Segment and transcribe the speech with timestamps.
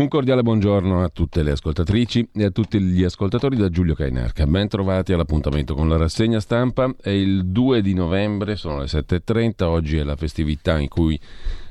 [0.00, 4.46] Un cordiale buongiorno a tutte le ascoltatrici e a tutti gli ascoltatori da Giulio Cainarca.
[4.46, 6.90] Ben trovati all'appuntamento con la rassegna stampa.
[6.98, 11.20] È il 2 di novembre, sono le 7.30, oggi è la festività in cui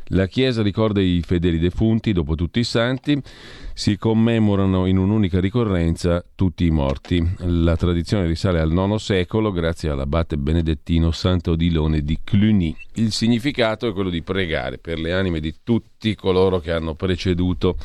[0.09, 3.21] la Chiesa ricorda i fedeli defunti dopo tutti i santi,
[3.73, 7.25] si commemorano in un'unica ricorrenza tutti i morti.
[7.39, 12.75] La tradizione risale al IX secolo grazie all'abate benedettino Santo Odilone di Cluny.
[12.95, 17.77] Il significato è quello di pregare per le anime di tutti coloro che hanno preceduto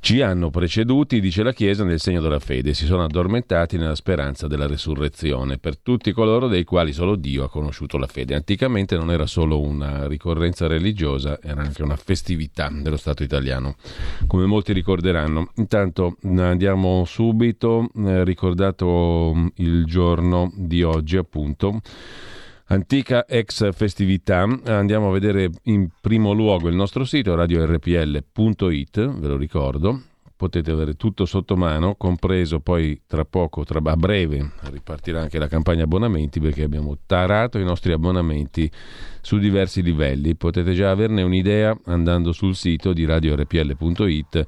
[0.00, 4.46] ci hanno preceduti, dice la Chiesa, nel segno della fede, si sono addormentati nella speranza
[4.46, 8.34] della resurrezione, per tutti coloro dei quali solo Dio ha conosciuto la fede.
[8.34, 13.76] Anticamente non era solo una ricorrenza religiosa, era anche una festività dello Stato italiano,
[14.26, 15.52] come molti ricorderanno.
[15.56, 21.80] Intanto andiamo subito, eh, ricordato il giorno di oggi appunto.
[22.72, 29.36] Antica ex festività, andiamo a vedere in primo luogo il nostro sito radiorpl.it, ve lo
[29.36, 30.00] ricordo,
[30.36, 35.48] potete avere tutto sotto mano, compreso poi tra poco, tra, a breve, ripartirà anche la
[35.48, 38.70] campagna abbonamenti perché abbiamo tarato i nostri abbonamenti
[39.20, 44.46] su diversi livelli, potete già averne un'idea andando sul sito di radiorpl.it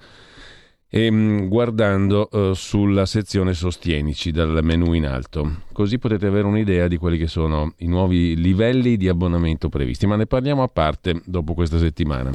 [0.95, 5.62] e ehm, guardando uh, sulla sezione Sostienici dal menu in alto.
[5.73, 10.17] Così potete avere un'idea di quelli che sono i nuovi livelli di abbonamento previsti, ma
[10.17, 12.31] ne parliamo a parte dopo questa settimana.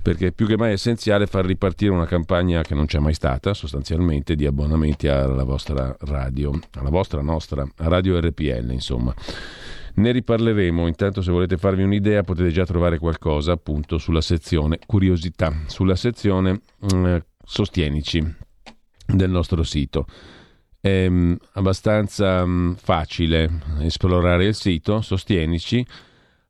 [0.00, 3.52] Perché più che mai è essenziale far ripartire una campagna che non c'è mai stata,
[3.52, 9.12] sostanzialmente, di abbonamenti alla vostra radio, alla vostra nostra radio RPL, insomma.
[9.94, 15.52] Ne riparleremo, intanto se volete farvi un'idea potete già trovare qualcosa appunto sulla sezione curiosità,
[15.66, 16.60] sulla sezione
[16.92, 18.22] eh, Sostienici
[19.06, 20.04] del nostro sito.
[20.78, 23.48] È mm, abbastanza mm, facile
[23.80, 25.84] esplorare il sito, sostienici,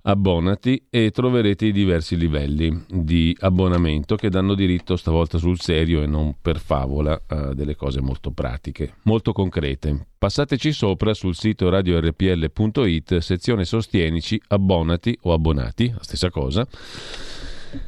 [0.02, 6.06] abbonati e troverete i diversi livelli di abbonamento che danno diritto stavolta sul serio e
[6.06, 10.08] non per favola a delle cose molto pratiche, molto concrete.
[10.18, 16.66] Passateci sopra sul sito radiorpl.it, sezione sostienici, abbonati o abbonati, la stessa cosa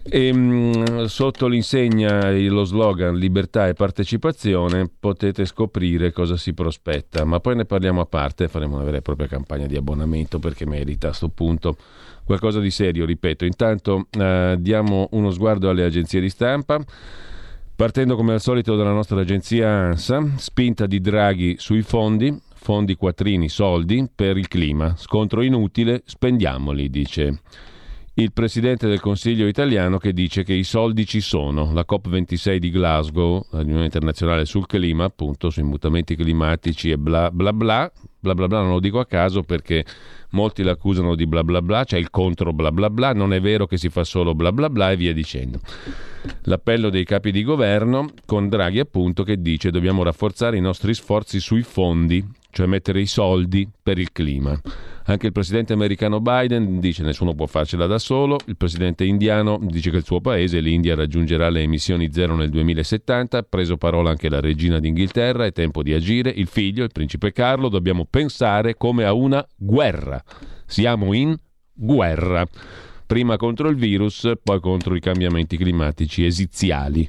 [0.02, 7.24] e, ehm, mh, sotto l'insegna lo slogan libertà e partecipazione potete scoprire cosa si prospetta,
[7.24, 10.66] ma poi ne parliamo a parte, faremo una vera e propria campagna di abbonamento perché
[10.66, 11.76] merita a questo punto
[12.24, 13.44] qualcosa di serio, ripeto.
[13.44, 16.80] Intanto eh, diamo uno sguardo alle agenzie di stampa.
[17.74, 23.48] Partendo come al solito dalla nostra agenzia ANSA, spinta di Draghi sui fondi, fondi quattrini,
[23.48, 27.40] soldi per il clima, scontro inutile, spendiamoli, dice
[28.14, 31.72] il presidente del Consiglio italiano che dice che i soldi ci sono.
[31.72, 37.30] La COP26 di Glasgow, la riunione internazionale sul clima, appunto sui mutamenti climatici e bla
[37.30, 39.84] bla bla, bla bla bla non lo dico a caso perché
[40.30, 43.66] molti l'accusano di bla bla bla, c'è il contro bla bla bla, non è vero
[43.66, 45.60] che si fa solo bla bla bla e via dicendo.
[46.42, 51.40] L'appello dei capi di governo con Draghi appunto che dice dobbiamo rafforzare i nostri sforzi
[51.40, 54.58] sui fondi, cioè mettere i soldi per il clima.
[55.04, 59.90] Anche il presidente americano Biden dice nessuno può farcela da solo, il presidente indiano dice
[59.90, 64.28] che il suo paese, l'India, raggiungerà le emissioni zero nel 2070, ha preso parola anche
[64.28, 69.04] la regina d'Inghilterra, è tempo di agire, il figlio, il principe Carlo, dobbiamo pensare come
[69.04, 70.22] a una guerra.
[70.66, 71.36] Siamo in
[71.72, 72.46] guerra.
[73.06, 77.08] Prima contro il virus, poi contro i cambiamenti climatici esiziali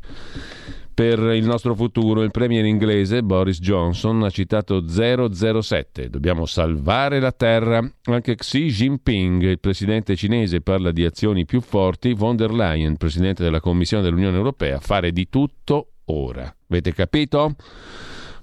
[1.01, 2.22] per il nostro futuro.
[2.22, 6.12] Il premier inglese Boris Johnson ha citato 007.
[6.12, 7.84] Dobbiamo salvare la Terra.
[8.03, 12.13] Anche Xi Jinping, il presidente cinese, parla di azioni più forti.
[12.13, 16.56] Von der Leyen, presidente della Commissione dell'Unione Europea, fare di tutto ora.
[16.69, 17.56] Avete capito?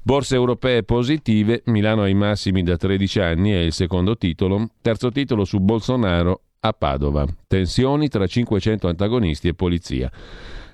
[0.02, 4.70] Borse europee positive, Milano ai massimi da 13 anni è il secondo titolo.
[4.82, 7.24] Terzo titolo su Bolsonaro a Padova.
[7.46, 10.10] Tensioni tra 500 antagonisti e polizia.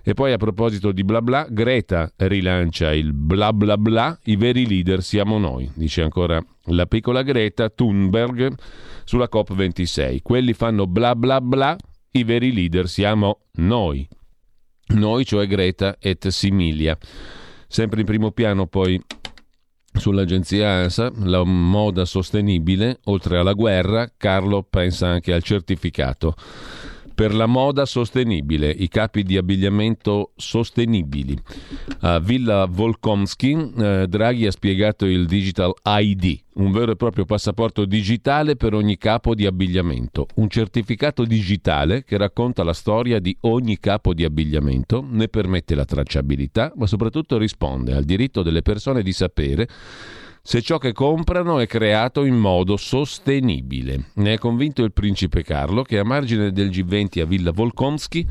[0.07, 4.67] E poi a proposito di bla bla, Greta rilancia il bla bla bla, i veri
[4.67, 8.55] leader siamo noi, dice ancora la piccola Greta Thunberg
[9.05, 10.19] sulla COP26.
[10.21, 11.75] Quelli fanno bla bla bla,
[12.11, 14.07] i veri leader siamo noi.
[14.89, 16.99] Noi, cioè Greta et Similia.
[17.67, 19.01] Sempre in primo piano poi
[19.91, 26.35] sull'agenzia ANSA, la moda sostenibile, oltre alla guerra, Carlo pensa anche al certificato
[27.15, 31.41] per la moda sostenibile, i capi di abbigliamento sostenibili.
[32.01, 37.85] A Villa Volkomsky eh, Draghi ha spiegato il Digital ID, un vero e proprio passaporto
[37.85, 43.79] digitale per ogni capo di abbigliamento, un certificato digitale che racconta la storia di ogni
[43.79, 49.13] capo di abbigliamento, ne permette la tracciabilità, ma soprattutto risponde al diritto delle persone di
[49.13, 49.69] sapere
[50.47, 54.11] se ciò che comprano è creato in modo sostenibile.
[54.17, 58.27] Ne è convinto il principe Carlo che a margine del G20 a Villa Volkonsky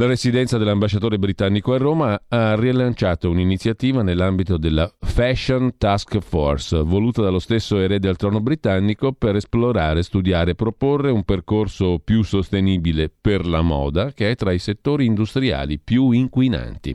[0.00, 7.20] La residenza dell'ambasciatore britannico a Roma ha rilanciato un'iniziativa nell'ambito della Fashion Task Force, voluta
[7.20, 13.10] dallo stesso erede al trono britannico per esplorare, studiare e proporre un percorso più sostenibile
[13.10, 16.94] per la moda, che è tra i settori industriali più inquinanti.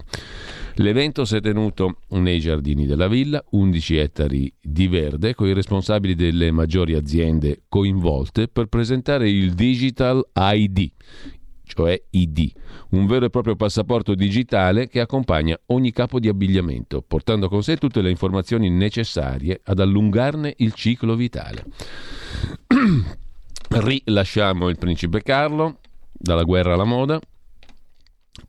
[0.75, 6.15] L'evento si è tenuto nei giardini della villa, 11 ettari di verde, con i responsabili
[6.15, 10.89] delle maggiori aziende coinvolte per presentare il Digital ID,
[11.65, 12.51] cioè ID,
[12.89, 17.77] un vero e proprio passaporto digitale che accompagna ogni capo di abbigliamento, portando con sé
[17.77, 21.65] tutte le informazioni necessarie ad allungarne il ciclo vitale.
[23.69, 25.79] Rilasciamo il principe Carlo
[26.11, 27.19] dalla guerra alla moda.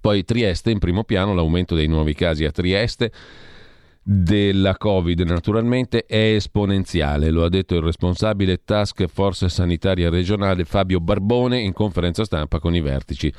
[0.01, 3.13] Poi Trieste in primo piano, l'aumento dei nuovi casi a Trieste
[4.07, 11.01] della Covid naturalmente è esponenziale, lo ha detto il responsabile Task Force Sanitaria Regionale Fabio
[11.01, 13.33] Barbone in conferenza stampa con i vertici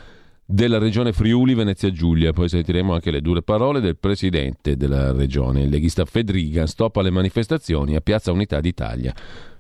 [0.44, 2.34] della regione Friuli Venezia Giulia.
[2.34, 7.12] Poi sentiremo anche le dure parole del presidente della regione, il leghista Fedriga, stop alle
[7.12, 9.14] manifestazioni a Piazza Unità d'Italia.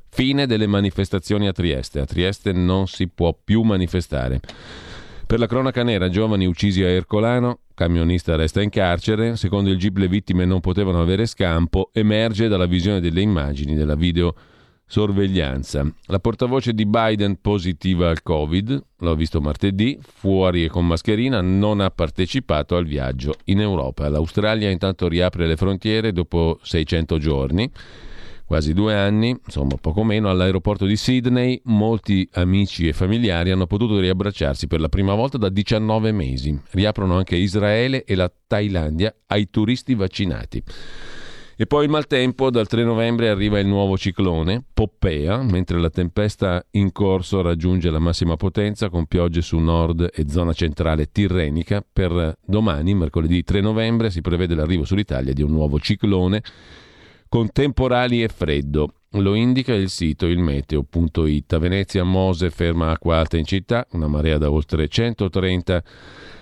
[0.10, 2.00] Fine delle manifestazioni a Trieste.
[2.00, 4.40] A Trieste non si può più manifestare.
[5.28, 9.98] Per la cronaca nera, giovani uccisi a Ercolano, camionista resta in carcere, secondo il GIP
[9.98, 15.92] le vittime non potevano avere scampo, emerge dalla visione delle immagini della videosorveglianza.
[16.06, 21.80] La portavoce di Biden positiva al Covid, l'ho visto martedì, fuori e con mascherina, non
[21.80, 24.08] ha partecipato al viaggio in Europa.
[24.08, 27.72] L'Australia intanto riapre le frontiere dopo 600 giorni
[28.46, 34.00] quasi due anni, insomma poco meno, all'aeroporto di Sydney molti amici e familiari hanno potuto
[34.00, 36.58] riabbracciarsi per la prima volta da 19 mesi.
[36.72, 40.64] Riaprono anche Israele e la Thailandia ai turisti vaccinati.
[41.58, 46.62] E poi il maltempo, dal 3 novembre arriva il nuovo ciclone, Poppea, mentre la tempesta
[46.72, 51.82] in corso raggiunge la massima potenza con piogge su nord e zona centrale tirrenica.
[51.82, 56.44] Per domani, mercoledì 3 novembre, si prevede l'arrivo sull'Italia di un nuovo ciclone
[57.36, 58.94] con temporali e freddo.
[59.16, 61.52] Lo indica il sito ilmeteo.it.
[61.52, 65.84] A Venezia Mose ferma acqua alta in città, una marea da oltre 130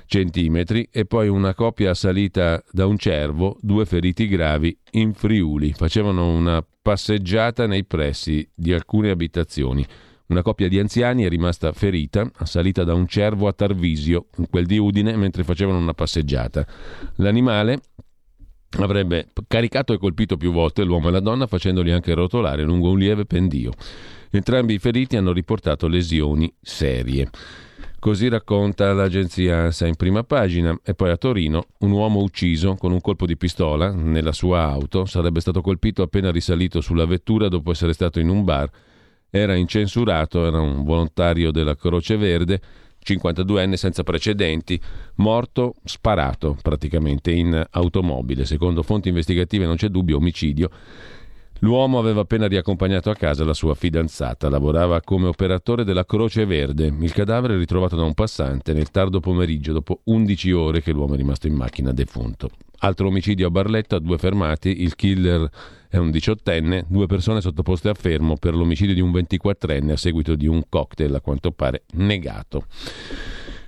[0.05, 5.73] centimetri e poi una coppia assalita da un cervo, due feriti gravi in Friuli.
[5.73, 9.83] Facevano una passeggiata nei pressi di alcune abitazioni.
[10.27, 14.67] Una coppia di anziani è rimasta ferita, assalita da un cervo a Tarvisio, in quel
[14.67, 16.67] di Udine, mentre facevano una passeggiata.
[17.15, 17.79] L'animale,
[18.79, 22.97] avrebbe caricato e colpito più volte l'uomo e la donna facendoli anche rotolare lungo un
[22.97, 23.71] lieve pendio.
[24.31, 27.29] Entrambi i feriti hanno riportato lesioni serie.
[27.99, 30.77] Così racconta l'agenzia ANSA in prima pagina.
[30.83, 35.05] E poi a Torino un uomo ucciso con un colpo di pistola nella sua auto
[35.05, 38.69] sarebbe stato colpito appena risalito sulla vettura dopo essere stato in un bar.
[39.29, 42.61] Era incensurato, era un volontario della Croce Verde
[43.05, 44.79] 52enne senza precedenti,
[45.15, 48.45] morto sparato praticamente in automobile.
[48.45, 50.69] Secondo fonti investigative non c'è dubbio, omicidio.
[51.59, 56.93] L'uomo aveva appena riaccompagnato a casa la sua fidanzata, lavorava come operatore della Croce Verde.
[56.99, 61.13] Il cadavere è ritrovato da un passante nel tardo pomeriggio, dopo 11 ore che l'uomo
[61.13, 62.49] è rimasto in macchina defunto.
[62.79, 65.49] Altro omicidio a Barletta, due fermati, il killer
[65.93, 70.33] è un diciottenne, due persone sottoposte a fermo per l'omicidio di un 24enne a seguito
[70.33, 72.65] di un cocktail a quanto pare negato.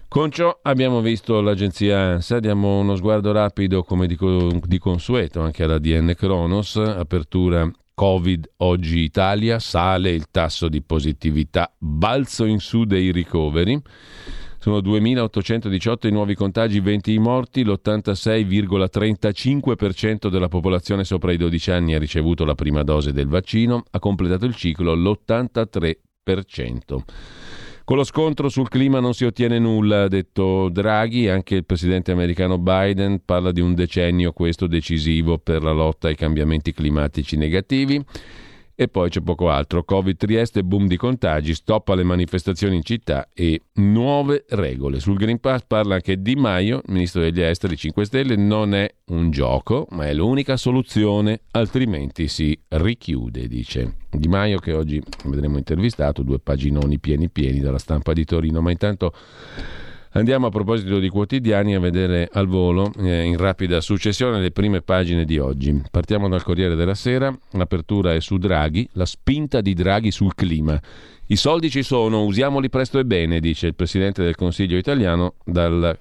[0.08, 5.66] Con ciò abbiamo visto l'agenzia ANSA, diamo uno sguardo rapido come dico, di consueto anche
[5.66, 12.86] alla DN Kronos, apertura Covid oggi Italia, sale il tasso di positività, balzo in su
[12.86, 13.80] dei ricoveri.
[14.66, 21.94] Sono 2.818 i nuovi contagi, 20 i morti, l'86,35% della popolazione sopra i 12 anni
[21.94, 26.98] ha ricevuto la prima dose del vaccino, ha completato il ciclo l'83%.
[27.84, 32.12] Con lo scontro sul clima non si ottiene nulla, ha detto Draghi, anche il presidente
[32.12, 38.04] americano Biden parla di un decennio questo decisivo per la lotta ai cambiamenti climatici negativi.
[38.78, 39.86] E poi c'è poco altro.
[39.86, 45.00] Covid Trieste, boom di contagi, stop alle manifestazioni in città e nuove regole.
[45.00, 49.32] Sul Green Pass parla anche Di Maio, ministro degli esteri 5 Stelle, non è un
[49.32, 53.96] gioco, ma è l'unica soluzione, altrimenti si richiude, dice.
[54.10, 58.72] Di Maio che oggi vedremo intervistato, due paginoni pieni pieni dalla stampa di Torino, ma
[58.72, 59.14] intanto
[60.16, 64.82] Andiamo a proposito di quotidiani a vedere al volo, eh, in rapida successione, le prime
[64.82, 65.82] pagine di oggi.
[65.92, 70.80] Partiamo dal Corriere della Sera, l'apertura è su Draghi, la spinta di Draghi sul clima.
[71.26, 75.98] I soldi ci sono, usiamoli presto e bene, dice il Presidente del Consiglio italiano dal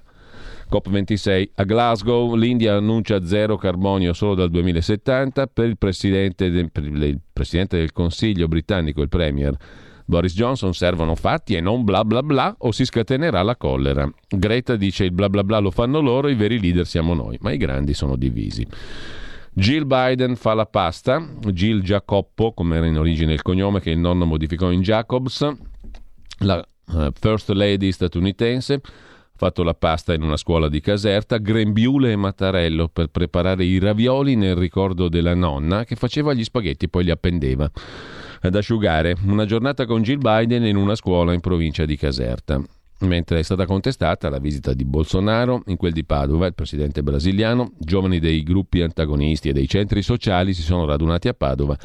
[0.71, 2.35] COP26 a Glasgow.
[2.35, 5.47] L'India annuncia zero carbonio solo dal 2070.
[5.47, 9.57] Per il Presidente del, per il Presidente del Consiglio britannico, il Premier,
[10.05, 14.07] Boris Johnson servono fatti e non bla bla bla o si scatenerà la collera.
[14.27, 17.51] Greta dice il bla bla bla lo fanno loro, i veri leader siamo noi, ma
[17.51, 18.65] i grandi sono divisi.
[19.57, 23.97] Jill Biden fa la pasta, Jill Giacoppo, come era in origine il cognome che il
[23.97, 25.49] nonno modificò in Jacobs,
[26.39, 28.81] la uh, First Lady statunitense, ha
[29.37, 34.35] fatto la pasta in una scuola di Caserta, grembiule e mattarello per preparare i ravioli
[34.35, 37.71] nel ricordo della nonna che faceva gli spaghetti e poi li appendeva
[38.47, 39.15] ad asciugare.
[39.25, 42.61] Una giornata con Jill Biden in una scuola in provincia di Caserta
[42.99, 47.73] mentre è stata contestata la visita di Bolsonaro in quel di Padova, il presidente brasiliano,
[47.77, 51.77] giovani dei gruppi antagonisti e dei centri sociali si sono radunati a Padova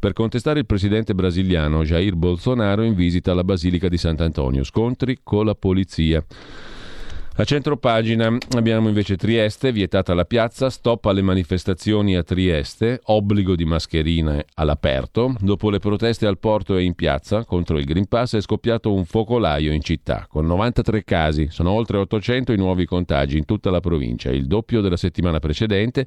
[0.00, 5.44] per contestare il presidente brasiliano Jair Bolsonaro in visita alla Basilica di Sant'Antonio, scontri con
[5.44, 6.24] la polizia.
[7.40, 13.56] A centro pagina abbiamo invece Trieste, vietata la piazza, stop alle manifestazioni a Trieste, obbligo
[13.56, 15.34] di mascherine all'aperto.
[15.40, 19.06] Dopo le proteste al porto e in piazza contro il Green Pass è scoppiato un
[19.06, 21.46] focolaio in città, con 93 casi.
[21.48, 26.06] Sono oltre 800 i nuovi contagi in tutta la provincia, il doppio della settimana precedente,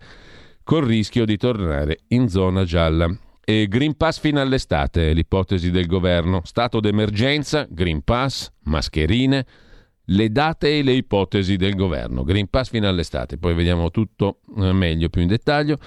[0.63, 3.11] col rischio di tornare in zona gialla.
[3.43, 6.41] E Green Pass fino all'estate l'ipotesi del governo.
[6.43, 9.43] Stato d'emergenza, Green Pass, mascherine
[10.05, 12.24] le date e le ipotesi del governo.
[12.24, 15.77] Green Pass fino all'estate, poi vediamo tutto eh, meglio, più in dettaglio.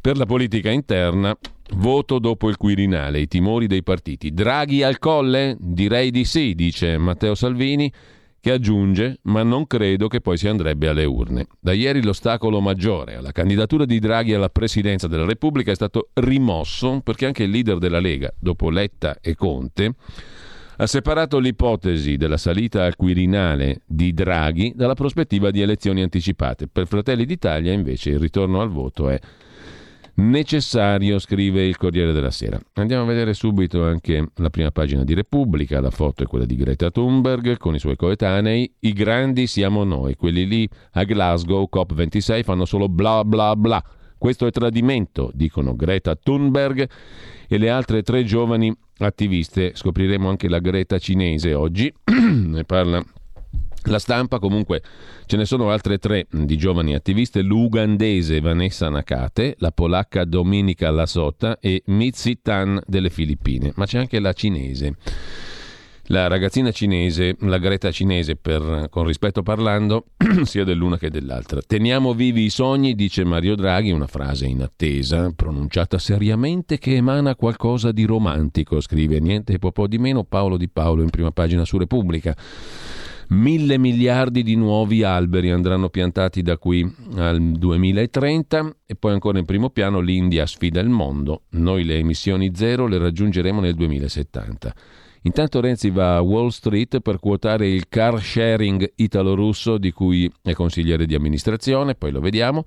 [0.00, 1.36] Per la politica interna,
[1.74, 4.32] voto dopo il Quirinale, i timori dei partiti.
[4.32, 5.56] Draghi al colle?
[5.58, 7.92] Direi di sì, dice Matteo Salvini,
[8.46, 11.48] che aggiunge, ma non credo che poi si andrebbe alle urne.
[11.58, 17.00] Da ieri l'ostacolo maggiore alla candidatura di Draghi alla presidenza della Repubblica è stato rimosso
[17.02, 19.94] perché anche il leader della Lega, dopo Letta e Conte,
[20.78, 26.68] ha separato l'ipotesi della salita al Quirinale di Draghi dalla prospettiva di elezioni anticipate.
[26.68, 29.18] Per Fratelli d'Italia invece il ritorno al voto è
[30.16, 32.58] necessario, scrive il Corriere della Sera.
[32.74, 36.56] Andiamo a vedere subito anche la prima pagina di Repubblica, la foto è quella di
[36.56, 42.42] Greta Thunberg con i suoi coetanei, i grandi siamo noi, quelli lì a Glasgow COP26
[42.44, 43.82] fanno solo bla bla bla.
[44.18, 46.88] Questo è tradimento, dicono Greta Thunberg
[47.48, 49.72] e le altre tre giovani attiviste.
[49.74, 53.04] Scopriremo anche la Greta cinese oggi, ne parla
[53.84, 54.38] la stampa.
[54.38, 54.82] Comunque
[55.26, 61.58] ce ne sono altre tre di giovani attiviste, l'ugandese Vanessa Nakate, la polacca Dominica Lasota
[61.60, 64.94] e Mitzi Tan delle Filippine, ma c'è anche la cinese
[66.06, 70.06] la ragazzina cinese, la Greta cinese, per, con rispetto parlando,
[70.44, 71.60] sia dell'una che dell'altra.
[71.66, 77.34] Teniamo vivi i sogni, dice Mario Draghi, una frase in attesa, pronunciata seriamente che emana
[77.34, 81.78] qualcosa di romantico, scrive niente po' di meno Paolo Di Paolo in prima pagina su
[81.78, 82.36] Repubblica.
[83.28, 89.44] Mille miliardi di nuovi alberi andranno piantati da qui al 2030 e poi ancora in
[89.44, 91.42] primo piano l'India sfida il mondo.
[91.50, 94.74] Noi le emissioni zero le raggiungeremo nel 2070.
[95.26, 100.52] Intanto Renzi va a Wall Street per quotare il car sharing italo-russo di cui è
[100.52, 102.64] consigliere di amministrazione, poi lo vediamo.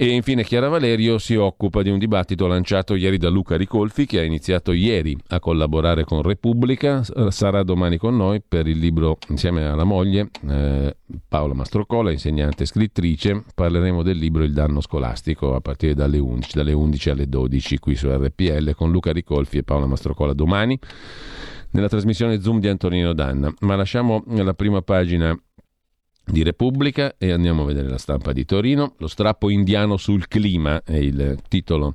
[0.00, 4.20] E infine Chiara Valerio si occupa di un dibattito lanciato ieri da Luca Ricolfi che
[4.20, 9.66] ha iniziato ieri a collaborare con Repubblica, sarà domani con noi per il libro insieme
[9.66, 15.60] alla moglie eh, Paola Mastrocola, insegnante e scrittrice, parleremo del libro Il danno scolastico a
[15.60, 19.86] partire dalle 11, dalle 11 alle 12 qui su RPL con Luca Ricolfi e Paola
[19.86, 20.78] Mastrocola domani
[21.70, 23.52] nella trasmissione Zoom di Antonino Danna.
[23.62, 25.36] Ma lasciamo la prima pagina
[26.30, 28.94] di Repubblica e andiamo a vedere la stampa di Torino.
[28.98, 31.94] Lo strappo indiano sul clima è il titolo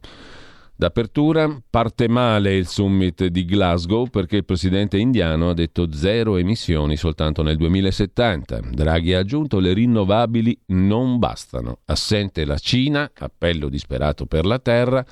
[0.75, 1.61] d'apertura.
[1.69, 7.41] Parte male il summit di Glasgow perché il presidente indiano ha detto zero emissioni soltanto
[7.43, 8.59] nel 2070.
[8.71, 11.79] Draghi ha aggiunto le rinnovabili non bastano.
[11.85, 15.05] Assente la Cina, appello disperato per la terra.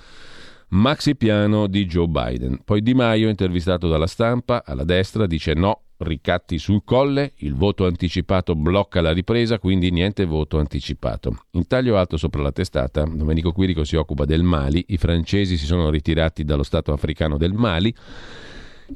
[0.70, 2.62] Maxi piano di Joe Biden.
[2.64, 7.86] Poi Di Maio, intervistato dalla stampa, alla destra dice no, ricatti sul colle, il voto
[7.86, 11.44] anticipato blocca la ripresa, quindi niente voto anticipato.
[11.52, 15.66] In taglio alto sopra la testata, Domenico Quirico si occupa del Mali, i francesi si
[15.66, 17.94] sono ritirati dallo Stato africano del Mali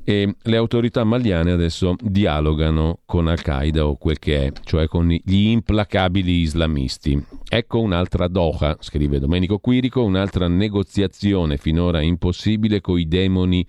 [0.03, 5.47] e le autorità maliane adesso dialogano con Al-Qaeda o quel che è, cioè con gli
[5.47, 7.23] implacabili islamisti.
[7.47, 13.65] Ecco un'altra Doha, scrive Domenico Quirico, un'altra negoziazione finora impossibile coi demoni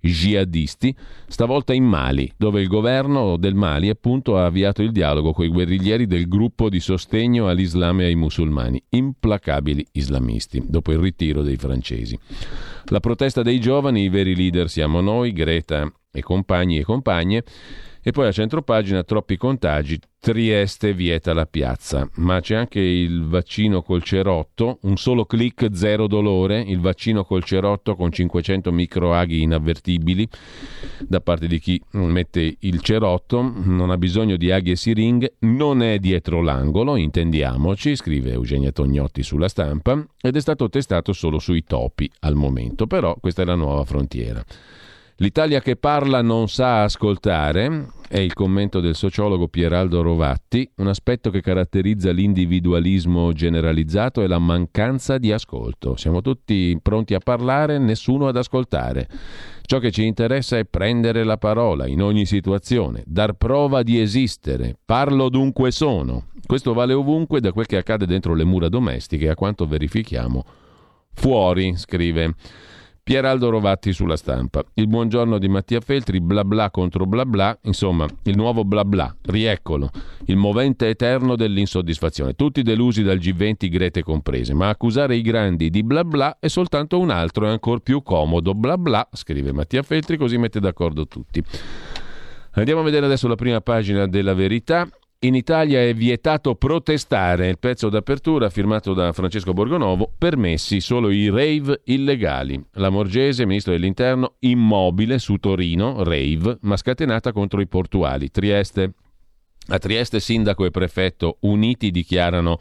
[0.00, 0.94] jihadisti,
[1.26, 5.48] stavolta in Mali, dove il governo del Mali appunto ha avviato il dialogo con i
[5.48, 11.56] guerriglieri del gruppo di sostegno all'Islam e ai musulmani, implacabili islamisti, dopo il ritiro dei
[11.56, 12.18] francesi.
[12.86, 17.44] La protesta dei giovani, i veri leader siamo noi, Greta e compagni e compagne.
[18.10, 23.82] E poi a centropagina troppi contagi, Trieste vieta la piazza, ma c'è anche il vaccino
[23.82, 30.28] col cerotto, un solo clic, zero dolore, il vaccino col cerotto con 500 microaghi inavvertibili
[31.06, 35.80] da parte di chi mette il cerotto, non ha bisogno di aghi e siringhe, non
[35.80, 41.62] è dietro l'angolo, intendiamoci, scrive Eugenia Tognotti sulla stampa, ed è stato testato solo sui
[41.62, 44.44] topi al momento, però questa è la nuova frontiera.
[45.22, 51.28] L'Italia che parla non sa ascoltare, è il commento del sociologo Pieraldo Rovatti, un aspetto
[51.28, 55.94] che caratterizza l'individualismo generalizzato è la mancanza di ascolto.
[55.96, 59.06] Siamo tutti pronti a parlare, nessuno ad ascoltare.
[59.60, 64.78] Ciò che ci interessa è prendere la parola in ogni situazione, dar prova di esistere.
[64.82, 66.28] Parlo dunque sono.
[66.46, 70.42] Questo vale ovunque da quel che accade dentro le mura domestiche a quanto verifichiamo
[71.12, 72.34] fuori, scrive.
[73.10, 74.62] Pieraldo Rovatti sulla stampa.
[74.74, 79.12] Il buongiorno di Mattia Feltri, bla bla contro bla bla, insomma, il nuovo bla bla,
[79.22, 79.90] rieccolo,
[80.26, 82.34] il movente eterno dell'insoddisfazione.
[82.34, 87.00] Tutti delusi dal G20, Grete comprese, ma accusare i grandi di bla bla è soltanto
[87.00, 88.54] un altro e ancora più comodo.
[88.54, 91.42] Bla bla, scrive Mattia Feltri, così mette d'accordo tutti.
[92.52, 94.88] Andiamo a vedere adesso la prima pagina della verità.
[95.22, 101.28] In Italia è vietato protestare, il pezzo d'apertura firmato da Francesco Borgonovo, permessi solo i
[101.28, 102.58] rave illegali.
[102.76, 108.30] La Morgese, ministro dell'Interno, immobile su Torino, rave, ma scatenata contro i portuali.
[108.30, 108.94] Trieste.
[109.66, 112.58] A Trieste sindaco e prefetto uniti dichiarano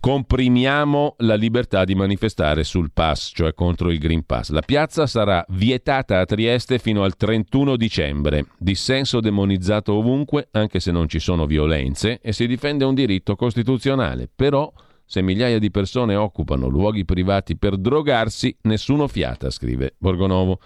[0.00, 4.50] comprimiamo la libertà di manifestare sul pass, cioè contro il Green Pass.
[4.50, 8.46] La piazza sarà vietata a Trieste fino al 31 dicembre.
[8.58, 14.28] Dissenso demonizzato ovunque, anche se non ci sono violenze, e si difende un diritto costituzionale.
[14.34, 14.72] Però,
[15.04, 20.60] se migliaia di persone occupano luoghi privati per drogarsi, nessuno fiata, scrive Borgonovo.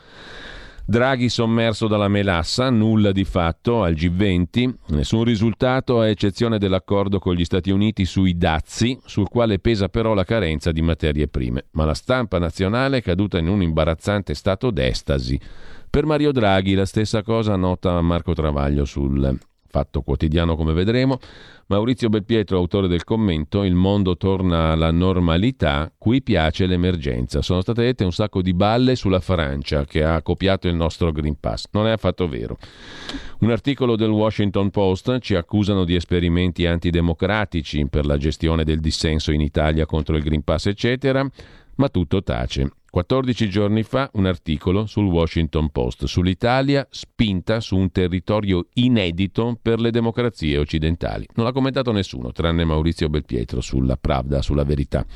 [0.84, 7.34] Draghi sommerso dalla melassa, nulla di fatto al G20, nessun risultato a eccezione dell'accordo con
[7.34, 11.66] gli Stati Uniti sui dazi, sul quale pesa però la carenza di materie prime.
[11.72, 15.40] Ma la stampa nazionale è caduta in un imbarazzante stato d'estasi.
[15.88, 19.38] Per Mario Draghi la stessa cosa nota Marco Travaglio sul
[19.70, 21.18] Fatto Quotidiano come vedremo.
[21.66, 27.42] Maurizio Belpietro, autore del commento, il mondo torna alla normalità, qui piace l'emergenza.
[27.42, 31.38] Sono state dette un sacco di balle sulla Francia che ha copiato il nostro Green
[31.38, 31.66] Pass.
[31.70, 32.58] Non è affatto vero.
[33.38, 39.30] Un articolo del Washington Post ci accusano di esperimenti antidemocratici per la gestione del dissenso
[39.30, 41.24] in Italia contro il Green Pass, eccetera,
[41.76, 42.72] ma tutto tace.
[42.90, 49.78] 14 giorni fa un articolo sul Washington Post sull'Italia spinta su un territorio inedito per
[49.78, 51.24] le democrazie occidentali.
[51.34, 55.06] Non l'ha commentato nessuno, tranne Maurizio Belpietro sulla Pravda, sulla verità.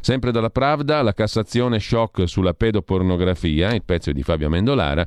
[0.00, 5.06] Sempre dalla Pravda, la Cassazione shock sulla pedopornografia, il pezzo di Fabio Mendolara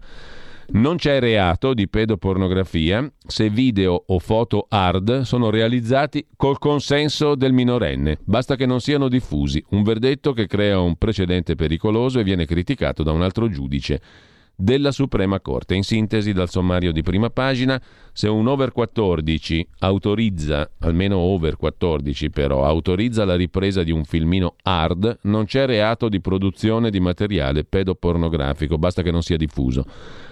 [0.72, 7.54] non c'è reato di pedopornografia se video o foto hard sono realizzati col consenso del
[7.54, 8.20] minorenne.
[8.24, 9.64] Basta che non siano diffusi.
[9.70, 14.02] Un verdetto che crea un precedente pericoloso e viene criticato da un altro giudice
[14.62, 15.74] della Suprema Corte.
[15.74, 22.30] In sintesi, dal sommario di prima pagina, se un over 14 autorizza, almeno over 14
[22.30, 27.64] però, autorizza la ripresa di un filmino hard, non c'è reato di produzione di materiale
[27.64, 29.86] pedopornografico, basta che non sia diffuso.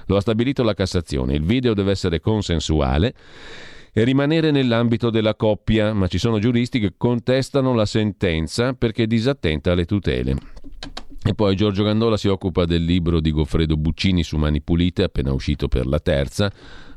[0.08, 1.34] Lo ha stabilito la Cassazione.
[1.34, 3.14] Il video deve essere consensuale
[3.94, 9.72] e rimanere nell'ambito della coppia, ma ci sono giuristi che contestano la sentenza perché disattenta
[9.72, 10.36] alle tutele.
[11.24, 15.34] E poi Giorgio Gandola si occupa del libro di Goffredo Buccini su Mani Pulite, appena
[15.34, 16.52] uscito per la terza.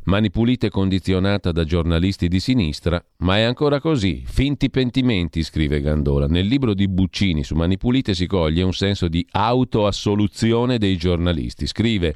[0.05, 4.23] Mani Pulite condizionata da giornalisti di sinistra, ma è ancora così.
[4.25, 6.27] Finti pentimenti, scrive Gandola.
[6.27, 11.67] Nel libro di Buccini su Mani Pulite si coglie un senso di autoassoluzione dei giornalisti.
[11.67, 12.15] Scrive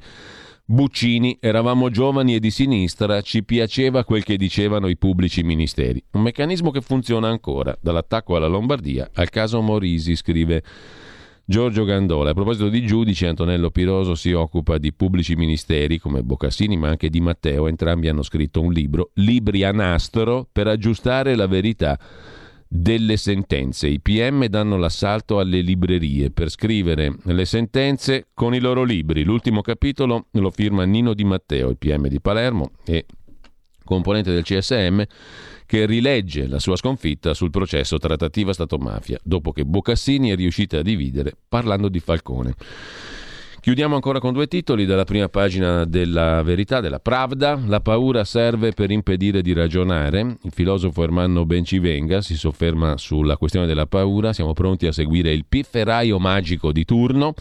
[0.67, 6.03] Buccini, eravamo giovani e di sinistra, ci piaceva quel che dicevano i pubblici ministeri.
[6.13, 10.63] Un meccanismo che funziona ancora, dall'attacco alla Lombardia al caso Morisi, scrive
[11.47, 12.31] Giorgio Gandola.
[12.31, 17.11] A proposito di giudici, Antonello Piroso si occupa di pubblici ministeri come Boccassini, ma anche
[17.11, 17.69] di Matteo.
[17.69, 21.99] Entrambi hanno scritto un libro, Libri a nastro, per aggiustare la verità
[22.67, 23.89] delle sentenze.
[23.89, 29.23] I PM danno l'assalto alle librerie per scrivere le sentenze con i loro libri.
[29.23, 33.05] L'ultimo capitolo lo firma Nino Di Matteo, il PM di Palermo e
[33.85, 35.03] componente del CSM
[35.75, 40.83] che rilegge la sua sconfitta sul processo trattativa Stato-mafia, dopo che Boccassini è riuscita a
[40.83, 42.55] dividere parlando di Falcone.
[43.59, 47.61] Chiudiamo ancora con due titoli dalla prima pagina della Verità, della Pravda.
[47.67, 50.37] La paura serve per impedire di ragionare.
[50.43, 54.33] Il filosofo Ermanno Bencivenga si sofferma sulla questione della paura.
[54.33, 57.35] Siamo pronti a seguire il pifferaio magico di turno.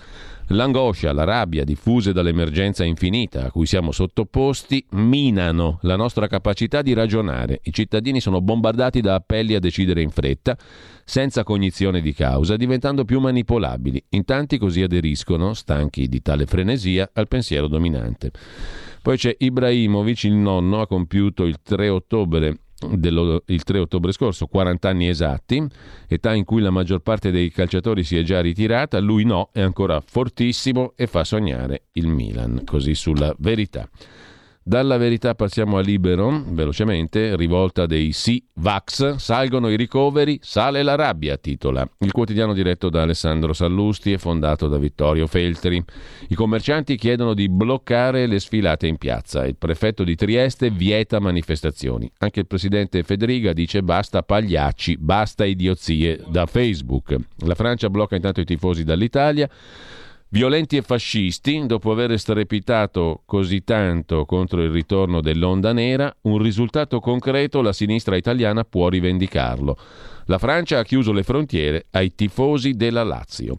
[0.47, 6.93] L'angoscia, la rabbia diffuse dall'emergenza infinita a cui siamo sottoposti minano la nostra capacità di
[6.93, 7.61] ragionare.
[7.63, 10.57] I cittadini sono bombardati da appelli a decidere in fretta,
[11.05, 14.03] senza cognizione di causa, diventando più manipolabili.
[14.09, 18.31] In tanti così aderiscono, stanchi di tale frenesia, al pensiero dominante.
[19.01, 22.59] Poi c'è Ibrahimovic, il nonno, ha compiuto il 3 ottobre
[22.91, 25.65] dello, il 3 ottobre scorso, 40 anni esatti,
[26.07, 29.61] età in cui la maggior parte dei calciatori si è già ritirata, lui no, è
[29.61, 33.89] ancora fortissimo e fa sognare il Milan, così sulla verità.
[34.65, 40.95] Dalla verità passiamo a Libero, velocemente, rivolta dei sì Vax, salgono i ricoveri, sale la
[40.95, 41.85] rabbia, titola.
[41.99, 45.83] Il quotidiano diretto da Alessandro Sallusti e fondato da Vittorio Feltri.
[46.29, 49.45] I commercianti chiedono di bloccare le sfilate in piazza.
[49.45, 52.09] Il prefetto di Trieste vieta manifestazioni.
[52.19, 57.13] Anche il presidente Federica dice basta pagliacci, basta idiozie da Facebook.
[57.39, 59.49] La Francia blocca intanto i tifosi dall'Italia.
[60.33, 66.99] Violenti e fascisti, dopo aver strepitato così tanto contro il ritorno dell'onda nera, un risultato
[66.99, 69.77] concreto la sinistra italiana può rivendicarlo.
[70.25, 73.57] La Francia ha chiuso le frontiere ai tifosi della Lazio.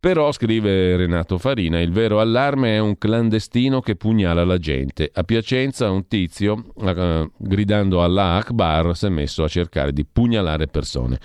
[0.00, 5.10] Però, scrive Renato Farina, il vero allarme è un clandestino che pugnala la gente.
[5.12, 10.68] A Piacenza un tizio, uh, gridando Allah Akbar, si è messo a cercare di pugnalare
[10.68, 11.18] persone.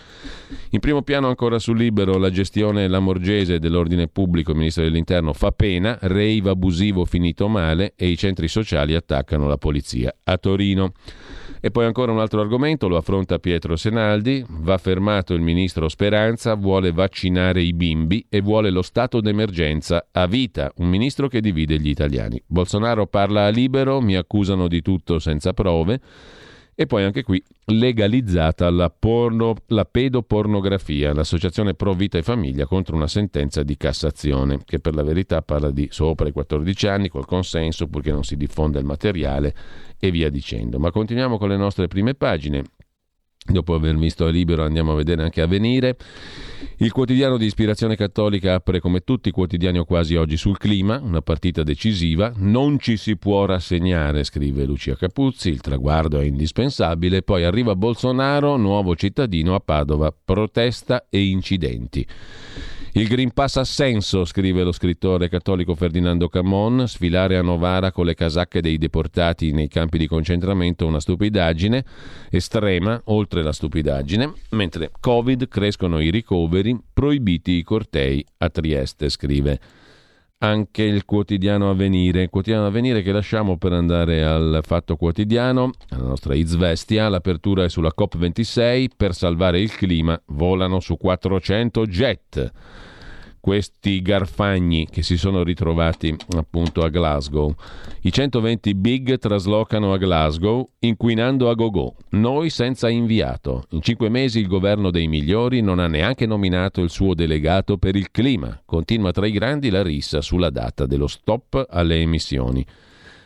[0.72, 5.52] In primo piano ancora sul libero la gestione lamorgese dell'ordine pubblico, il ministro dell'interno fa
[5.52, 10.12] pena, rave abusivo finito male e i centri sociali attaccano la polizia.
[10.24, 10.94] A Torino.
[11.66, 16.56] E poi ancora un altro argomento, lo affronta Pietro Senaldi, va fermato il ministro Speranza,
[16.56, 21.80] vuole vaccinare i bimbi e vuole lo stato d'emergenza a vita, un ministro che divide
[21.80, 22.44] gli italiani.
[22.46, 26.02] Bolsonaro parla a libero, mi accusano di tutto senza prove.
[26.76, 32.96] E poi anche qui legalizzata la, porno, la pedopornografia, l'associazione Pro Vita e Famiglia contro
[32.96, 37.28] una sentenza di Cassazione, che per la verità parla di sopra i 14 anni, col
[37.28, 39.54] consenso, purché non si diffonda il materiale
[40.00, 40.80] e via dicendo.
[40.80, 42.64] Ma continuiamo con le nostre prime pagine.
[43.46, 45.98] Dopo aver visto a Libero andiamo a vedere anche Avvenire.
[46.78, 51.00] Il quotidiano di ispirazione cattolica apre come tutti i quotidiani o quasi oggi sul clima,
[51.02, 52.32] una partita decisiva.
[52.38, 57.22] Non ci si può rassegnare, scrive Lucia Capuzzi, il traguardo è indispensabile.
[57.22, 62.08] Poi arriva Bolsonaro, nuovo cittadino a Padova, protesta e incidenti.
[62.96, 68.06] Il Green Pass ha senso, scrive lo scrittore cattolico Ferdinando Camon, sfilare a Novara con
[68.06, 71.84] le casacche dei deportati nei campi di concentramento una stupidaggine
[72.30, 79.60] estrema, oltre la stupidaggine, mentre Covid crescono i ricoveri, proibiti i cortei a Trieste, scrive
[80.44, 86.36] anche il quotidiano Avvenire, quotidiano Avvenire che lasciamo per andare al Fatto Quotidiano, alla nostra
[86.36, 92.52] Izvestia, l'apertura è sulla COP26, per salvare il clima volano su 400 jet
[93.44, 97.54] questi garfagni che si sono ritrovati appunto a Glasgow.
[98.04, 101.96] I 120 big traslocano a Glasgow inquinando a gogo.
[102.12, 103.66] Noi senza inviato.
[103.72, 107.98] In cinque mesi il governo dei migliori non ha neanche nominato il suo delegato per
[107.98, 108.62] il clima.
[108.64, 112.66] Continua tra i grandi la rissa sulla data dello stop alle emissioni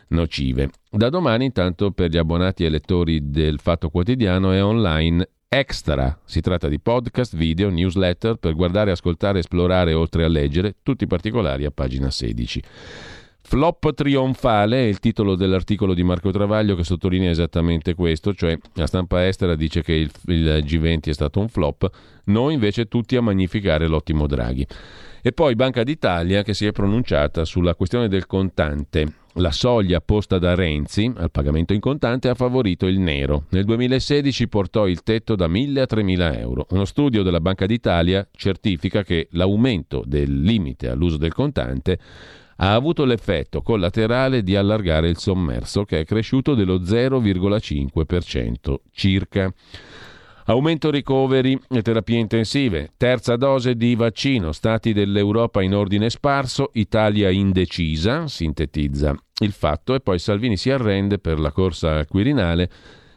[0.08, 0.72] nocive.
[0.90, 6.20] Da domani intanto per gli abbonati e lettori del Fatto Quotidiano è online Extra.
[6.26, 11.08] Si tratta di podcast, video, newsletter per guardare, ascoltare, esplorare oltre a leggere, tutti i
[11.08, 12.62] particolari a pagina 16.
[13.44, 18.88] Flop trionfale è il titolo dell'articolo di Marco Travaglio che sottolinea esattamente questo, cioè la
[18.88, 21.90] stampa estera dice che il, il G20 è stato un flop,
[22.26, 24.68] noi invece tutti a magnificare l'ottimo Draghi.
[25.22, 29.27] E poi Banca d'Italia che si è pronunciata sulla questione del contante.
[29.40, 33.44] La soglia posta da Renzi al pagamento in contante ha favorito il nero.
[33.50, 36.66] Nel 2016 portò il tetto da 1.000 a 3.000 euro.
[36.72, 42.00] Uno studio della Banca d'Italia certifica che l'aumento del limite all'uso del contante
[42.56, 49.54] ha avuto l'effetto collaterale di allargare il sommerso che è cresciuto dello 0,5% circa.
[50.46, 57.30] Aumento ricoveri e terapie intensive, terza dose di vaccino, stati dell'Europa in ordine sparso, Italia
[57.30, 62.70] indecisa, sintetizza il fatto, e poi Salvini si arrende per la corsa al Quirinale,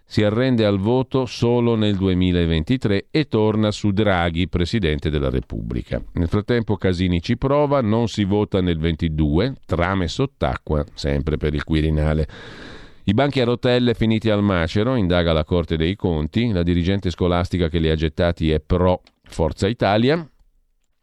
[0.04, 6.02] si arrende al voto solo nel 2023 e torna su Draghi, Presidente della Repubblica.
[6.14, 11.62] Nel frattempo Casini ci prova, non si vota nel 22, trame sott'acqua, sempre per il
[11.62, 12.26] Quirinale.
[13.04, 17.68] I banchi a rotelle finiti al macero, indaga la Corte dei Conti, la dirigente scolastica
[17.68, 20.28] che li ha gettati è pro Forza Italia,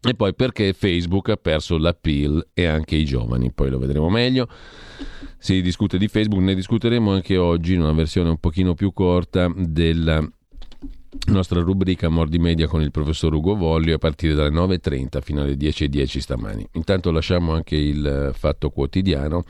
[0.01, 4.47] e poi perché Facebook ha perso l'appeal e anche i giovani, poi lo vedremo meglio.
[5.39, 9.51] Si discute di Facebook, ne discuteremo anche oggi in una versione un pochino più corta
[9.55, 10.31] del
[11.27, 15.55] nostra rubrica Mordi Media con il professor Ugo Voglio a partire dalle 9.30 fino alle
[15.55, 16.67] 10.10 stamani.
[16.73, 19.43] Intanto lasciamo anche il fatto quotidiano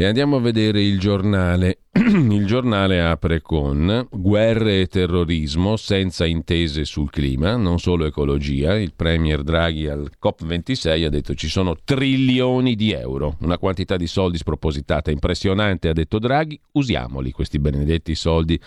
[0.00, 1.80] e andiamo a vedere il giornale.
[1.92, 8.78] Il giornale apre con guerre e terrorismo senza intese sul clima, non solo ecologia.
[8.78, 14.06] Il premier Draghi al COP26 ha detto ci sono trilioni di euro, una quantità di
[14.06, 18.58] soldi spropositata, impressionante, ha detto Draghi, usiamoli questi benedetti soldi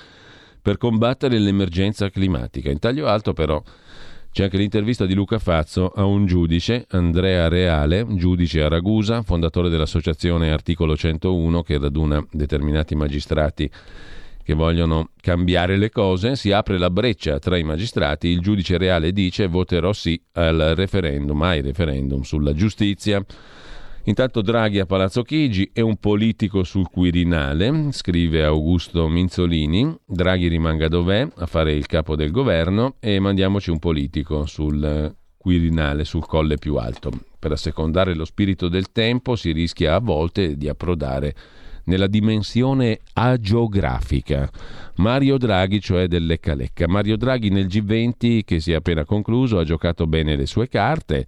[0.62, 2.70] per combattere l'emergenza climatica.
[2.70, 3.60] In taglio alto però
[4.34, 9.70] c'è anche l'intervista di Luca Fazzo a un giudice, Andrea Reale, giudice a Ragusa, fondatore
[9.70, 13.70] dell'associazione Articolo 101 che raduna determinati magistrati
[14.42, 19.12] che vogliono cambiare le cose, si apre la breccia tra i magistrati, il giudice reale
[19.12, 23.24] dice voterò sì al referendum, ai referendum sulla giustizia.
[24.06, 29.96] Intanto Draghi a Palazzo Chigi è un politico sul Quirinale, scrive Augusto Minzolini.
[30.06, 36.04] Draghi rimanga dov'è a fare il capo del governo e mandiamoci un politico sul Quirinale,
[36.04, 37.12] sul colle più alto.
[37.40, 41.34] Per assecondare lo spirito del tempo si rischia a volte di approdare
[41.86, 44.50] nella dimensione agiografica.
[44.96, 46.90] Mario Draghi, cioè del Lecca Lecca.
[46.90, 51.26] Mario Draghi nel G20 che si è appena concluso ha giocato bene le sue carte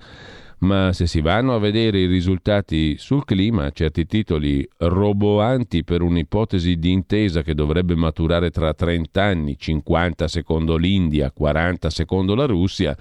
[0.59, 6.77] ma se si vanno a vedere i risultati sul clima, certi titoli roboanti per un'ipotesi
[6.77, 12.95] di intesa che dovrebbe maturare tra 30 anni, 50 secondo l'India, 40 secondo la Russia,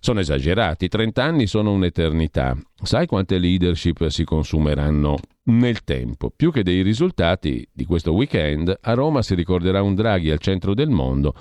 [0.00, 0.88] sono esagerati.
[0.88, 2.56] 30 anni sono un'eternità.
[2.82, 6.30] Sai quante leadership si consumeranno nel tempo?
[6.34, 10.74] Più che dei risultati di questo weekend, a Roma si ricorderà un Draghi al centro
[10.74, 11.34] del mondo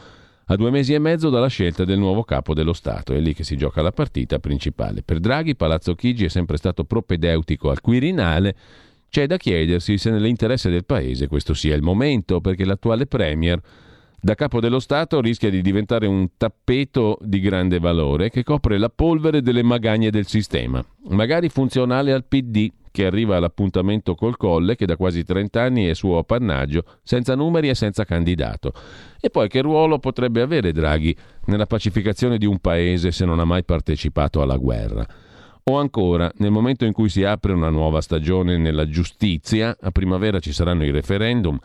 [0.45, 3.13] a due mesi e mezzo dalla scelta del nuovo capo dello Stato.
[3.13, 5.01] È lì che si gioca la partita principale.
[5.03, 8.55] Per Draghi, Palazzo Chigi è sempre stato propedeutico al Quirinale.
[9.09, 13.59] C'è da chiedersi se nell'interesse del Paese questo sia il momento, perché l'attuale Premier
[14.19, 18.89] da capo dello Stato rischia di diventare un tappeto di grande valore che copre la
[18.89, 24.85] polvere delle magagne del sistema, magari funzionale al PD, che arriva all'appuntamento col Colle, che
[24.85, 28.71] da quasi 30 anni è suo appannaggio, senza numeri e senza candidato.
[29.19, 31.13] E poi che ruolo potrebbe avere Draghi
[31.47, 35.05] nella pacificazione di un paese se non ha mai partecipato alla guerra?
[35.65, 40.39] O ancora, nel momento in cui si apre una nuova stagione nella giustizia, a primavera
[40.39, 41.59] ci saranno i referendum,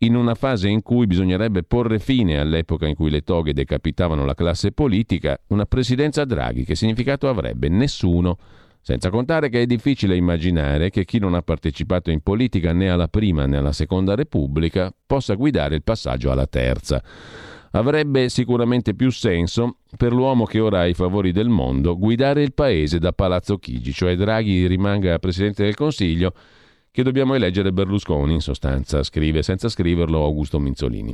[0.00, 4.34] in una fase in cui bisognerebbe porre fine all'epoca in cui le toghe decapitavano la
[4.34, 7.70] classe politica, una presidenza Draghi che significato avrebbe?
[7.70, 8.36] Nessuno.
[8.88, 13.08] Senza contare che è difficile immaginare che chi non ha partecipato in politica né alla
[13.08, 17.02] prima né alla seconda Repubblica possa guidare il passaggio alla terza.
[17.72, 22.54] Avrebbe sicuramente più senso per l'uomo che ora ha i favori del mondo guidare il
[22.54, 26.32] paese da Palazzo Chigi, cioè Draghi rimanga Presidente del Consiglio,
[26.92, 31.12] che dobbiamo eleggere Berlusconi in sostanza, scrive senza scriverlo Augusto Minzolini.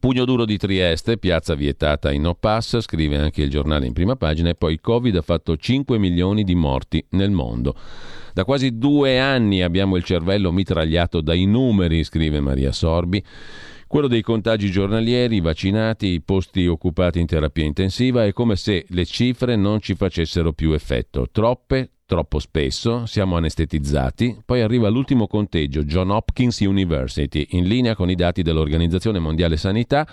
[0.00, 2.34] Pugno duro di Trieste, piazza vietata in no
[2.80, 6.42] scrive anche il giornale in prima pagina, e poi il Covid ha fatto 5 milioni
[6.42, 7.76] di morti nel mondo.
[8.32, 13.22] Da quasi due anni abbiamo il cervello mitragliato dai numeri, scrive Maria Sorbi.
[13.86, 18.86] Quello dei contagi giornalieri, i vaccinati, i posti occupati in terapia intensiva è come se
[18.88, 21.26] le cifre non ci facessero più effetto.
[21.30, 28.10] Troppe, troppo spesso, siamo anestetizzati, poi arriva l'ultimo conteggio, John Hopkins University, in linea con
[28.10, 30.04] i dati dell'Organizzazione Mondiale Sanità.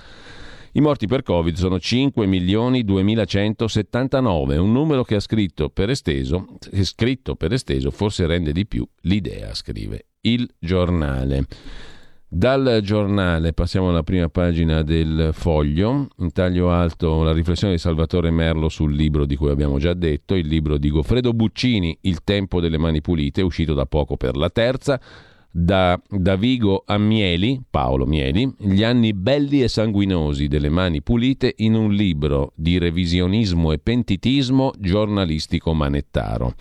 [0.74, 6.46] I morti per Covid sono 5.2179, un numero che ha scritto per esteso,
[6.84, 11.48] scritto per esteso forse rende di più l'idea, scrive il giornale.
[12.30, 18.32] Dal giornale passiamo alla prima pagina del foglio, in taglio alto la riflessione di Salvatore
[18.32, 22.60] Merlo sul libro di cui abbiamo già detto, il libro di Goffredo Buccini, Il tempo
[22.60, 25.00] delle mani pulite, uscito da poco per la terza,
[25.60, 31.52] da, da Vigo a Mieli, Paolo Mieli, gli anni belli e sanguinosi delle mani pulite
[31.58, 36.54] in un libro di revisionismo e pentitismo giornalistico manettaro.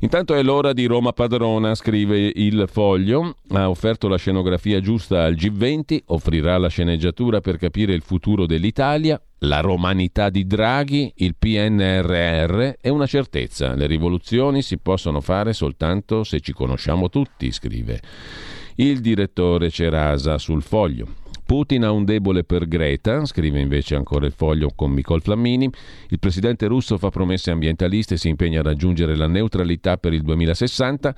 [0.00, 3.36] Intanto è l'ora di Roma Padrona, scrive il foglio.
[3.48, 9.18] Ha offerto la scenografia giusta al G20, offrirà la sceneggiatura per capire il futuro dell'Italia,
[9.44, 13.74] la romanità di Draghi, il PNRR è una certezza.
[13.74, 18.00] Le rivoluzioni si possono fare soltanto se ci conosciamo tutti, scrive
[18.76, 21.20] il direttore Cerasa sul foglio.
[21.44, 25.68] Putin ha un debole per Greta, scrive invece ancora il foglio con Nicole Flammini.
[26.08, 30.22] Il presidente russo fa promesse ambientaliste e si impegna a raggiungere la neutralità per il
[30.22, 31.14] 2060.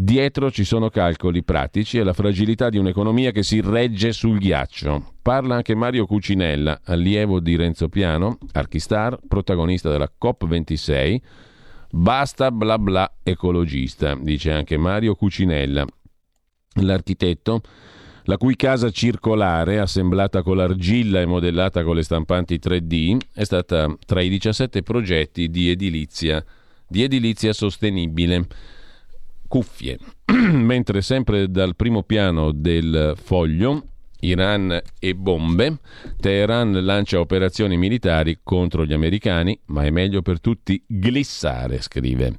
[0.00, 5.14] Dietro ci sono calcoli pratici e la fragilità di un'economia che si regge sul ghiaccio.
[5.20, 11.16] Parla anche Mario Cucinella, allievo di Renzo Piano, Archistar, protagonista della COP26.
[11.90, 15.84] Basta bla bla ecologista, dice anche Mario Cucinella.
[16.74, 17.60] L'architetto
[18.22, 23.92] la cui casa circolare, assemblata con l'argilla e modellata con le stampanti 3D, è stata
[24.06, 26.44] tra i 17 progetti di edilizia,
[26.86, 28.46] di edilizia sostenibile.
[29.48, 29.98] Cuffie.
[30.32, 33.82] Mentre sempre dal primo piano del foglio,
[34.20, 35.78] Iran e bombe,
[36.20, 42.36] Teheran lancia operazioni militari contro gli americani, ma è meglio per tutti glissare, scrive.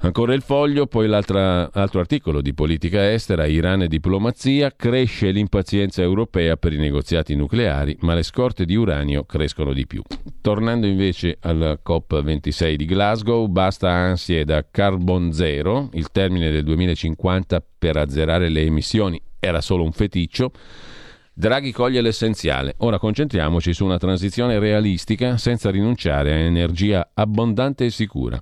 [0.00, 6.56] Ancora il foglio, poi l'altro articolo di politica estera, Iran e diplomazia, cresce l'impazienza europea
[6.56, 10.00] per i negoziati nucleari, ma le scorte di uranio crescono di più.
[10.40, 17.60] Tornando invece al COP26 di Glasgow, basta ansie da carbon zero, il termine del 2050
[17.76, 20.52] per azzerare le emissioni era solo un feticcio.
[21.34, 22.74] Draghi coglie l'essenziale.
[22.78, 28.40] Ora concentriamoci su una transizione realistica senza rinunciare a energia abbondante e sicura.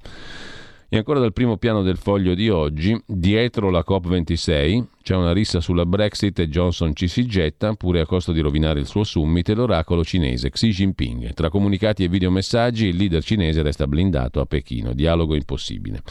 [0.89, 5.59] E ancora dal primo piano del foglio di oggi, dietro la COP26 c'è una rissa
[5.59, 9.49] sulla Brexit e Johnson ci si getta, pure a costo di rovinare il suo summit,
[9.49, 11.35] l'oracolo cinese Xi Jinping.
[11.35, 16.03] Tra comunicati e videomessaggi il leader cinese resta blindato a Pechino, dialogo impossibile.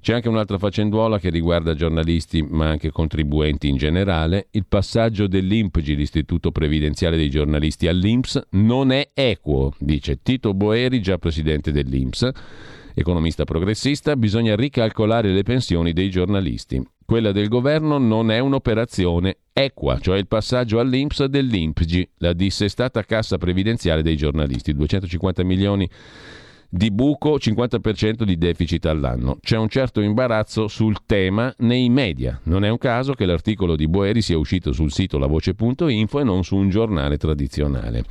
[0.00, 4.46] C'è anche un'altra faccenduola che riguarda giornalisti ma anche contribuenti in generale.
[4.52, 11.18] Il passaggio dell'INPGI, l'Istituto Previdenziale dei Giornalisti, all'INPS non è equo, dice Tito Boeri, già
[11.18, 12.30] presidente dell'INPS
[12.98, 16.82] Economista progressista, bisogna ricalcolare le pensioni dei giornalisti.
[17.04, 23.36] Quella del governo non è un'operazione equa, cioè il passaggio all'Inps dell'INPGI, la dissestata cassa
[23.36, 25.86] previdenziale dei giornalisti, 250 milioni
[26.70, 29.36] di buco, 50% di deficit all'anno.
[29.42, 32.40] C'è un certo imbarazzo sul tema nei media.
[32.44, 36.44] Non è un caso che l'articolo di Boeri sia uscito sul sito lavoce.info e non
[36.44, 38.04] su un giornale tradizionale.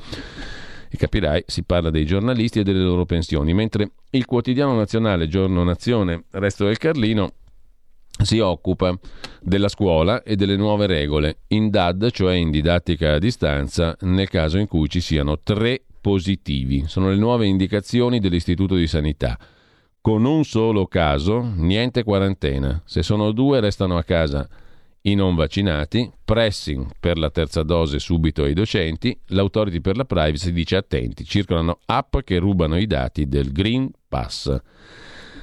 [0.96, 6.24] Capirai, si parla dei giornalisti e delle loro pensioni, mentre il quotidiano nazionale Giorno Nazione,
[6.30, 7.32] Resto del Carlino,
[8.22, 8.98] si occupa
[9.40, 14.58] della scuola e delle nuove regole in DAD, cioè in didattica a distanza, nel caso
[14.58, 16.84] in cui ci siano tre positivi.
[16.86, 19.38] Sono le nuove indicazioni dell'Istituto di Sanità.
[20.00, 22.80] Con un solo caso, niente quarantena.
[22.84, 24.48] Se sono due, restano a casa
[25.06, 30.50] i non vaccinati, pressing per la terza dose subito ai docenti, l'autority per la privacy
[30.50, 34.60] dice attenti, circolano app che rubano i dati del Green Pass.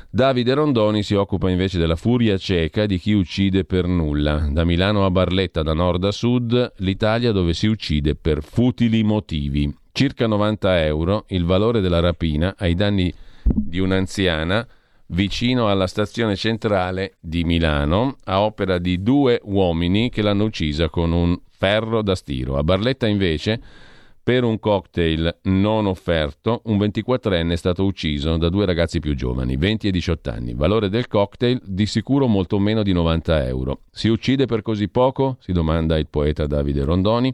[0.09, 4.47] Davide Rondoni si occupa invece della furia cieca di chi uccide per nulla.
[4.51, 9.73] Da Milano a Barletta, da nord a sud, l'Italia dove si uccide per futili motivi.
[9.91, 13.11] Circa 90 euro il valore della rapina ai danni
[13.43, 14.67] di un'anziana
[15.13, 21.11] vicino alla stazione centrale di Milano, a opera di due uomini che l'hanno uccisa con
[21.11, 22.57] un ferro da stiro.
[22.57, 23.61] A Barletta invece,
[24.23, 29.55] per un cocktail non offerto, un 24enne è stato ucciso da due ragazzi più giovani,
[29.55, 30.53] 20 e 18 anni.
[30.55, 33.81] Valore del cocktail di sicuro molto meno di 90 euro.
[33.91, 35.37] Si uccide per così poco?
[35.39, 37.33] si domanda il poeta Davide Rondoni.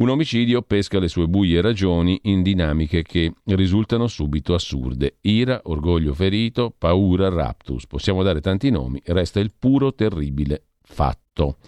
[0.00, 5.18] Un omicidio pesca le sue buie ragioni in dinamiche che risultano subito assurde.
[5.20, 7.86] Ira, orgoglio ferito, paura, raptus.
[7.86, 11.58] Possiamo dare tanti nomi, resta il puro terribile fatto.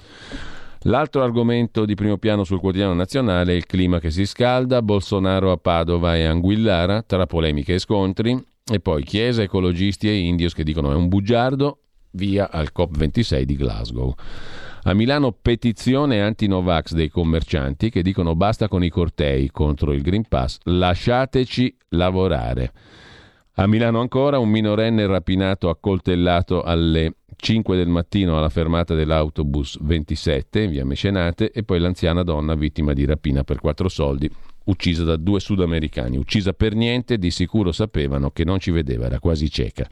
[0.85, 5.53] L'altro argomento di primo piano sul quotidiano nazionale è il clima che si scalda, Bolsonaro
[5.53, 10.64] a Padova e Anguillara, tra polemiche e scontri, e poi Chiesa, ecologisti e indios che
[10.64, 11.81] dicono è un bugiardo,
[12.12, 14.14] via al COP26 di Glasgow.
[14.85, 20.27] A Milano petizione anti-Novax dei commercianti che dicono basta con i cortei contro il Green
[20.27, 22.73] Pass, lasciateci lavorare.
[23.55, 30.62] A Milano ancora un minorenne rapinato accoltellato alle 5 del mattino alla fermata dell'autobus 27
[30.62, 34.29] in via Mecenate e poi l'anziana donna vittima di rapina per quattro soldi,
[34.64, 39.21] uccisa da due sudamericani, uccisa per niente, di sicuro sapevano che non ci vedeva, era
[39.21, 39.87] quasi cieca.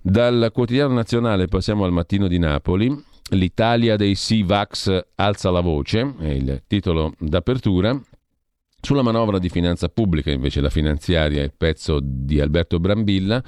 [0.00, 6.28] Dal quotidiano nazionale passiamo al mattino di Napoli, L'Italia dei Sivax alza la voce, è
[6.28, 7.98] il titolo d'apertura.
[8.80, 13.42] Sulla manovra di finanza pubblica, invece, la finanziaria è il pezzo di Alberto Brambilla,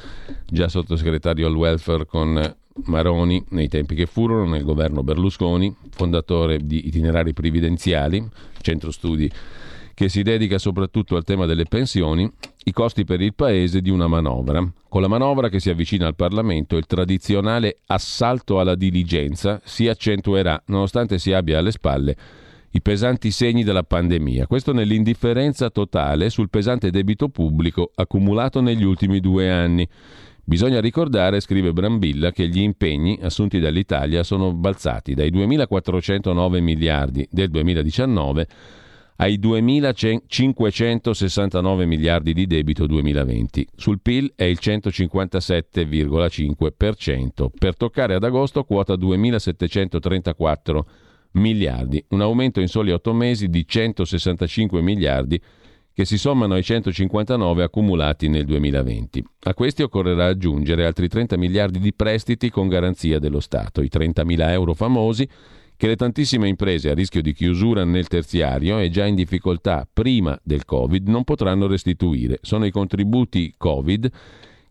[0.46, 6.86] già sottosegretario al welfare con Maroni nei tempi che furono nel governo Berlusconi, fondatore di
[6.86, 8.26] itinerari previdenziali,
[8.62, 9.30] centro studi
[9.96, 12.30] che si dedica soprattutto al tema delle pensioni,
[12.64, 14.62] i costi per il Paese di una manovra.
[14.90, 20.62] Con la manovra che si avvicina al Parlamento, il tradizionale assalto alla diligenza si accentuerà,
[20.66, 22.16] nonostante si abbia alle spalle
[22.72, 24.46] i pesanti segni della pandemia.
[24.46, 29.88] Questo nell'indifferenza totale sul pesante debito pubblico accumulato negli ultimi due anni.
[30.44, 37.48] Bisogna ricordare, scrive Brambilla, che gli impegni assunti dall'Italia sono balzati dai 2.409 miliardi del
[37.48, 38.46] 2019
[39.16, 43.66] ai 2.569 miliardi di debito 2020.
[43.74, 50.80] Sul PIL è il 157,5%, per toccare ad agosto quota 2.734
[51.32, 55.42] miliardi, un aumento in soli otto mesi di 165 miliardi
[55.96, 59.24] che si sommano ai 159 accumulati nel 2020.
[59.44, 64.50] A questi occorrerà aggiungere altri 30 miliardi di prestiti con garanzia dello Stato, i 30.000
[64.50, 65.26] euro famosi
[65.76, 70.38] che le tantissime imprese a rischio di chiusura nel terziario e già in difficoltà prima
[70.42, 72.38] del Covid non potranno restituire.
[72.40, 74.10] Sono i contributi Covid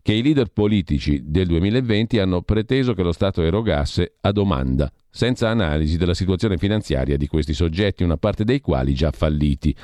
[0.02, 5.48] che i leader politici del 2020 hanno preteso che lo Stato erogasse a domanda, senza
[5.48, 9.74] analisi della situazione finanziaria di questi soggetti, una parte dei quali già falliti.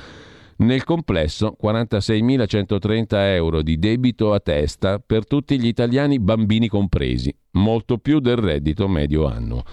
[0.55, 7.97] Nel complesso 46.130 euro di debito a testa per tutti gli italiani bambini compresi, molto
[7.97, 9.63] più del reddito medio annuo.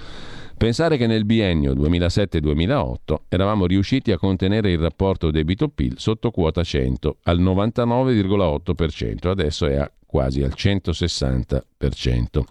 [0.61, 7.17] Pensare che nel biennio 2007-2008 eravamo riusciti a contenere il rapporto debito-PIL sotto quota 100
[7.23, 12.43] al 99,8%, adesso è a quasi al 160%.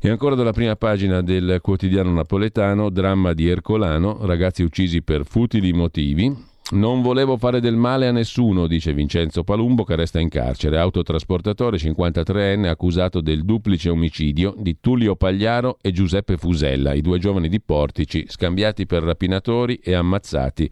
[0.00, 5.72] E ancora dalla prima pagina del quotidiano napoletano, dramma di Ercolano, ragazzi uccisi per futili
[5.72, 6.36] motivi,
[6.70, 11.76] non volevo fare del male a nessuno, dice Vincenzo Palumbo che resta in carcere, autotrasportatore
[11.76, 17.60] 53enne accusato del duplice omicidio di Tullio Pagliaro e Giuseppe Fusella, i due giovani di
[17.60, 20.70] Portici, scambiati per rapinatori e ammazzati.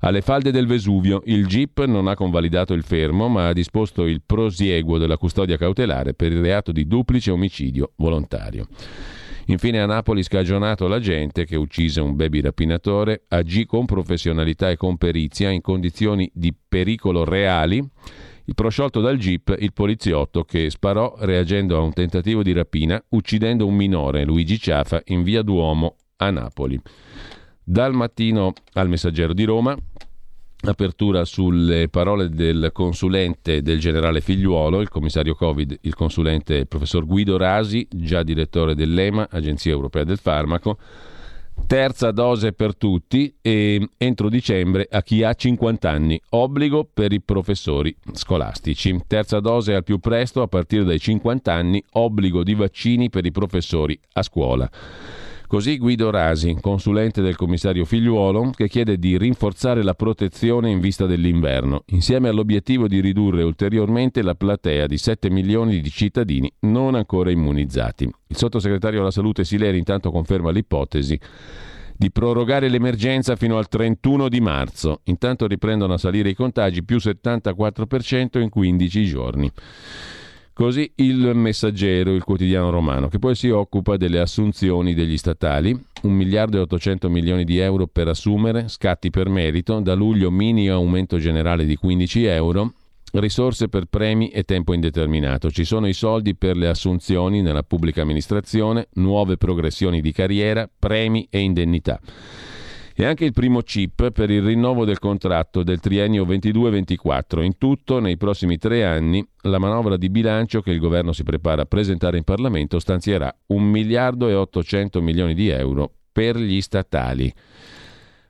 [0.00, 4.22] Alle falde del Vesuvio il GIP non ha convalidato il fermo ma ha disposto il
[4.24, 8.66] prosieguo della custodia cautelare per il reato di duplice omicidio volontario.
[9.50, 14.98] Infine a Napoli scagionato l'agente che uccise un baby rapinatore, agì con professionalità e con
[14.98, 17.76] perizia in condizioni di pericolo reali.
[18.44, 23.66] Il prosciolto dal jeep il poliziotto che sparò reagendo a un tentativo di rapina uccidendo
[23.66, 26.78] un minore, Luigi Ciafa, in via Duomo a Napoli.
[27.64, 29.74] Dal mattino al Messaggero di Roma,
[30.62, 37.06] apertura sulle parole del consulente del generale Figliuolo, il commissario Covid, il consulente il professor
[37.06, 40.78] Guido Rasi, già direttore dell'EMA, Agenzia Europea del Farmaco.
[41.66, 47.20] Terza dose per tutti e entro dicembre a chi ha 50 anni, obbligo per i
[47.20, 48.96] professori scolastici.
[49.06, 53.32] Terza dose al più presto a partire dai 50 anni, obbligo di vaccini per i
[53.32, 54.70] professori a scuola.
[55.48, 61.06] Così Guido Rasi, consulente del commissario Figliuolo, che chiede di rinforzare la protezione in vista
[61.06, 67.30] dell'inverno, insieme all'obiettivo di ridurre ulteriormente la platea di 7 milioni di cittadini non ancora
[67.30, 68.04] immunizzati.
[68.26, 71.18] Il sottosegretario alla salute Sileri intanto conferma l'ipotesi
[71.96, 75.00] di prorogare l'emergenza fino al 31 di marzo.
[75.04, 79.50] Intanto riprendono a salire i contagi più 74% in 15 giorni.
[80.58, 85.70] Così il messaggero, il quotidiano romano, che poi si occupa delle assunzioni degli statali,
[86.02, 90.68] 1 miliardo e 800 milioni di euro per assumere, scatti per merito, da luglio mini
[90.68, 92.72] aumento generale di 15 euro,
[93.12, 95.48] risorse per premi e tempo indeterminato.
[95.48, 101.28] Ci sono i soldi per le assunzioni nella pubblica amministrazione, nuove progressioni di carriera, premi
[101.30, 102.00] e indennità
[103.00, 107.44] e anche il primo chip per il rinnovo del contratto del triennio 22-24.
[107.44, 111.62] In tutto, nei prossimi tre anni, la manovra di bilancio che il governo si prepara
[111.62, 117.32] a presentare in Parlamento stanzierà 1 miliardo e 800 milioni di euro per gli statali.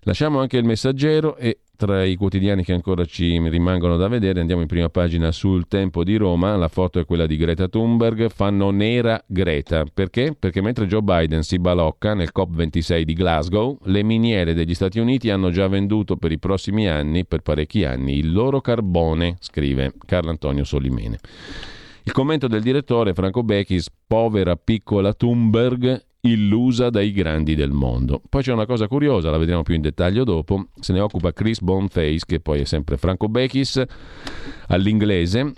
[0.00, 4.62] Lasciamo anche il messaggero e tra i quotidiani che ancora ci rimangono da vedere andiamo
[4.62, 8.70] in prima pagina sul Tempo di Roma, la foto è quella di Greta Thunberg, fanno
[8.70, 10.34] nera Greta, perché?
[10.36, 15.30] Perché mentre Joe Biden si balocca nel COP26 di Glasgow, le miniere degli Stati Uniti
[15.30, 20.30] hanno già venduto per i prossimi anni, per parecchi anni, il loro carbone, scrive Carlo
[20.30, 21.20] Antonio Solimene.
[22.02, 28.22] Il commento del direttore Franco Bechis, povera piccola Thunberg, illusa dai grandi del mondo.
[28.28, 31.60] Poi c'è una cosa curiosa, la vedremo più in dettaglio dopo, se ne occupa Chris
[31.60, 33.82] Bonface, che poi è sempre Franco Bechis,
[34.68, 35.52] all'inglese,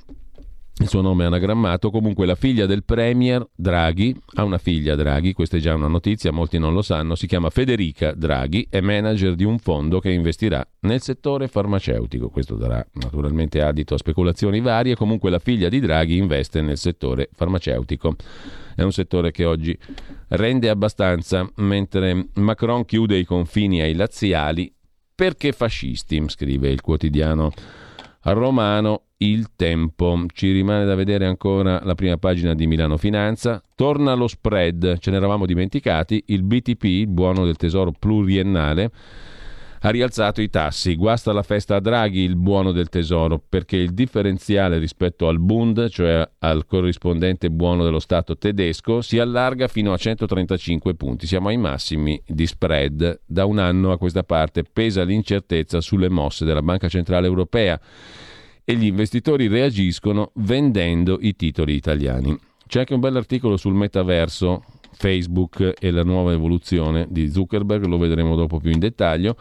[0.81, 5.35] il suo nome è anagrammato, comunque la figlia del premier Draghi, ha una figlia Draghi,
[5.35, 9.35] questa è già una notizia, molti non lo sanno, si chiama Federica Draghi, è manager
[9.35, 14.97] di un fondo che investirà nel settore farmaceutico, questo darà naturalmente adito a speculazioni varie,
[14.97, 18.16] comunque la figlia di Draghi investe nel settore farmaceutico.
[18.74, 19.76] È un settore che oggi
[20.28, 24.72] rende abbastanza, mentre Macron chiude i confini ai laziali.
[25.14, 27.53] Perché fascisti, scrive il quotidiano
[28.23, 30.25] romano il tempo.
[30.33, 33.62] Ci rimane da vedere ancora la prima pagina di Milano Finanza.
[33.75, 38.91] Torna lo spread, ce ne eravamo dimenticati, il BTP, il buono del tesoro pluriennale,
[39.81, 40.95] ha rialzato i tassi.
[40.95, 45.89] Guasta la festa a Draghi il buono del tesoro perché il differenziale rispetto al Bund,
[45.89, 51.26] cioè al corrispondente buono dello Stato tedesco, si allarga fino a 135 punti.
[51.26, 53.20] Siamo ai massimi di spread.
[53.24, 57.81] Da un anno a questa parte pesa l'incertezza sulle mosse della Banca Centrale Europea
[58.64, 62.39] e gli investitori reagiscono vendendo i titoli italiani.
[62.66, 64.62] C'è anche un bell'articolo sul metaverso
[65.01, 69.34] Facebook e la nuova evoluzione di Zuckerberg, lo vedremo dopo più in dettaglio.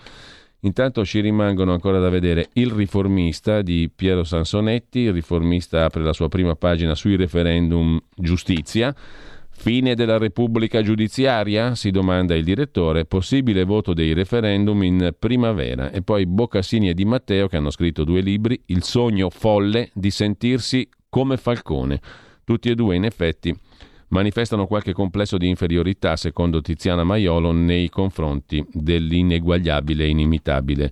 [0.61, 4.99] Intanto ci rimangono ancora da vedere Il riformista di Piero Sansonetti.
[4.99, 8.95] Il riformista apre la sua prima pagina sui referendum giustizia.
[9.49, 11.75] Fine della Repubblica giudiziaria?
[11.75, 13.03] si domanda il direttore.
[13.03, 15.91] Possibile voto dei referendum in primavera.
[15.91, 20.09] E poi Boccassini e Di Matteo, che hanno scritto due libri, Il sogno folle di
[20.09, 21.99] sentirsi come Falcone.
[22.45, 23.53] Tutti e due, in effetti,
[24.09, 30.91] manifestano qualche complesso di inferiorità, secondo Tiziana Maiolo, nei confronti dell'ineguagliabile e inimitabile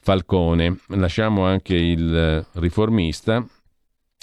[0.00, 0.78] Falcone.
[0.88, 3.44] Lasciamo anche il riformista,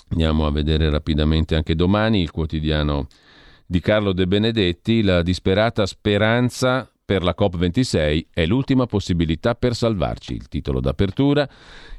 [0.10, 3.08] andiamo a vedere rapidamente anche domani il quotidiano
[3.66, 10.34] di Carlo De Benedetti, la disperata speranza per la COP26 è l'ultima possibilità per salvarci.
[10.34, 11.48] Il titolo d'apertura.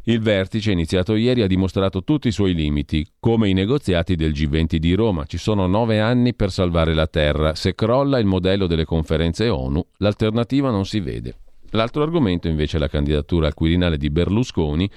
[0.02, 4.76] Il vertice iniziato ieri ha dimostrato tutti i suoi limiti, come i negoziati del G20
[4.76, 5.24] di Roma.
[5.24, 7.54] Ci sono nove anni per salvare la Terra.
[7.54, 11.36] Se crolla il modello delle conferenze ONU, l'alternativa non si vede.
[11.70, 14.90] L'altro argomento invece è la candidatura al Quirinale di Berlusconi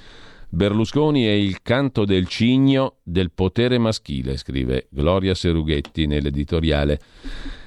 [0.54, 7.00] Berlusconi è il canto del cigno del potere maschile, scrive Gloria Serughetti nell'editoriale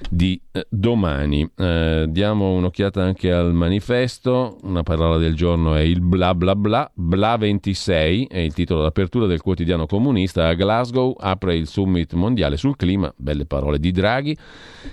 [0.07, 1.49] di eh, domani.
[1.57, 6.89] Eh, diamo un'occhiata anche al manifesto, una parola del giorno è il bla bla bla,
[6.93, 12.55] bla 26 è il titolo d'apertura del quotidiano comunista, a Glasgow apre il summit mondiale
[12.55, 14.37] sul clima, belle parole di Draghi,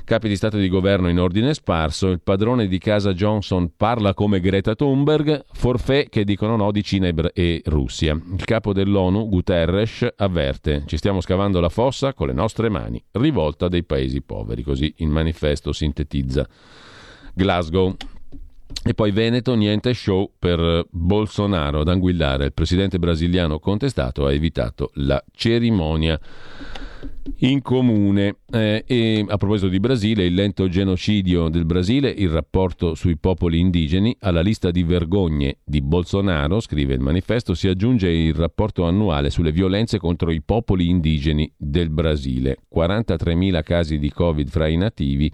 [0.04, 4.14] capi di Stato e di Governo in ordine sparso, il padrone di casa Johnson parla
[4.14, 7.81] come Greta Thunberg, forfè che dicono no di Cina e Russia.
[7.82, 8.12] Russia.
[8.12, 13.02] Il capo dell'ONU, Guterres, avverte: ci stiamo scavando la fossa con le nostre mani.
[13.10, 14.62] Rivolta dei paesi poveri.
[14.62, 16.46] Così il manifesto sintetizza
[17.34, 17.96] Glasgow.
[18.84, 22.46] E poi Veneto, niente show per Bolsonaro ad Anguillare.
[22.46, 26.18] Il presidente brasiliano contestato ha evitato la cerimonia
[27.38, 28.36] in comune.
[28.50, 33.58] Eh, e a proposito di Brasile, il lento genocidio del Brasile, il rapporto sui popoli
[33.58, 39.30] indigeni, alla lista di vergogne di Bolsonaro, scrive il manifesto, si aggiunge il rapporto annuale
[39.30, 42.58] sulle violenze contro i popoli indigeni del Brasile.
[42.74, 45.32] 43.000 casi di Covid fra i nativi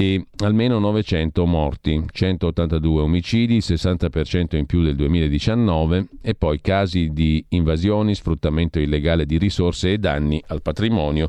[0.00, 7.12] e almeno 900 morti, 182 omicidi, il 60% in più del 2019 e poi casi
[7.12, 11.28] di invasioni, sfruttamento illegale di risorse e danni al patrimonio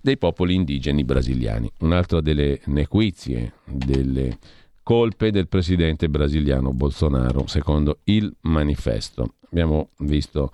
[0.00, 1.70] dei popoli indigeni brasiliani.
[1.80, 4.38] Un'altra delle nequizie, delle
[4.82, 9.34] colpe del presidente brasiliano Bolsonaro, secondo il manifesto.
[9.50, 10.52] Abbiamo visto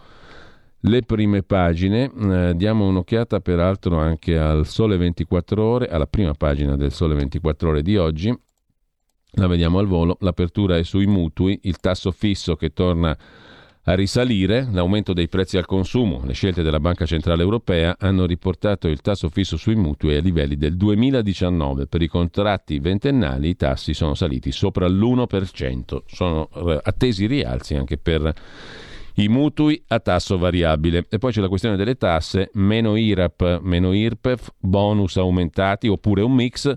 [0.83, 2.11] le prime pagine.
[2.11, 7.69] Eh, diamo un'occhiata peraltro anche al Sole 24 Ore, alla prima pagina del Sole 24
[7.69, 8.37] Ore di oggi.
[9.37, 10.17] La vediamo al volo.
[10.21, 13.17] L'apertura è sui mutui, il tasso fisso che torna
[13.85, 18.87] a risalire, l'aumento dei prezzi al consumo, le scelte della Banca Centrale Europea hanno riportato
[18.87, 21.87] il tasso fisso sui mutui ai livelli del 2019.
[21.89, 26.03] Per i contratti ventennali i tassi sono saliti sopra l'1%.
[26.07, 28.33] Sono eh, attesi rialzi anche per
[29.17, 31.07] i mutui a tasso variabile.
[31.09, 36.33] E poi c'è la questione delle tasse, meno IRAP, meno IRPEF, bonus aumentati oppure un
[36.33, 36.73] mix.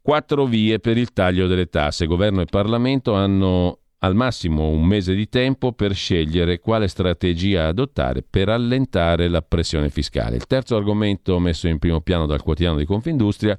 [0.00, 2.06] Quattro vie per il taglio delle tasse.
[2.06, 8.24] Governo e Parlamento hanno al massimo un mese di tempo per scegliere quale strategia adottare
[8.28, 10.36] per allentare la pressione fiscale.
[10.36, 13.56] Il terzo argomento messo in primo piano dal quotidiano di Confindustria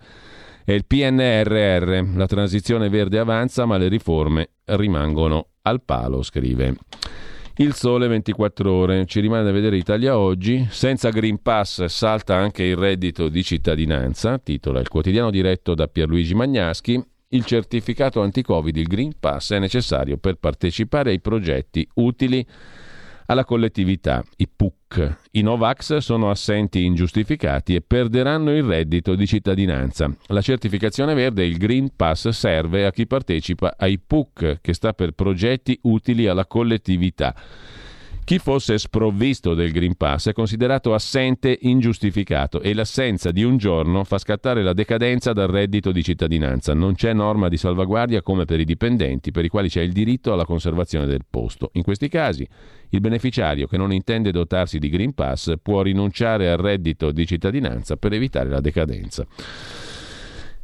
[0.65, 2.15] è il PNRR.
[2.15, 6.75] La transizione verde avanza, ma le riforme rimangono al palo, scrive.
[7.57, 9.05] Il sole 24 ore.
[9.05, 10.65] Ci rimane da vedere Italia oggi.
[10.71, 16.33] Senza Green Pass salta anche il reddito di cittadinanza, titola il quotidiano diretto da Pierluigi
[16.33, 16.99] Magnaschi.
[17.27, 22.43] Il certificato anti-Covid, il Green Pass, è necessario per partecipare ai progetti utili
[23.33, 25.17] alla collettività, i PUC.
[25.31, 30.15] I Novax sono assenti ingiustificati e perderanno il reddito di cittadinanza.
[30.27, 35.11] La certificazione verde, il Green Pass, serve a chi partecipa ai PUC, che sta per
[35.11, 37.35] progetti utili alla collettività.
[38.25, 44.05] Chi fosse sprovvisto del Green Pass è considerato assente ingiustificato e l'assenza di un giorno
[44.05, 46.73] fa scattare la decadenza dal reddito di cittadinanza.
[46.73, 50.31] Non c'è norma di salvaguardia come per i dipendenti, per i quali c'è il diritto
[50.31, 51.71] alla conservazione del posto.
[51.73, 52.47] In questi casi
[52.89, 57.97] il beneficiario che non intende dotarsi di Green Pass può rinunciare al reddito di cittadinanza
[57.97, 59.27] per evitare la decadenza.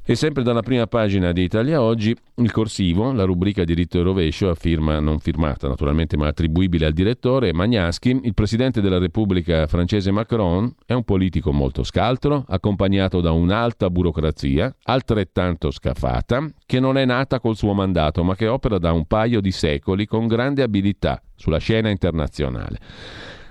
[0.10, 4.49] E sempre dalla prima pagina di Italia Oggi, il corsivo, la rubrica diritto e rovescio,
[4.49, 10.10] a firma non firmata naturalmente ma attribuibile al direttore Magnaschi, il presidente della Repubblica francese
[10.10, 17.05] Macron è un politico molto scaltro, accompagnato da un'alta burocrazia, altrettanto scafata, che non è
[17.05, 21.22] nata col suo mandato ma che opera da un paio di secoli con grande abilità
[21.36, 22.80] sulla scena internazionale.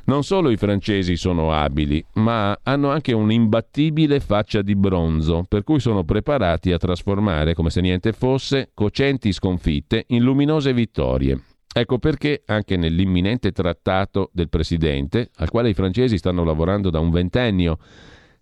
[0.08, 5.80] Non solo i francesi sono abili, ma hanno anche un'imbattibile faccia di bronzo, per cui
[5.80, 11.38] sono preparati a trasformare, come se niente fosse, cocenti sconfitte in luminose vittorie.
[11.70, 17.10] Ecco perché anche nell'imminente trattato del Presidente, al quale i francesi stanno lavorando da un
[17.10, 17.76] ventennio,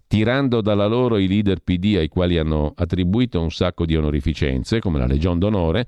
[0.07, 5.01] tirando dalla loro i leader PD ai quali hanno attribuito un sacco di onorificenze, come
[5.01, 5.85] la Legion d'Onore,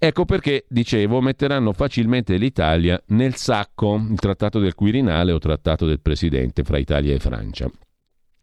[0.00, 6.00] Ecco perché, dicevo, metteranno facilmente l'Italia nel sacco, il trattato del Quirinale o trattato del
[6.00, 7.68] Presidente fra Italia e Francia.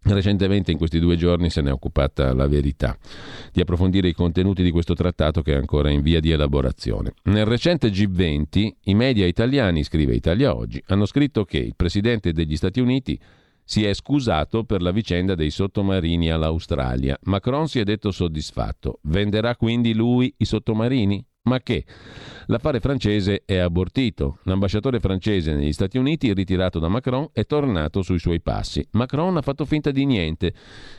[0.04, 2.98] Recentemente, in questi due giorni, se ne è occupata la verità
[3.54, 7.14] di approfondire i contenuti di questo trattato che è ancora in via di elaborazione.
[7.24, 12.58] Nel recente G20, i media italiani, scrive Italia Oggi, hanno scritto che il presidente degli
[12.58, 13.18] Stati Uniti
[13.64, 17.18] si è scusato per la vicenda dei sottomarini all'Australia.
[17.24, 19.00] Macron si è detto soddisfatto.
[19.04, 21.26] Venderà quindi lui i sottomarini?
[21.46, 21.86] Ma che?
[22.48, 24.40] L'affare francese è abortito.
[24.44, 28.86] L'ambasciatore francese negli Stati Uniti, ritirato da Macron, è tornato sui suoi passi.
[28.92, 30.54] Macron ha fatto finta di niente,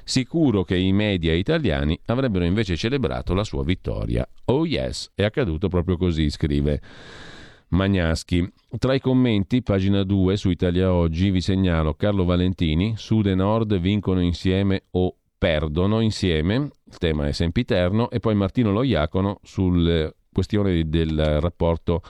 [0.05, 4.26] sicuro che i media italiani avrebbero invece celebrato la sua vittoria.
[4.47, 6.80] Oh yes, è accaduto proprio così, scrive
[7.68, 8.49] Magnaschi.
[8.78, 13.78] Tra i commenti, pagina 2 su Italia Oggi, vi segnalo Carlo Valentini, Sud e Nord
[13.78, 20.87] vincono insieme o perdono insieme, il tema è sempiterno, e poi Martino Loiacono sul questione
[20.87, 22.03] del rapporto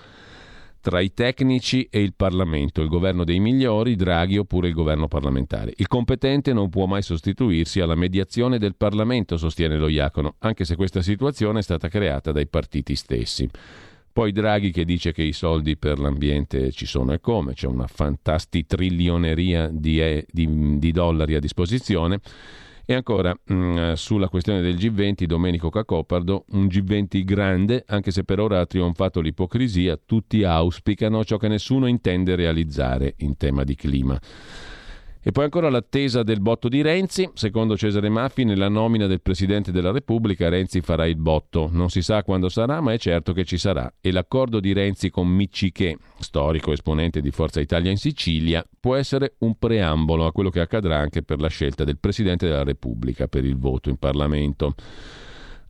[0.81, 5.73] tra i tecnici e il Parlamento, il governo dei migliori, Draghi oppure il governo parlamentare.
[5.77, 10.75] Il competente non può mai sostituirsi alla mediazione del Parlamento, sostiene lo Iacono, anche se
[10.75, 13.49] questa situazione è stata creata dai partiti stessi.
[14.13, 17.87] Poi Draghi che dice che i soldi per l'ambiente ci sono e come, c'è una
[17.87, 22.21] fantastitrillioneria di, di, di dollari a disposizione
[22.87, 28.23] e ancora mh, mm, sulla questione del G20, Domenico Cacopardo, un G20 grande, anche se
[28.23, 33.75] per ora ha trionfato l'ipocrisia, tutti auspicano ciò che nessuno intende realizzare in tema di
[33.75, 34.19] clima.
[35.27, 37.29] E poi ancora l'attesa del botto di Renzi.
[37.35, 41.69] Secondo Cesare Maffi, nella nomina del Presidente della Repubblica Renzi farà il botto.
[41.69, 43.93] Non si sa quando sarà, ma è certo che ci sarà.
[44.01, 49.35] E l'accordo di Renzi con Micciché, storico esponente di Forza Italia in Sicilia, può essere
[49.39, 53.45] un preambolo a quello che accadrà anche per la scelta del Presidente della Repubblica per
[53.45, 54.75] il voto in Parlamento.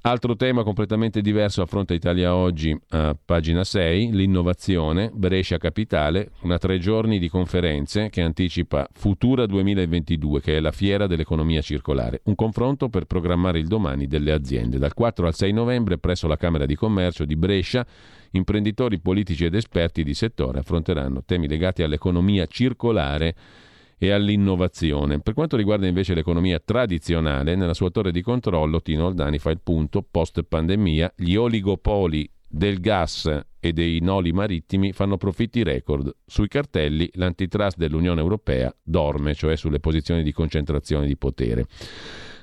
[0.07, 6.78] Altro tema completamente diverso affronta Italia Oggi a pagina 6, l'innovazione, Brescia Capitale, una tre
[6.78, 12.88] giorni di conferenze che anticipa Futura 2022, che è la fiera dell'economia circolare, un confronto
[12.88, 14.78] per programmare il domani delle aziende.
[14.78, 17.84] Dal 4 al 6 novembre presso la Camera di Commercio di Brescia,
[18.30, 23.34] imprenditori politici ed esperti di settore affronteranno temi legati all'economia circolare
[23.99, 25.20] e all'innovazione.
[25.20, 29.61] Per quanto riguarda invece l'economia tradizionale, nella sua torre di controllo Tino Oldani fa il
[29.62, 36.14] punto post pandemia, gli oligopoli del gas e dei noli marittimi fanno profitti record.
[36.24, 41.66] Sui cartelli l'antitrust dell'Unione Europea dorme, cioè sulle posizioni di concentrazione di potere.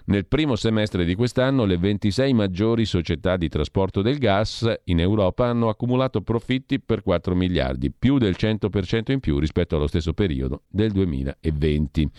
[0.06, 5.45] Nel primo semestre di quest'anno le 26 maggiori società di trasporto del gas in Europa
[5.45, 10.64] hanno accumulato profitti per 4 miliardi, più del 100% in più rispetto allo stesso periodo
[10.68, 12.12] del 2020.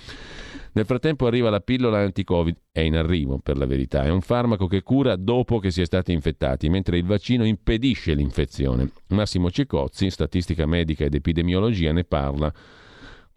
[0.72, 4.66] Nel frattempo arriva la pillola anti-Covid, è in arrivo per la verità, è un farmaco
[4.66, 8.90] che cura dopo che si è stati infettati, mentre il vaccino impedisce l'infezione.
[9.08, 12.52] Massimo Cicozzi, statistica medica ed epidemiologia, ne parla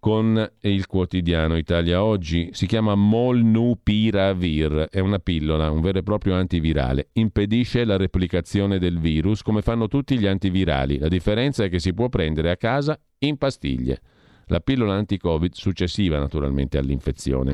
[0.08, 2.52] con il quotidiano Italia Oggi.
[2.54, 7.10] Si chiama Molnupiravir, è una pillola, un vero e proprio antivirale.
[7.12, 10.98] Impedisce la replicazione del virus come fanno tutti gli antivirali.
[10.98, 14.00] La differenza è che si può prendere a casa in pastiglie.
[14.46, 17.54] La pillola anti-Covid successiva naturalmente all'infezione.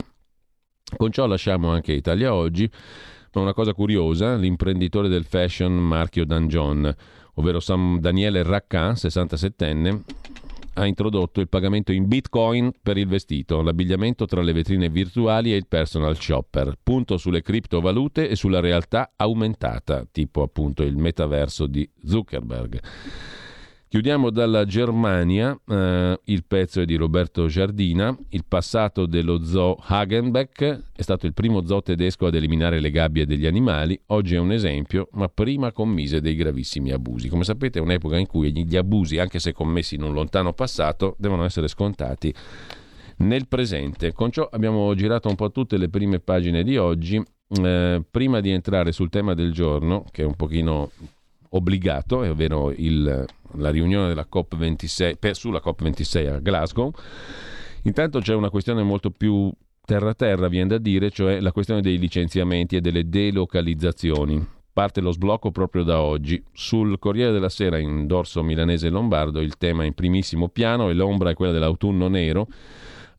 [0.96, 2.70] Con ciò lasciamo anche Italia Oggi,
[3.32, 6.96] ma una cosa curiosa, l'imprenditore del fashion Marchio Danjon,
[7.34, 10.02] ovvero San Daniele Raccan, 67enne,
[10.74, 15.56] ha introdotto il pagamento in bitcoin per il vestito, l'abbigliamento tra le vetrine virtuali e
[15.56, 21.88] il personal shopper, punto sulle criptovalute e sulla realtà aumentata, tipo appunto il metaverso di
[22.04, 22.80] Zuckerberg.
[23.94, 30.82] Chiudiamo dalla Germania, eh, il pezzo è di Roberto Giardina, il passato dello zoo Hagenbeck,
[30.96, 34.52] è stato il primo zoo tedesco ad eliminare le gabbie degli animali, oggi è un
[34.52, 37.30] esempio, ma prima commise dei gravissimi abusi.
[37.30, 41.16] Come sapete è un'epoca in cui gli abusi, anche se commessi in un lontano passato,
[41.20, 42.34] devono essere scontati
[43.18, 44.12] nel presente.
[44.12, 47.24] Con ciò abbiamo girato un po' tutte le prime pagine di oggi.
[47.62, 50.90] Eh, prima di entrare sul tema del giorno, che è un pochino
[51.54, 56.92] obbligato, ovvero il, la riunione della COP26, per, sulla COP26 a Glasgow.
[57.84, 59.52] Intanto c'è una questione molto più
[59.86, 64.46] terra-terra, viene da dire, cioè la questione dei licenziamenti e delle delocalizzazioni.
[64.72, 66.44] Parte lo sblocco proprio da oggi.
[66.52, 70.94] Sul Corriere della Sera, in dorso milanese e lombardo, il tema in primissimo piano e
[70.94, 72.48] l'ombra è quella dell'autunno nero.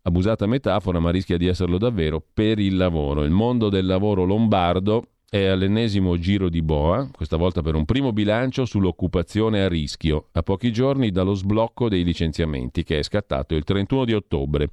[0.03, 3.23] Abusata metafora, ma rischia di esserlo davvero, per il lavoro.
[3.23, 5.05] Il mondo del lavoro lombardo
[5.35, 10.45] è all'ennesimo giro di boa, questa volta per un primo bilancio sull'occupazione a rischio, a
[10.45, 14.71] pochi giorni dallo sblocco dei licenziamenti che è scattato il 31 di ottobre.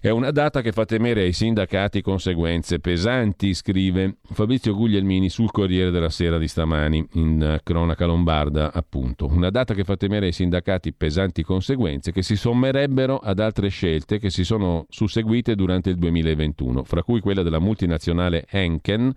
[0.00, 5.92] È una data che fa temere ai sindacati conseguenze pesanti, scrive Fabrizio Guglielmini sul Corriere
[5.92, 9.26] della Sera di stamani, in cronaca lombarda, appunto.
[9.26, 14.18] Una data che fa temere ai sindacati pesanti conseguenze che si sommerebbero ad altre scelte
[14.18, 19.14] che si sono susseguite durante il 2021, fra cui quella della multinazionale Henken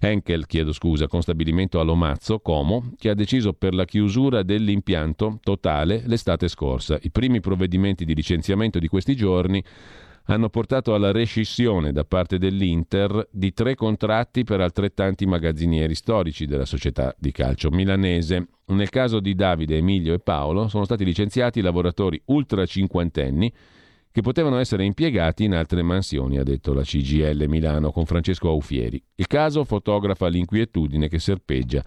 [0.00, 5.38] Henkel, chiedo scusa, con stabilimento a Lomazzo, Como, che ha deciso per la chiusura dell'impianto
[5.42, 6.98] totale l'estate scorsa.
[7.02, 9.62] I primi provvedimenti di licenziamento di questi giorni
[10.24, 16.66] hanno portato alla rescissione da parte dell'Inter di tre contratti per altrettanti magazzinieri storici della
[16.66, 18.48] società di calcio milanese.
[18.66, 23.52] Nel caso di Davide, Emilio e Paolo sono stati licenziati lavoratori ultra cinquantenni
[24.12, 29.02] che potevano essere impiegati in altre mansioni, ha detto la CGL Milano con Francesco Aufieri.
[29.14, 31.84] Il caso fotografa l'inquietudine che serpeggia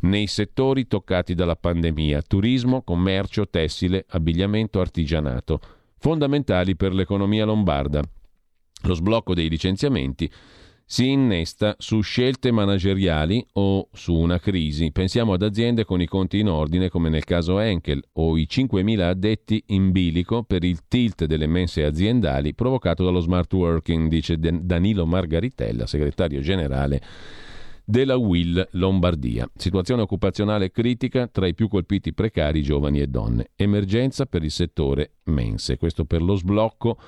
[0.00, 5.60] nei settori toccati dalla pandemia, turismo, commercio, tessile, abbigliamento, artigianato,
[5.98, 8.02] fondamentali per l'economia lombarda.
[8.82, 10.30] Lo sblocco dei licenziamenti
[10.92, 14.92] si innesta su scelte manageriali o su una crisi.
[14.92, 19.00] Pensiamo ad aziende con i conti in ordine come nel caso Enkel o i 5.000
[19.00, 25.06] addetti in bilico per il tilt delle mense aziendali provocato dallo smart working, dice Danilo
[25.06, 27.00] Margaritella, segretario generale
[27.86, 29.50] della Will Lombardia.
[29.56, 33.48] Situazione occupazionale critica tra i più colpiti precari giovani e donne.
[33.56, 35.78] Emergenza per il settore mense.
[35.78, 36.98] Questo per lo sblocco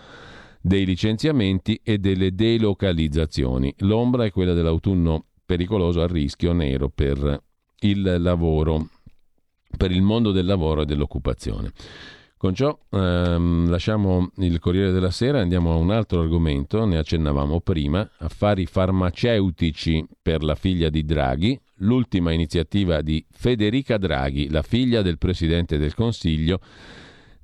[0.67, 3.75] dei licenziamenti e delle delocalizzazioni.
[3.81, 7.43] L'ombra è quella dell'autunno pericoloso a rischio nero per
[7.81, 8.89] il lavoro,
[9.77, 11.71] per il mondo del lavoro e dell'occupazione.
[12.39, 16.97] Con ciò ehm, lasciamo il Corriere della Sera e andiamo a un altro argomento, ne
[16.97, 24.63] accennavamo prima, affari farmaceutici per la figlia di Draghi, l'ultima iniziativa di Federica Draghi, la
[24.63, 26.61] figlia del Presidente del Consiglio,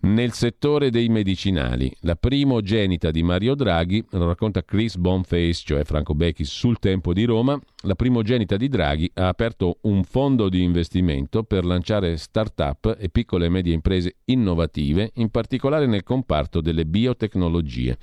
[0.03, 6.15] nel settore dei medicinali, la primogenita di Mario Draghi, lo racconta Chris Bonface, cioè Franco
[6.15, 11.43] Becchi, sul Tempo di Roma, la primogenita di Draghi ha aperto un fondo di investimento
[11.43, 17.99] per lanciare start-up e piccole e medie imprese innovative, in particolare nel comparto delle biotecnologie.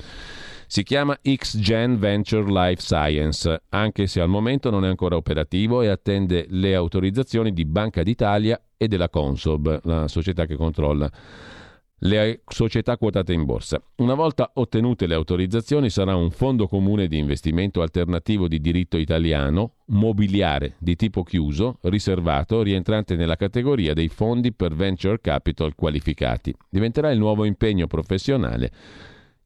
[0.68, 5.88] Si chiama XGen Venture Life Science, anche se al momento non è ancora operativo e
[5.88, 11.10] attende le autorizzazioni di Banca d'Italia e della Consob, la società che controlla
[12.02, 13.82] le società quotate in borsa.
[13.98, 19.74] Una volta ottenute le autorizzazioni sarà un fondo comune di investimento alternativo di diritto italiano,
[19.88, 26.56] mobiliare di tipo chiuso, riservato, rientrante nella categoria dei fondi per venture capital qualificati.
[26.70, 28.72] Diventerà il nuovo impegno professionale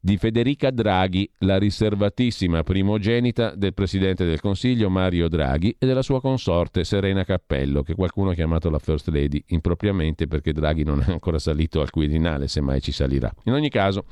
[0.04, 6.20] di Federica Draghi, la riservatissima primogenita del Presidente del Consiglio Mario Draghi e della sua
[6.20, 11.12] consorte Serena Cappello, che qualcuno ha chiamato la First Lady, impropriamente perché Draghi non è
[11.12, 13.32] ancora salito al Quirinale, se mai ci salirà.
[13.44, 14.06] In ogni caso,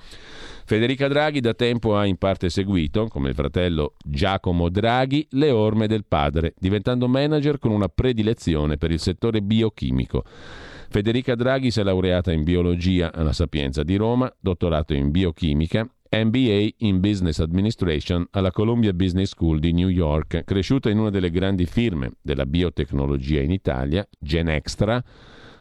[0.64, 5.88] Federica Draghi da tempo ha in parte seguito, come il fratello Giacomo Draghi, le orme
[5.88, 10.22] del padre, diventando manager con una predilezione per il settore biochimico.
[10.92, 16.68] Federica Draghi si è laureata in biologia alla Sapienza di Roma, dottorato in biochimica, MBA
[16.78, 21.66] in Business Administration alla Columbia Business School di New York, cresciuta in una delle grandi
[21.66, 25.00] firme della biotecnologia in Italia, Genextra.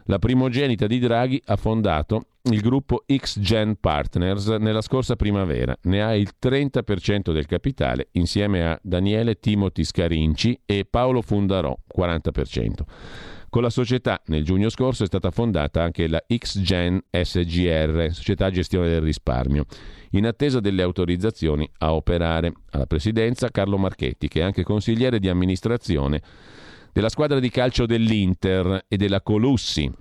[0.06, 5.78] La primogenita di Draghi ha fondato il gruppo XGen Partners nella scorsa primavera.
[5.84, 13.38] Ne ha il 30% del capitale insieme a Daniele Timothy Scarinci e Paolo Fundarò, 40%.
[13.50, 18.89] Con la società nel giugno scorso è stata fondata anche la XGen SGR, società gestione
[18.89, 19.66] del risparmio,
[20.12, 22.54] in attesa delle autorizzazioni a operare.
[22.70, 26.22] Alla presidenza Carlo Marchetti, che è anche consigliere di amministrazione
[26.93, 29.91] della squadra di calcio dell'Inter e della Colussi.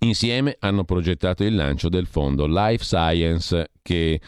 [0.00, 4.20] Insieme hanno progettato il lancio del fondo Life Science che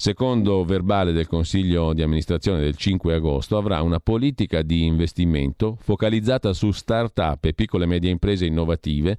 [0.00, 6.52] secondo verbale del Consiglio di amministrazione del 5 agosto, avrà una politica di investimento focalizzata
[6.52, 9.18] su start-up e piccole e medie imprese innovative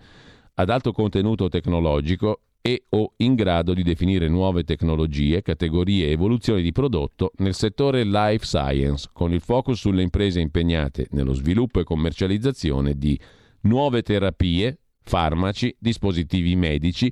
[0.54, 6.62] ad alto contenuto tecnologico e o in grado di definire nuove tecnologie, categorie e evoluzioni
[6.62, 11.84] di prodotto nel settore life science, con il focus sulle imprese impegnate nello sviluppo e
[11.84, 13.20] commercializzazione di
[13.64, 17.12] nuove terapie, farmaci, dispositivi medici,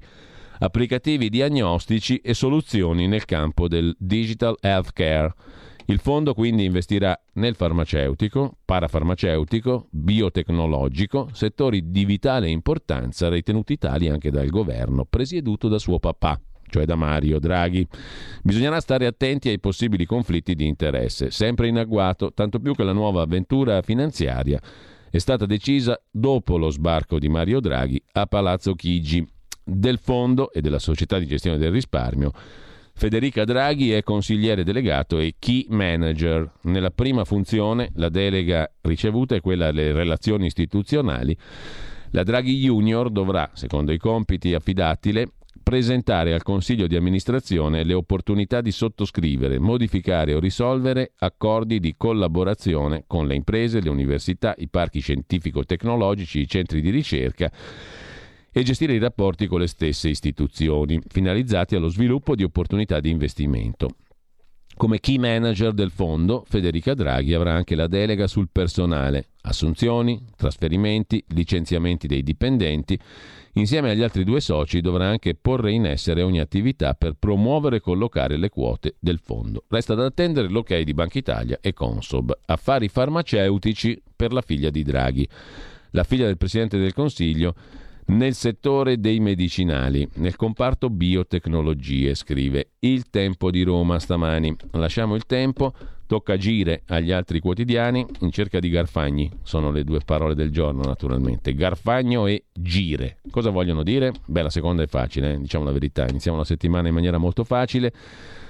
[0.59, 5.33] applicativi diagnostici e soluzioni nel campo del digital healthcare.
[5.89, 14.29] Il fondo quindi investirà nel farmaceutico, parafarmaceutico, biotecnologico, settori di vitale importanza ritenuti tali anche
[14.29, 16.37] dal governo, presieduto da suo papà,
[16.69, 17.87] cioè da Mario Draghi.
[18.43, 22.91] Bisognerà stare attenti ai possibili conflitti di interesse, sempre in agguato, tanto più che la
[22.91, 24.61] nuova avventura finanziaria
[25.09, 29.36] è stata decisa dopo lo sbarco di Mario Draghi a Palazzo Chigi.
[29.69, 32.31] Del fondo e della società di gestione del risparmio
[32.93, 36.49] Federica Draghi è consigliere delegato e key manager.
[36.61, 41.37] Nella prima funzione la delega ricevuta è quella delle relazioni istituzionali.
[42.11, 48.61] La Draghi Junior dovrà, secondo i compiti affidatile, presentare al Consiglio di amministrazione le opportunità
[48.61, 55.01] di sottoscrivere, modificare o risolvere accordi di collaborazione con le imprese, le università, i parchi
[55.01, 57.51] scientifico-tecnologici, i centri di ricerca
[58.59, 63.89] e gestire i rapporti con le stesse istituzioni, finalizzati allo sviluppo di opportunità di investimento.
[64.75, 71.23] Come key manager del fondo, Federica Draghi avrà anche la delega sul personale, assunzioni, trasferimenti,
[71.29, 72.99] licenziamenti dei dipendenti.
[73.53, 77.81] Insieme agli altri due soci dovrà anche porre in essere ogni attività per promuovere e
[77.81, 79.65] collocare le quote del fondo.
[79.67, 82.35] Resta da attendere l'ok di Banca Italia e Consob.
[82.45, 85.27] Affari farmaceutici per la figlia di Draghi.
[85.91, 87.55] La figlia del Presidente del Consiglio
[88.07, 94.55] nel settore dei medicinali, nel comparto biotecnologie, scrive Il Tempo di Roma stamani.
[94.71, 95.73] Lasciamo il tempo,
[96.05, 99.29] tocca agire agli altri quotidiani in cerca di Garfagni.
[99.43, 101.53] Sono le due parole del giorno, naturalmente.
[101.53, 103.19] Garfagno e gire.
[103.29, 104.13] Cosa vogliono dire?
[104.25, 105.39] Beh, la seconda è facile, eh?
[105.39, 106.07] diciamo la verità.
[106.07, 107.91] Iniziamo la settimana in maniera molto facile.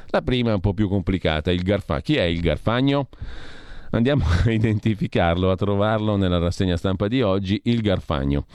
[0.09, 1.51] La prima è un po' più complicata.
[1.51, 2.01] Il Garfagno.
[2.01, 3.09] Chi è il Garfagno?
[3.89, 8.45] Andiamo a identificarlo, a trovarlo nella rassegna stampa di oggi, il Garfagno.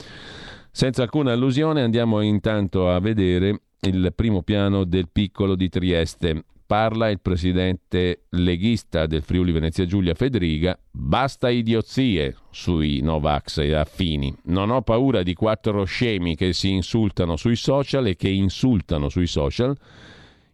[0.75, 6.45] Senza alcuna allusione andiamo intanto a vedere il primo piano del piccolo di Trieste.
[6.65, 10.75] Parla il presidente leghista del Friuli Venezia Giulia Federiga.
[10.89, 14.35] Basta idiozie sui Novax e affini.
[14.45, 19.27] Non ho paura di quattro scemi che si insultano sui social e che insultano sui
[19.27, 19.77] social.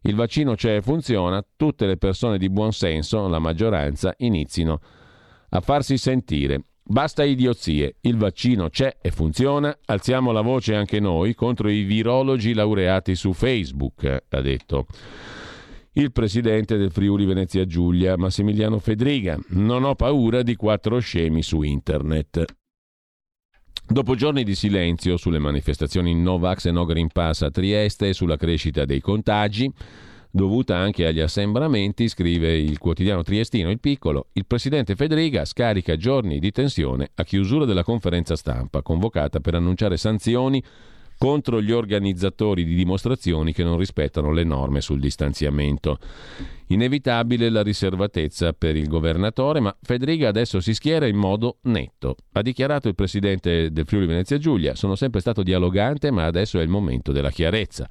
[0.02, 1.42] Il vaccino c'è e funziona.
[1.56, 4.82] Tutte le persone di buon senso, la maggioranza, inizino
[5.52, 6.66] a farsi sentire.
[6.92, 12.52] Basta idiozie, il vaccino c'è e funziona, alziamo la voce anche noi contro i virologi
[12.52, 14.88] laureati su Facebook, ha detto
[15.94, 19.38] il presidente del Friuli Venezia Giulia, Massimiliano Fedriga.
[19.50, 22.44] Non ho paura di quattro scemi su internet.
[23.86, 28.36] Dopo giorni di silenzio sulle manifestazioni Novax e No Green Pass a Trieste e sulla
[28.36, 29.72] crescita dei contagi,
[30.32, 36.40] dovuta anche agli assembramenti, scrive il quotidiano triestino Il Piccolo, il presidente Federica scarica giorni
[36.40, 40.64] di tensione a chiusura della conferenza stampa convocata per annunciare sanzioni
[41.20, 46.00] contro gli organizzatori di dimostrazioni che non rispettano le norme sul distanziamento.
[46.68, 52.16] Inevitabile la riservatezza per il governatore, ma Federica adesso si schiera in modo netto.
[52.32, 56.64] Ha dichiarato il presidente del Friuli Venezia Giulia, sono sempre stato dialogante, ma adesso è
[56.64, 57.90] il momento della chiarezza.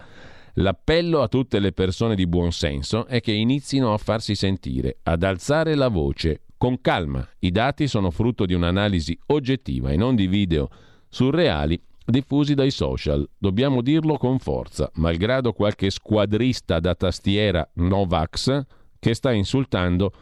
[0.60, 5.22] L'appello a tutte le persone di buon senso è che inizino a farsi sentire, ad
[5.22, 7.26] alzare la voce, con calma.
[7.38, 10.68] I dati sono frutto di un'analisi oggettiva e non di video
[11.08, 13.28] surreali diffusi dai social.
[13.38, 18.60] Dobbiamo dirlo con forza, malgrado qualche squadrista da tastiera Novax
[18.98, 20.12] che sta insultando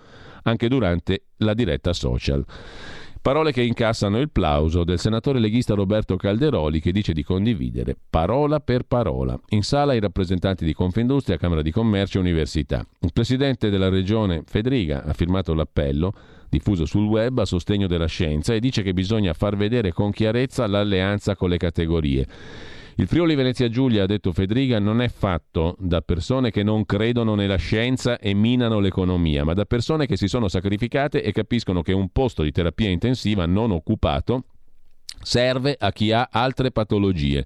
[0.43, 2.45] anche durante la diretta social.
[3.27, 8.61] Parole che incassano il plauso del senatore leghista Roberto Calderoli che dice di condividere parola
[8.61, 9.37] per parola.
[9.49, 12.87] In sala i rappresentanti di Confindustria, Camera di Commercio e Università.
[13.01, 16.13] Il presidente della regione Federica ha firmato l'appello
[16.49, 20.65] diffuso sul web a sostegno della scienza e dice che bisogna far vedere con chiarezza
[20.69, 22.27] l'alleanza con le categorie.
[22.99, 27.35] Il Friuli Venezia Giulia, ha detto Federica, non è fatto da persone che non credono
[27.35, 31.93] nella scienza e minano l'economia, ma da persone che si sono sacrificate e capiscono che
[31.93, 34.45] un posto di terapia intensiva non occupato
[35.21, 37.45] serve a chi ha altre patologie.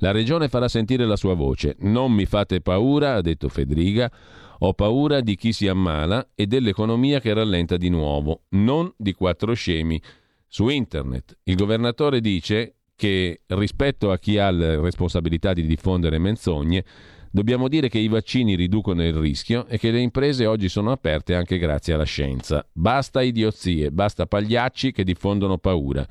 [0.00, 1.76] La regione farà sentire la sua voce.
[1.78, 4.12] Non mi fate paura, ha detto Federica.
[4.58, 9.54] Ho paura di chi si ammala e dell'economia che rallenta di nuovo, non di quattro
[9.54, 9.98] scemi
[10.46, 11.38] su internet.
[11.44, 16.84] Il governatore dice che rispetto a chi ha la responsabilità di diffondere menzogne,
[17.30, 21.34] dobbiamo dire che i vaccini riducono il rischio e che le imprese oggi sono aperte
[21.34, 22.62] anche grazie alla scienza.
[22.70, 26.06] Basta idiozie, basta pagliacci che diffondono paura.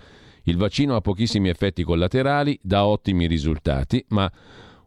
[0.45, 4.27] Il vaccino ha pochissimi effetti collaterali, dà ottimi risultati, ma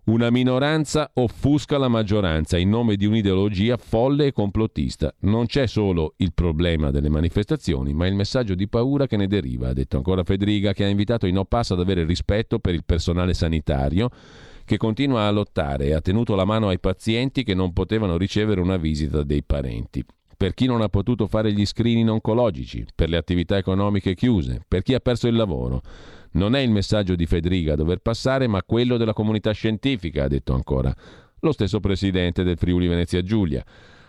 [0.04, 5.14] una minoranza offusca la maggioranza in nome di un'ideologia folle e complottista.
[5.20, 9.68] Non c'è solo il problema delle manifestazioni, ma il messaggio di paura che ne deriva,
[9.68, 12.84] ha detto ancora Federica, che ha invitato i no pass ad avere rispetto per il
[12.84, 14.10] personale sanitario
[14.64, 18.60] che continua a lottare e ha tenuto la mano ai pazienti che non potevano ricevere
[18.60, 20.04] una visita dei parenti.
[20.42, 24.82] per chi non ha potuto fare gli screening oncologici, per le attività economiche chiuse, per
[24.82, 25.82] chi ha perso il lavoro.
[26.32, 30.28] Non è il messaggio di Federica a dover passare, ma quello della comunità scientifica, ha
[30.28, 30.94] detto ancora
[31.40, 33.64] lo stesso presidente del Friuli Venezia Giulia.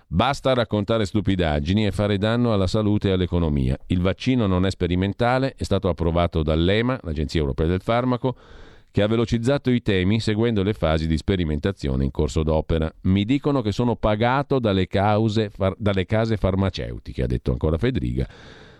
[0.07, 3.78] Basta raccontare stupidaggini e fare danno alla salute e all'economia.
[3.88, 8.36] Il vaccino non è sperimentale, è stato approvato dall'EMA, l'Agenzia Europea del Farmaco,
[8.91, 12.93] che ha velocizzato i temi seguendo le fasi di sperimentazione in corso d'opera.
[13.03, 18.30] Mi dicono che sono pagato dalle, cause, far, dalle case farmaceutiche, ha detto ancora Federica,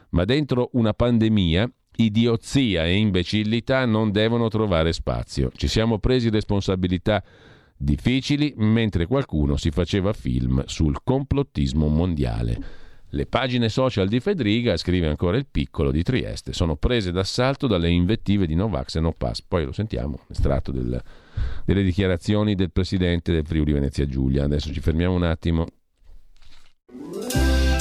[0.10, 1.68] ma dentro una pandemia
[1.98, 5.52] idiozia e imbecillità non devono trovare spazio.
[5.56, 7.24] Ci siamo presi responsabilità
[7.76, 12.82] difficili mentre qualcuno si faceva film sul complottismo mondiale.
[13.14, 17.90] Le pagine social di Federica, scrive ancora il piccolo di Trieste, sono prese d'assalto dalle
[17.90, 19.44] invettive di Novax e No Pass.
[19.44, 21.00] Poi lo sentiamo, estratto del,
[21.64, 24.46] delle dichiarazioni del presidente del Friuli Venezia Giulia.
[24.46, 25.68] Adesso ci fermiamo un attimo.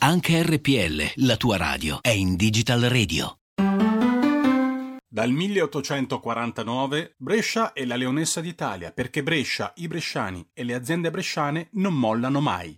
[0.00, 3.38] Anche RPL, la tua radio, è in Digital Radio.
[5.08, 11.70] Dal 1849 Brescia è la leonessa d'Italia perché Brescia, i bresciani e le aziende bresciane
[11.72, 12.77] non mollano mai.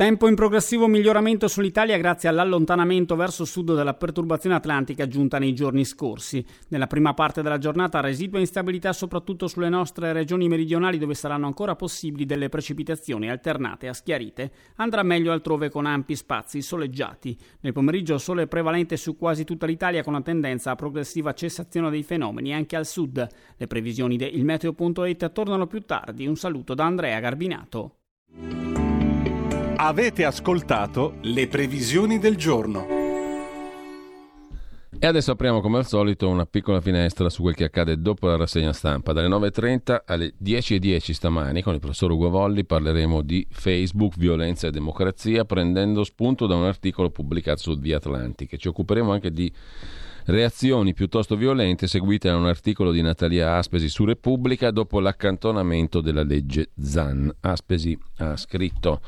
[0.00, 5.84] Tempo in progressivo miglioramento sull'Italia grazie all'allontanamento verso sud della perturbazione atlantica giunta nei giorni
[5.84, 6.42] scorsi.
[6.68, 11.76] Nella prima parte della giornata residua instabilità soprattutto sulle nostre regioni meridionali dove saranno ancora
[11.76, 14.50] possibili delle precipitazioni alternate a schiarite.
[14.76, 17.36] Andrà meglio altrove con ampi spazi soleggiati.
[17.60, 22.04] Nel pomeriggio sole prevalente su quasi tutta l'Italia con una tendenza a progressiva cessazione dei
[22.04, 23.26] fenomeni anche al sud.
[23.54, 26.26] Le previsioni del Meteo.it tornano più tardi.
[26.26, 27.96] Un saluto da Andrea Garbinato.
[29.82, 32.86] Avete ascoltato le previsioni del giorno.
[34.98, 38.36] E adesso apriamo come al solito una piccola finestra su quel che accade dopo la
[38.36, 39.14] rassegna stampa.
[39.14, 44.70] Dalle 9.30 alle 10.10 stamani con il professor Ugo Volli parleremo di Facebook, violenza e
[44.70, 48.56] democrazia prendendo spunto da un articolo pubblicato su The Atlantic.
[48.58, 49.50] Ci occuperemo anche di
[50.26, 56.22] reazioni piuttosto violente seguite a un articolo di Natalia Aspesi su Repubblica dopo l'accantonamento della
[56.22, 57.34] legge Zan.
[57.40, 59.00] Aspesi ha scritto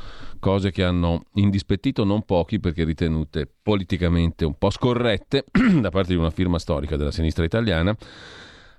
[0.42, 5.44] cose che hanno indispettito non pochi perché ritenute politicamente un po' scorrette
[5.80, 7.96] da parte di una firma storica della sinistra italiana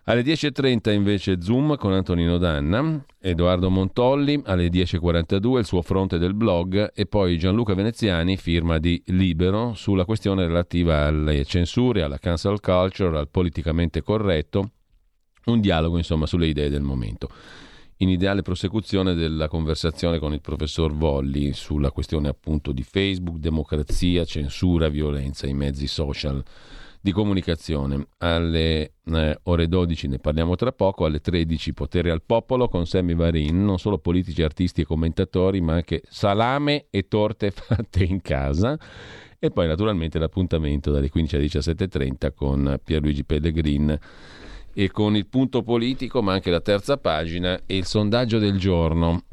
[0.03, 6.34] Alle 10.30 invece Zoom con Antonino Danna, Edoardo Montolli, alle 10.42 il suo fronte del
[6.34, 12.59] blog e poi Gianluca Veneziani firma di Libero sulla questione relativa alle censure, alla cancel
[12.59, 14.72] culture, al politicamente corretto,
[15.45, 17.30] un dialogo insomma sulle idee del momento.
[17.98, 24.26] In ideale prosecuzione della conversazione con il professor Volli sulla questione appunto di Facebook, democrazia,
[24.26, 26.44] censura, violenza, i mezzi social
[27.00, 28.08] di comunicazione.
[28.20, 33.14] Alle eh, ore 12 ne parliamo tra poco, alle 13 potere al popolo con Sammy
[33.14, 38.80] Varin, non solo politici, artisti e commentatori, ma anche salame e torte fatte in casa.
[39.38, 44.00] E poi naturalmente l'appuntamento dalle 15 alle 17.30 con Pierluigi Pellegrin
[44.74, 49.24] e con il punto politico, ma anche la terza pagina e il sondaggio del giorno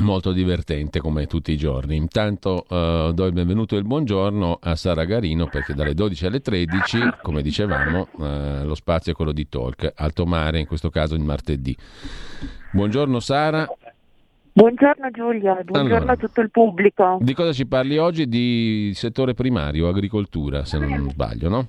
[0.00, 1.96] molto divertente come tutti i giorni.
[1.96, 6.40] Intanto uh, do il benvenuto e il buongiorno a Sara Garino perché dalle 12 alle
[6.40, 11.14] 13, come dicevamo, uh, lo spazio è quello di Talk, alto mare, in questo caso
[11.14, 11.76] il martedì.
[12.72, 13.68] Buongiorno Sara.
[14.54, 17.18] Buongiorno Giulia, buongiorno allora, a tutto il pubblico.
[17.20, 18.28] Di cosa ci parli oggi?
[18.28, 21.68] Di settore primario, agricoltura, se non sbaglio, no?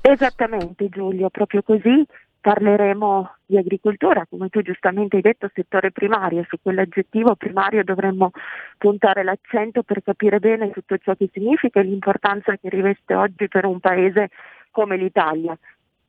[0.00, 2.04] Esattamente Giulio, proprio così
[2.40, 8.30] parleremo di agricoltura, come tu giustamente hai detto, settore primario, su quell'aggettivo primario dovremmo
[8.76, 13.64] puntare l'accento per capire bene tutto ciò che significa e l'importanza che riveste oggi per
[13.64, 14.30] un paese
[14.70, 15.56] come l'Italia.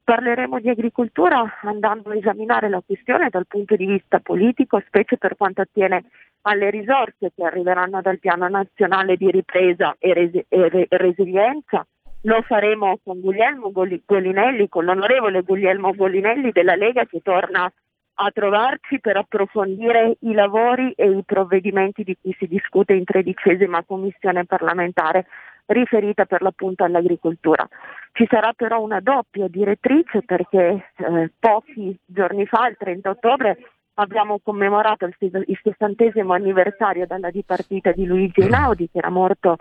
[0.03, 5.37] Parleremo di agricoltura andando a esaminare la questione dal punto di vista politico, specie per
[5.37, 6.05] quanto attiene
[6.41, 11.85] alle risorse che arriveranno dal piano nazionale di ripresa e, res- e resilienza,
[12.23, 17.71] lo faremo con Guglielmo Golinelli, con l'onorevole Guglielmo Golinelli della Lega che torna
[18.21, 23.83] a trovarci per approfondire i lavori e i provvedimenti di cui si discute in tredicesima
[23.85, 25.25] commissione parlamentare
[25.67, 27.65] riferita per l'appunto all'agricoltura.
[28.11, 33.57] Ci sarà però una doppia direttrice perché eh, pochi giorni fa, il 30 ottobre,
[33.93, 39.57] abbiamo commemorato il, il sessantesimo anniversario dalla dipartita di Luigi Einaudi che era morto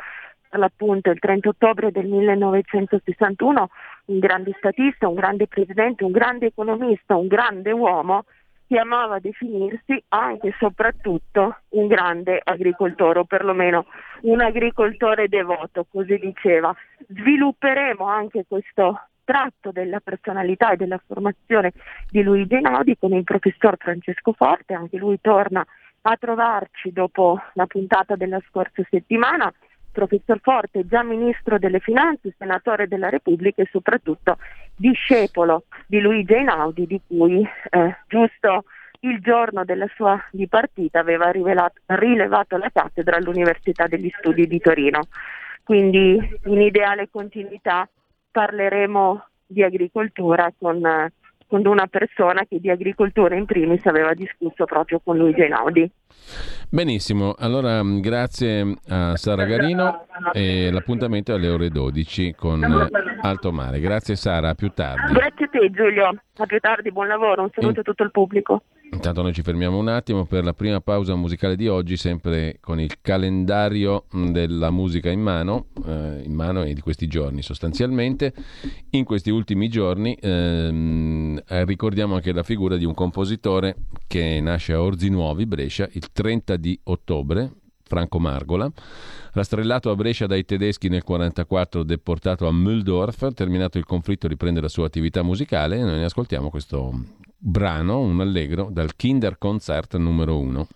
[0.57, 3.70] l'appunto il 30 ottobre del 1961,
[4.07, 8.24] un grande statista, un grande presidente, un grande economista, un grande uomo
[8.66, 13.86] che amava definirsi anche e soprattutto un grande agricoltore, o perlomeno
[14.22, 16.74] un agricoltore devoto, così diceva.
[17.09, 21.72] Svilupperemo anche questo tratto della personalità e della formazione
[22.11, 25.64] di Luigi Einaudi con il professor Francesco Forte, anche lui torna
[26.03, 29.53] a trovarci dopo la puntata della scorsa settimana
[29.91, 34.39] professor Forte, già ministro delle finanze, senatore della Repubblica e soprattutto
[34.76, 38.64] discepolo di Luigi Einaudi, di cui eh, giusto
[39.01, 45.01] il giorno della sua dipartita aveva rivelato, rilevato la cattedra all'Università degli Studi di Torino.
[45.62, 47.89] Quindi in ideale continuità
[48.30, 51.11] parleremo di agricoltura con
[51.49, 55.90] con una persona che di agricoltura in primis aveva discusso proprio con Luigi Einaudi.
[56.68, 62.62] Benissimo, allora mm, grazie a Sara Garino e l'appuntamento è alle ore 12 con
[63.22, 63.80] Alto Mare.
[63.80, 65.14] Grazie Sara, a più tardi.
[65.14, 68.62] Grazie a te Giulio, a più tardi, buon lavoro, un saluto a tutto il pubblico.
[68.91, 72.80] Intanto noi ci fermiamo un attimo per la prima pausa musicale di oggi, sempre con
[72.80, 78.32] il calendario mm, della musica in mano, eh, in mano e di questi giorni sostanzialmente.
[78.91, 83.76] In questi ultimi giorni ehm, eh, ricordiamo anche la figura di un compositore
[84.07, 88.70] che nasce a Orzi Nuovi, Brescia, il 30 di ottobre, Franco Margola,
[89.32, 94.68] rastrellato a Brescia dai tedeschi nel 1944, deportato a Mühldorf, terminato il conflitto riprende la
[94.68, 100.66] sua attività musicale e noi ne ascoltiamo questo brano, un allegro, dal Kinderkonzert numero 1.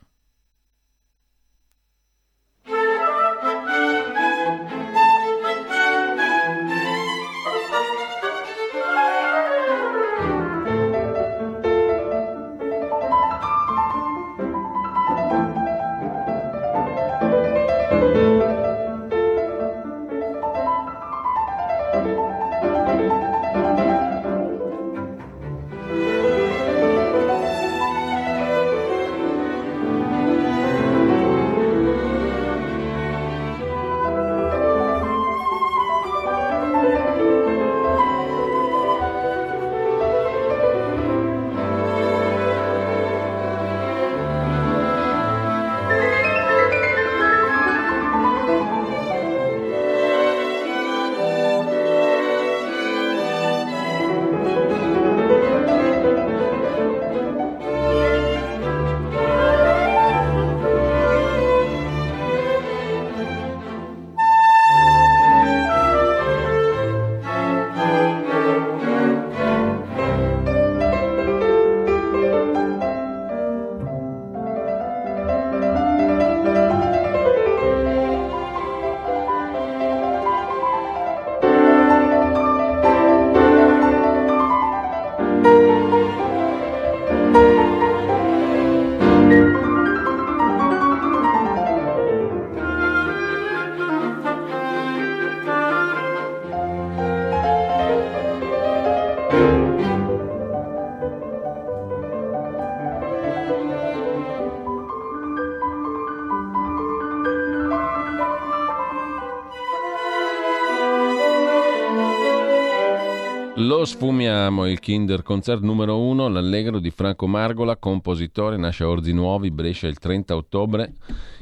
[113.93, 119.51] Sfumiamo, il Kinder Concert numero 1, l'Allegro di Franco Margola, compositore, nasce a Orzi Nuovi,
[119.51, 120.95] Brescia il 30 ottobre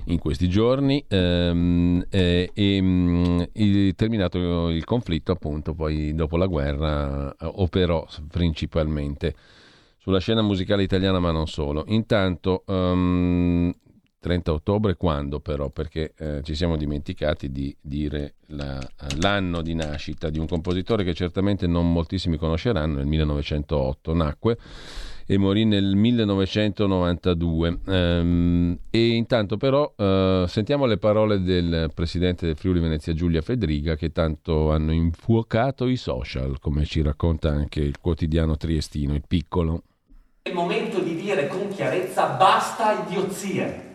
[0.06, 3.42] in questi giorni ehm, e, e mm,
[3.94, 9.34] terminato il conflitto appunto poi dopo la guerra operò principalmente
[9.98, 11.84] sulla scena musicale italiana ma non solo.
[11.86, 13.72] Intanto um,
[14.20, 15.70] 30 ottobre quando però?
[15.70, 18.78] Perché eh, ci siamo dimenticati di dire la,
[19.18, 24.58] l'anno di nascita di un compositore che certamente non moltissimi conosceranno, nel 1908 nacque
[25.24, 27.78] e morì nel 1992.
[27.86, 33.96] Ehm, e intanto però eh, sentiamo le parole del presidente del Friuli Venezia Giulia Fedriga
[33.96, 39.84] che tanto hanno infuocato i social, come ci racconta anche il quotidiano triestino, il piccolo.
[40.42, 43.89] È il momento di dire con chiarezza basta idiozie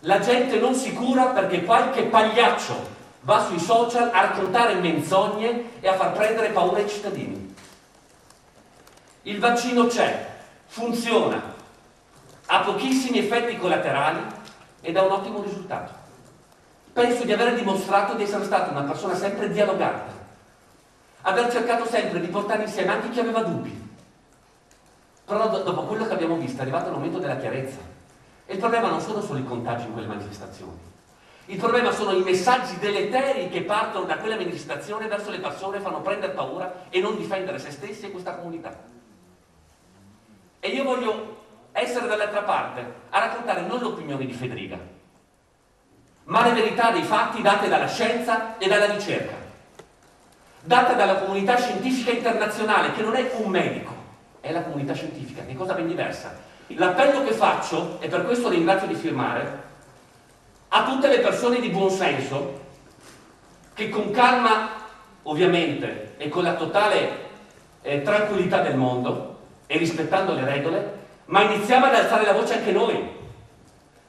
[0.00, 5.88] la gente non si cura perché qualche pagliaccio va sui social a raccontare menzogne e
[5.88, 7.54] a far prendere paura ai cittadini.
[9.22, 10.34] Il vaccino c'è,
[10.66, 11.42] funziona,
[12.46, 14.20] ha pochissimi effetti collaterali
[14.80, 16.04] ed ha un ottimo risultato.
[16.92, 20.12] Penso di aver dimostrato di essere stata una persona sempre dialogante,
[21.22, 23.84] aver cercato sempre di portare insieme anche chi aveva dubbi.
[25.24, 27.95] Però dopo quello che abbiamo visto è arrivato il momento della chiarezza.
[28.46, 30.78] Il problema non sono solo i contagi in quelle manifestazioni.
[31.46, 36.00] Il problema sono i messaggi deleteri che partono da quella manifestazione verso le persone, fanno
[36.00, 38.76] prendere paura e non difendere se stessi e questa comunità.
[40.58, 44.78] E io voglio essere dall'altra parte a raccontare non l'opinione di Federica,
[46.24, 49.34] ma le verità dei fatti date dalla scienza e dalla ricerca,
[50.62, 53.94] date dalla comunità scientifica internazionale, che non è un medico,
[54.40, 56.54] è la comunità scientifica, che cosa ben diversa.
[56.68, 59.62] L'appello che faccio, e per questo ringrazio di firmare,
[60.68, 62.64] a tutte le persone di buon senso
[63.72, 64.70] che con calma,
[65.22, 67.24] ovviamente, e con la totale
[67.82, 72.72] eh, tranquillità del mondo e rispettando le regole, ma iniziamo ad alzare la voce anche
[72.72, 73.14] noi.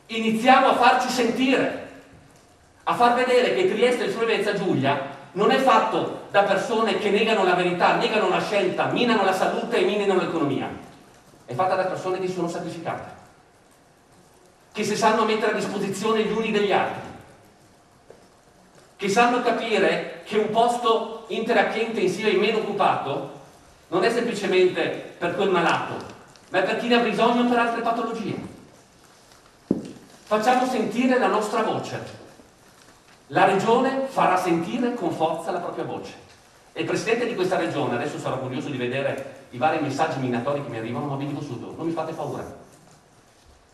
[0.07, 1.89] Iniziamo a farci sentire,
[2.83, 6.97] a far vedere che Trieste e il Friuli Venezia Giulia non è fatto da persone
[6.97, 10.86] che negano la verità, negano la scelta, minano la salute e minano l'economia
[11.47, 13.09] è fatta da persone che sono sacrificate,
[14.73, 17.07] che si sanno mettere a disposizione gli uni degli altri,
[18.97, 23.31] che sanno capire che un posto in terrapiente in Siria meno occupato
[23.87, 25.95] non è semplicemente per quel malato,
[26.49, 28.35] ma è per chi ne ha bisogno per altre patologie.
[30.23, 32.25] Facciamo sentire la nostra voce.
[33.27, 36.13] La regione farà sentire con forza la propria voce.
[36.73, 40.63] E il presidente di questa regione, adesso sarò curioso di vedere i vari messaggi minatori
[40.63, 42.65] che mi arrivano, ma vi dico subito, non mi fate paura.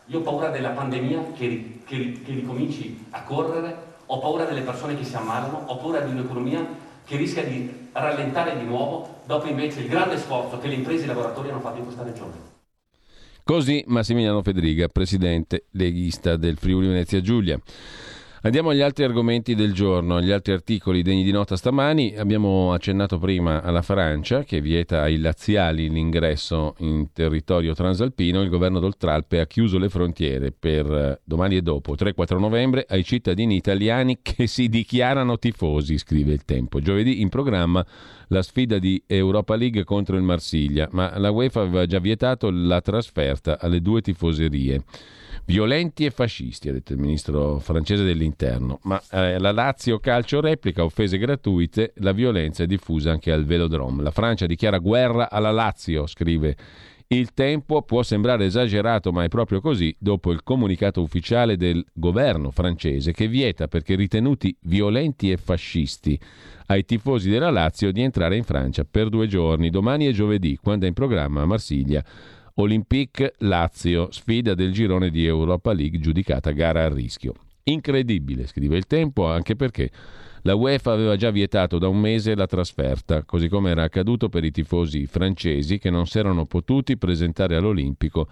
[0.06, 4.96] Io ho paura della pandemia che, che, che ricominci a correre, ho paura delle persone
[4.96, 6.66] che si ammalano, ho paura di un'economia
[7.04, 11.04] che rischia di rallentare di nuovo, dopo invece il grande sforzo che le imprese e
[11.04, 12.52] i lavoratori hanno fatto in questa regione.
[13.42, 17.60] Così Massimiliano Federiga, presidente leghista del Friuli Venezia Giulia.
[18.44, 22.14] Andiamo agli altri argomenti del giorno, agli altri articoli degni di nota stamani.
[22.14, 28.42] Abbiamo accennato prima alla Francia che vieta ai laziali l'ingresso in territorio transalpino.
[28.42, 33.02] Il governo d'Oltralpe ha chiuso le frontiere per eh, domani e dopo, 3-4 novembre, ai
[33.02, 36.80] cittadini italiani che si dichiarano tifosi, scrive il tempo.
[36.80, 37.82] Giovedì in programma
[38.28, 42.82] la sfida di Europa League contro il Marsiglia, ma la UEFA aveva già vietato la
[42.82, 44.82] trasferta alle due tifoserie.
[45.44, 48.78] Violenti e fascisti, ha detto il ministro francese dell'interno.
[48.82, 54.02] Ma eh, la Lazio calcio replica offese gratuite, la violenza è diffusa anche al velodrome.
[54.02, 56.56] La Francia dichiara guerra alla Lazio, scrive
[57.08, 62.50] il tempo può sembrare esagerato, ma è proprio così dopo il comunicato ufficiale del governo
[62.50, 66.18] francese che vieta perché ritenuti violenti e fascisti
[66.66, 70.86] ai tifosi della Lazio di entrare in Francia per due giorni, domani e giovedì, quando
[70.86, 72.02] è in programma a Marsiglia
[72.56, 77.34] Olympique Lazio, sfida del girone di Europa League giudicata gara a rischio.
[77.64, 79.90] Incredibile, scrive il tempo, anche perché
[80.42, 84.44] la UEFA aveva già vietato da un mese la trasferta, così come era accaduto per
[84.44, 88.28] i tifosi francesi che non si erano potuti presentare all'Olimpico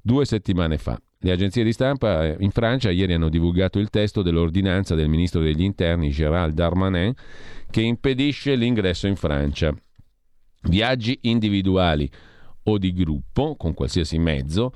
[0.00, 0.98] due settimane fa.
[1.18, 5.40] Le agenzie di stampa eh, in Francia ieri hanno divulgato il testo dell'ordinanza del ministro
[5.40, 7.12] degli interni Gérald Darmanin
[7.68, 9.74] che impedisce l'ingresso in Francia.
[10.62, 12.08] Viaggi individuali
[12.66, 14.72] o di gruppo, con qualsiasi mezzo,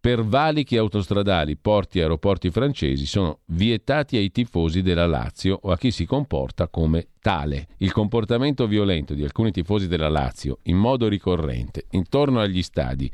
[0.00, 5.76] per valichi autostradali, porti e aeroporti francesi sono vietati ai tifosi della Lazio o a
[5.76, 7.66] chi si comporta come tale.
[7.78, 13.10] Il comportamento violento di alcuni tifosi della Lazio in modo ricorrente intorno agli stadi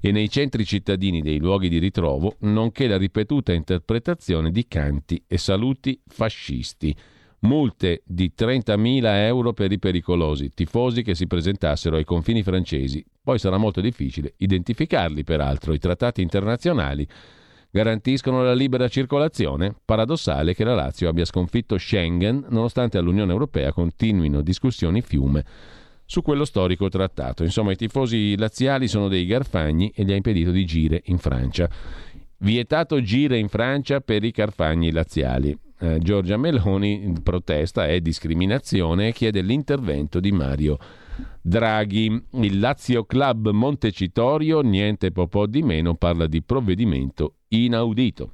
[0.00, 5.38] e nei centri cittadini dei luoghi di ritrovo, nonché la ripetuta interpretazione di canti e
[5.38, 6.96] saluti fascisti
[7.40, 13.04] multe di 30.000 euro per i pericolosi tifosi che si presentassero ai confini francesi.
[13.22, 15.72] Poi sarà molto difficile identificarli, peraltro.
[15.72, 17.06] I trattati internazionali
[17.70, 19.74] garantiscono la libera circolazione.
[19.84, 25.44] Paradossale che la Lazio abbia sconfitto Schengen nonostante all'Unione Europea continuino discussioni fiume
[26.04, 27.44] su quello storico trattato.
[27.44, 31.68] Insomma, i tifosi laziali sono dei garfagni e gli ha impedito di gire in Francia.
[32.38, 35.56] Vietato gire in Francia per i carfagni laziali
[36.00, 40.78] Giorgia Meloni protesta è discriminazione e chiede l'intervento di Mario
[41.40, 42.24] Draghi.
[42.32, 48.32] Il Lazio Club Montecitorio, niente po' po' di meno, parla di provvedimento inaudito.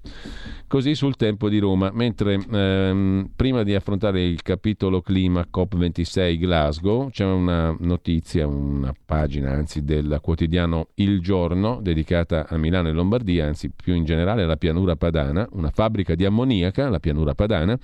[0.67, 7.11] Così sul tempo di Roma, mentre ehm, prima di affrontare il capitolo clima COP26 Glasgow
[7.11, 13.47] c'è una notizia, una pagina anzi del quotidiano Il Giorno dedicata a Milano e Lombardia,
[13.47, 17.79] anzi più in generale alla pianura padana, una fabbrica di ammoniaca, la pianura padana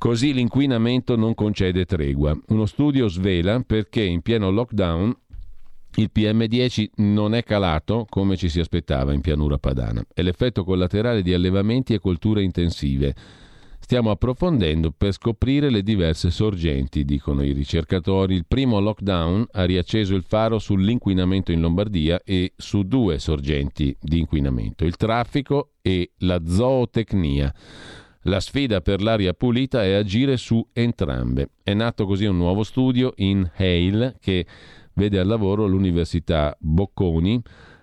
[0.00, 2.34] Così l'inquinamento non concede tregua.
[2.48, 5.14] Uno studio svela perché in pieno lockdown
[5.96, 10.02] il PM10 non è calato come ci si aspettava in pianura padana.
[10.10, 13.14] È l'effetto collaterale di allevamenti e colture intensive.
[13.78, 18.36] Stiamo approfondendo per scoprire le diverse sorgenti, dicono i ricercatori.
[18.36, 24.20] Il primo lockdown ha riacceso il faro sull'inquinamento in Lombardia e su due sorgenti di
[24.20, 27.54] inquinamento, il traffico e la zootecnia.
[28.24, 31.52] La sfida per l'aria pulita è agire su entrambe.
[31.62, 34.44] È nato così un nuovo studio in Hale che
[34.92, 37.40] vede al lavoro l'Università Bocconi,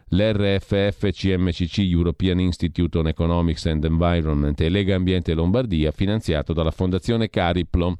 [0.09, 7.31] l'RFF CMCC European Institute on Economics and Environment e Lega Ambiente Lombardia, finanziato dalla Fondazione
[7.31, 7.97] Cariplo.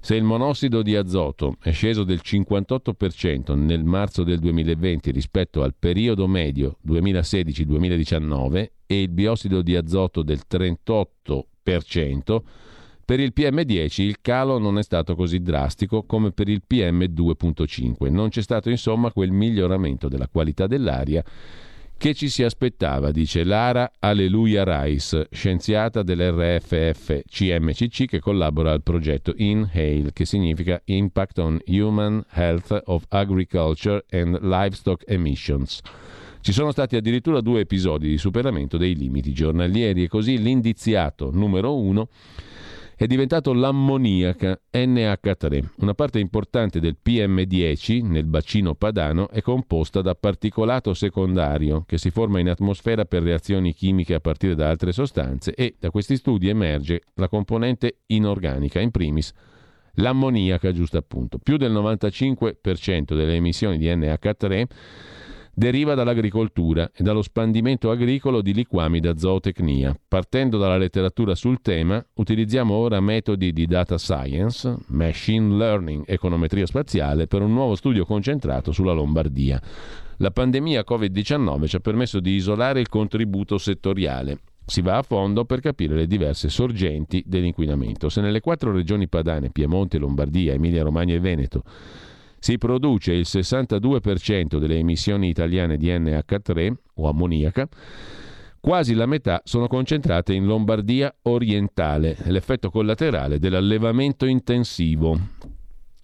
[0.00, 5.74] Se il monossido di azoto è sceso del 58% nel marzo del 2020 rispetto al
[5.74, 11.06] periodo medio 2016-2019 e il biossido di azoto del 38%,
[13.08, 18.10] per il PM10 il calo non è stato così drastico come per il PM2.5.
[18.10, 21.24] Non c'è stato insomma quel miglioramento della qualità dell'aria
[21.98, 29.32] che ci si aspettava, dice Lara Alleluia Rice, scienziata dell'RFF CMCC che collabora al progetto
[29.34, 35.80] INHALE, che significa Impact on Human Health of Agriculture and Livestock Emissions.
[36.48, 41.76] Ci sono stati addirittura due episodi di superamento dei limiti giornalieri e così l'indiziato numero
[41.76, 42.08] uno
[42.96, 45.64] è diventato l'ammoniaca NH3.
[45.80, 52.08] Una parte importante del PM10 nel bacino padano è composta da particolato secondario che si
[52.08, 56.48] forma in atmosfera per reazioni chimiche a partire da altre sostanze e da questi studi
[56.48, 59.34] emerge la componente inorganica, in primis
[59.96, 61.36] l'ammoniaca, giusto appunto.
[61.36, 64.64] Più del 95% delle emissioni di NH3
[65.58, 69.92] deriva dall'agricoltura e dallo spandimento agricolo di liquami da zootecnia.
[70.06, 77.26] Partendo dalla letteratura sul tema, utilizziamo ora metodi di data science, machine learning, econometria spaziale
[77.26, 79.60] per un nuovo studio concentrato sulla Lombardia.
[80.18, 84.38] La pandemia Covid-19 ci ha permesso di isolare il contributo settoriale.
[84.64, 88.08] Si va a fondo per capire le diverse sorgenti dell'inquinamento.
[88.08, 91.64] Se nelle quattro regioni padane, Piemonte, Lombardia, Emilia Romagna e Veneto,
[92.38, 97.68] si produce il 62% delle emissioni italiane di NH3 o ammoniaca,
[98.60, 105.18] quasi la metà sono concentrate in Lombardia orientale, l'effetto collaterale dell'allevamento intensivo.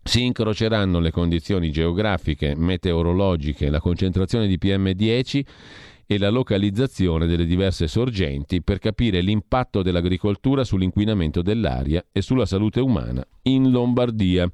[0.03, 5.43] Si incroceranno le condizioni geografiche, meteorologiche, la concentrazione di PM10
[6.07, 12.81] e la localizzazione delle diverse sorgenti per capire l'impatto dell'agricoltura sull'inquinamento dell'aria e sulla salute
[12.81, 14.51] umana in Lombardia.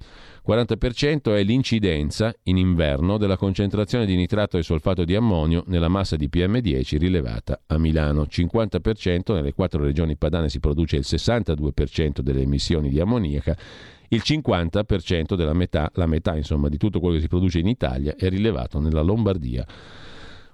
[0.47, 6.17] 40% è l'incidenza in inverno della concentrazione di nitrato e solfato di ammonio nella massa
[6.17, 8.27] di PM10 rilevata a Milano.
[8.29, 13.57] 50% nelle quattro regioni padane si produce il 62% delle emissioni di ammoniaca
[14.13, 18.17] il 50% della metà, la metà insomma di tutto quello che si produce in Italia
[18.17, 19.65] è rilevato nella Lombardia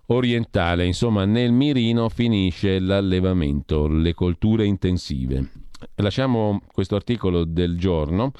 [0.06, 0.84] orientale.
[0.84, 5.50] Insomma, nel mirino finisce l'allevamento, le colture intensive.
[5.96, 8.32] Lasciamo questo articolo del giorno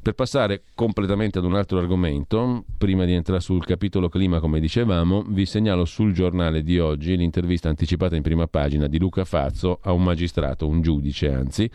[0.00, 5.22] per passare completamente ad un altro argomento, prima di entrare sul capitolo clima, come dicevamo,
[5.28, 9.92] vi segnalo sul giornale di oggi l'intervista anticipata in prima pagina di Luca Fazzo a
[9.92, 11.70] un magistrato, un giudice anzi,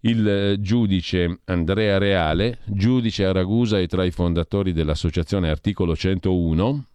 [0.00, 6.86] il eh, giudice Andrea Reale, giudice a Ragusa e tra i fondatori dell'associazione Articolo 101,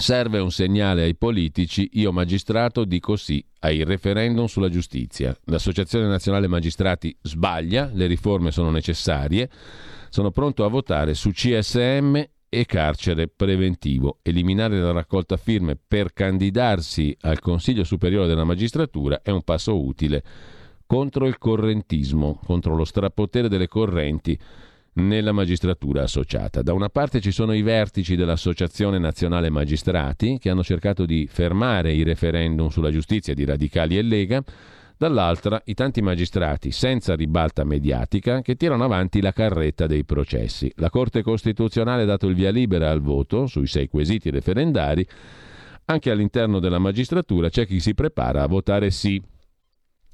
[0.00, 5.36] Serve un segnale ai politici, io magistrato dico sì ai referendum sulla giustizia.
[5.44, 9.50] L'Associazione Nazionale Magistrati sbaglia, le riforme sono necessarie,
[10.08, 12.16] sono pronto a votare su CSM
[12.48, 14.20] e carcere preventivo.
[14.22, 20.24] Eliminare la raccolta firme per candidarsi al Consiglio Superiore della Magistratura è un passo utile
[20.86, 24.36] contro il correntismo, contro lo strapotere delle correnti
[24.94, 26.62] nella magistratura associata.
[26.62, 31.92] Da una parte ci sono i vertici dell'Associazione Nazionale Magistrati che hanno cercato di fermare
[31.92, 34.42] i referendum sulla giustizia di Radicali e Lega,
[34.96, 40.70] dall'altra i tanti magistrati senza ribalta mediatica che tirano avanti la carretta dei processi.
[40.76, 45.06] La Corte Costituzionale ha dato il via libera al voto sui sei quesiti referendari.
[45.86, 49.20] Anche all'interno della magistratura c'è chi si prepara a votare sì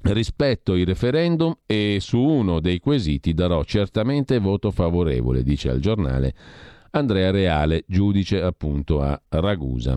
[0.03, 6.35] rispetto il referendum e su uno dei quesiti darò certamente voto favorevole, dice al giornale
[6.97, 9.97] Andrea Reale, giudice appunto a Ragusa.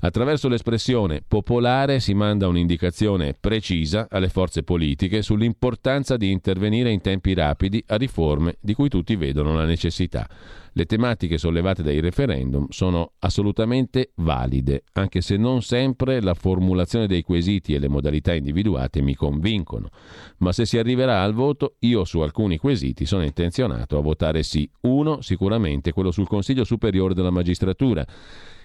[0.00, 7.34] Attraverso l'espressione popolare si manda un'indicazione precisa alle forze politiche sull'importanza di intervenire in tempi
[7.34, 10.26] rapidi a riforme di cui tutti vedono la necessità.
[10.72, 17.22] Le tematiche sollevate dai referendum sono assolutamente valide, anche se non sempre la formulazione dei
[17.22, 19.88] quesiti e le modalità individuate mi convincono.
[20.38, 24.70] Ma se si arriverà al voto, io su alcuni quesiti sono intenzionato a votare sì.
[24.82, 28.06] Uno, sicuramente quello sul Consiglio Superiore della Magistratura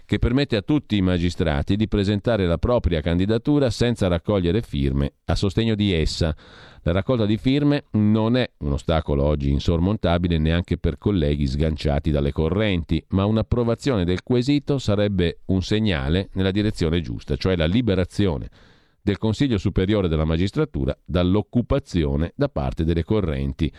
[0.05, 5.35] che permette a tutti i magistrati di presentare la propria candidatura senza raccogliere firme a
[5.35, 6.35] sostegno di essa.
[6.83, 12.31] La raccolta di firme non è un ostacolo oggi insormontabile neanche per colleghi sganciati dalle
[12.31, 18.49] correnti, ma un'approvazione del quesito sarebbe un segnale nella direzione giusta, cioè la liberazione
[19.01, 23.71] del Consiglio Superiore della Magistratura dall'occupazione da parte delle correnti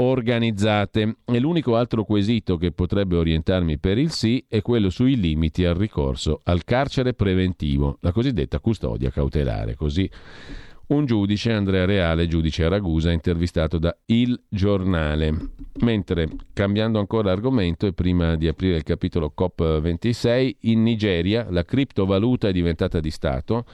[0.00, 1.16] organizzate.
[1.24, 5.74] E l'unico altro quesito che potrebbe orientarmi per il sì è quello sui limiti al
[5.74, 9.74] ricorso al carcere preventivo, la cosiddetta custodia cautelare.
[9.74, 10.08] Così
[10.88, 15.50] un giudice, Andrea Reale, giudice a Ragusa, intervistato da Il Giornale.
[15.80, 22.48] Mentre, cambiando ancora argomento e prima di aprire il capitolo COP26, in Nigeria la criptovaluta
[22.48, 23.66] è diventata di Stato.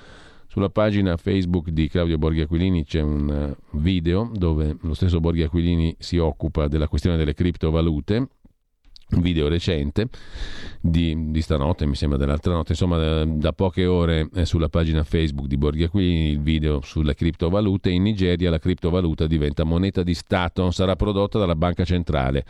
[0.54, 5.42] Sulla pagina Facebook di Claudio Borghi Aquilini c'è un eh, video dove lo stesso Borghi
[5.42, 8.28] Aquilini si occupa della questione delle criptovalute
[9.10, 10.08] un video recente
[10.80, 15.02] di, di, stanotte, mi sembra dell'altra notte, insomma da, da poche ore è sulla pagina
[15.02, 17.90] Facebook di Borghi Aquilini il video sulle criptovalute.
[17.90, 22.44] In Nigeria la criptovaluta diventa moneta di Stato, sarà prodotta dalla banca centrale.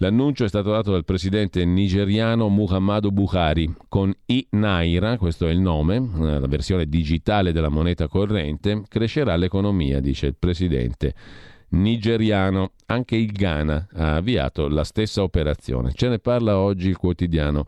[0.00, 5.98] L'annuncio è stato dato dal presidente nigeriano Muhammadu Buhari con i-Naira, questo è il nome,
[6.18, 11.14] la versione digitale della moneta corrente, crescerà l'economia, dice il presidente
[11.70, 12.72] nigeriano.
[12.86, 15.90] Anche il Ghana ha avviato la stessa operazione.
[15.92, 17.66] Ce ne parla oggi il quotidiano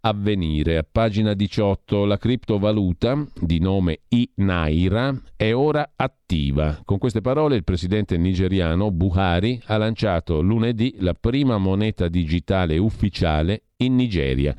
[0.00, 0.78] Avvenire.
[0.78, 6.80] A pagina 18 la criptovaluta di nome I-Naira è ora attiva.
[6.84, 13.62] Con queste parole il presidente nigeriano Buhari ha lanciato lunedì la prima moneta digitale ufficiale
[13.78, 14.54] in Nigeria.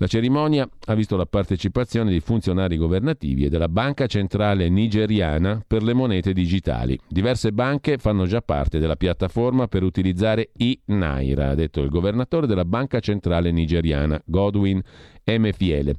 [0.00, 5.82] La cerimonia ha visto la partecipazione di funzionari governativi e della Banca Centrale Nigeriana per
[5.82, 6.96] le monete digitali.
[7.08, 12.64] Diverse banche fanno già parte della piattaforma per utilizzare i-Naira, ha detto il governatore della
[12.64, 14.80] Banca Centrale Nigeriana, Godwin
[15.24, 15.96] Emefiele.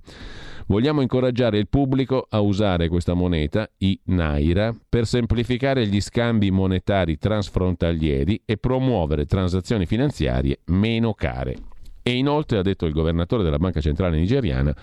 [0.67, 7.17] Vogliamo incoraggiare il pubblico a usare questa moneta, i Naira, per semplificare gli scambi monetari
[7.17, 11.68] transfrontalieri e promuovere transazioni finanziarie meno care.
[12.09, 14.75] E inoltre, ha detto il governatore della Banca Centrale Nigeriana,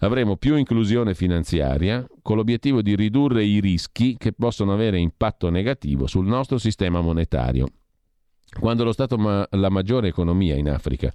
[0.00, 6.08] avremo più inclusione finanziaria con l'obiettivo di ridurre i rischi che possono avere impatto negativo
[6.08, 7.68] sul nostro sistema monetario.
[8.58, 11.12] Quando lo Stato ma- la maggiore economia in Africa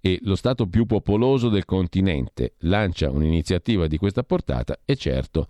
[0.00, 5.46] e lo Stato più popoloso del continente lancia un'iniziativa di questa portata, è certo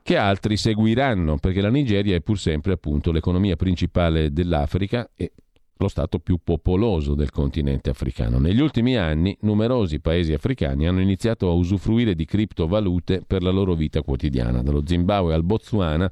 [0.00, 5.32] che altri seguiranno, perché la Nigeria è pur sempre appunto l'economia principale dell'Africa e
[5.80, 8.38] lo Stato più popoloso del continente africano.
[8.38, 13.74] Negli ultimi anni numerosi paesi africani hanno iniziato a usufruire di criptovalute per la loro
[13.74, 16.10] vita quotidiana, dallo Zimbabwe al Botswana,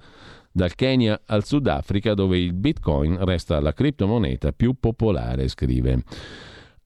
[0.51, 6.03] dal Kenya al Sudafrica, dove il Bitcoin resta la criptomoneta più popolare, scrive.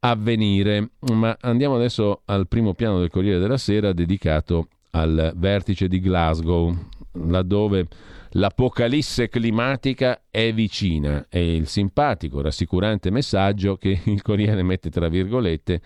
[0.01, 0.91] Avvenire.
[1.13, 6.75] Ma andiamo adesso al primo piano del Corriere della Sera dedicato al vertice di Glasgow,
[7.13, 7.89] laddove
[8.37, 11.27] L'apocalisse climatica è vicina.
[11.29, 15.83] È il simpatico, rassicurante messaggio che il Corriere mette tra virgolette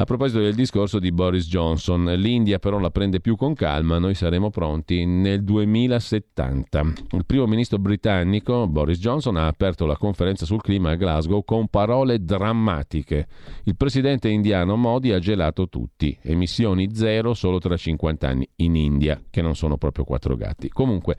[0.00, 4.14] A proposito del discorso di Boris Johnson, l'India però la prende più con calma, noi
[4.14, 6.92] saremo pronti nel 2070.
[7.10, 11.66] Il primo ministro britannico, Boris Johnson, ha aperto la conferenza sul clima a Glasgow con
[11.66, 13.26] parole drammatiche.
[13.64, 19.20] Il presidente indiano Modi ha gelato tutti, emissioni zero solo tra 50 anni in India,
[19.28, 20.68] che non sono proprio quattro gatti.
[20.68, 21.16] Comunque,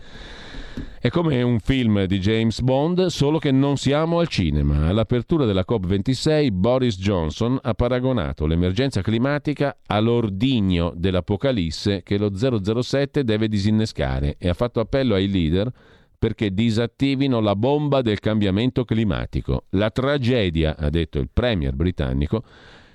[1.00, 4.88] è come un film di James Bond, solo che non siamo al cinema.
[4.88, 13.48] All'apertura della COP26 Boris Johnson ha paragonato l'emergenza climatica all'ordigno dell'Apocalisse che lo 007 deve
[13.48, 15.72] disinnescare e ha fatto appello ai leader
[16.20, 19.68] perché disattivino la bomba del cambiamento climatico.
[19.70, 22.44] La tragedia, ha detto il premier britannico,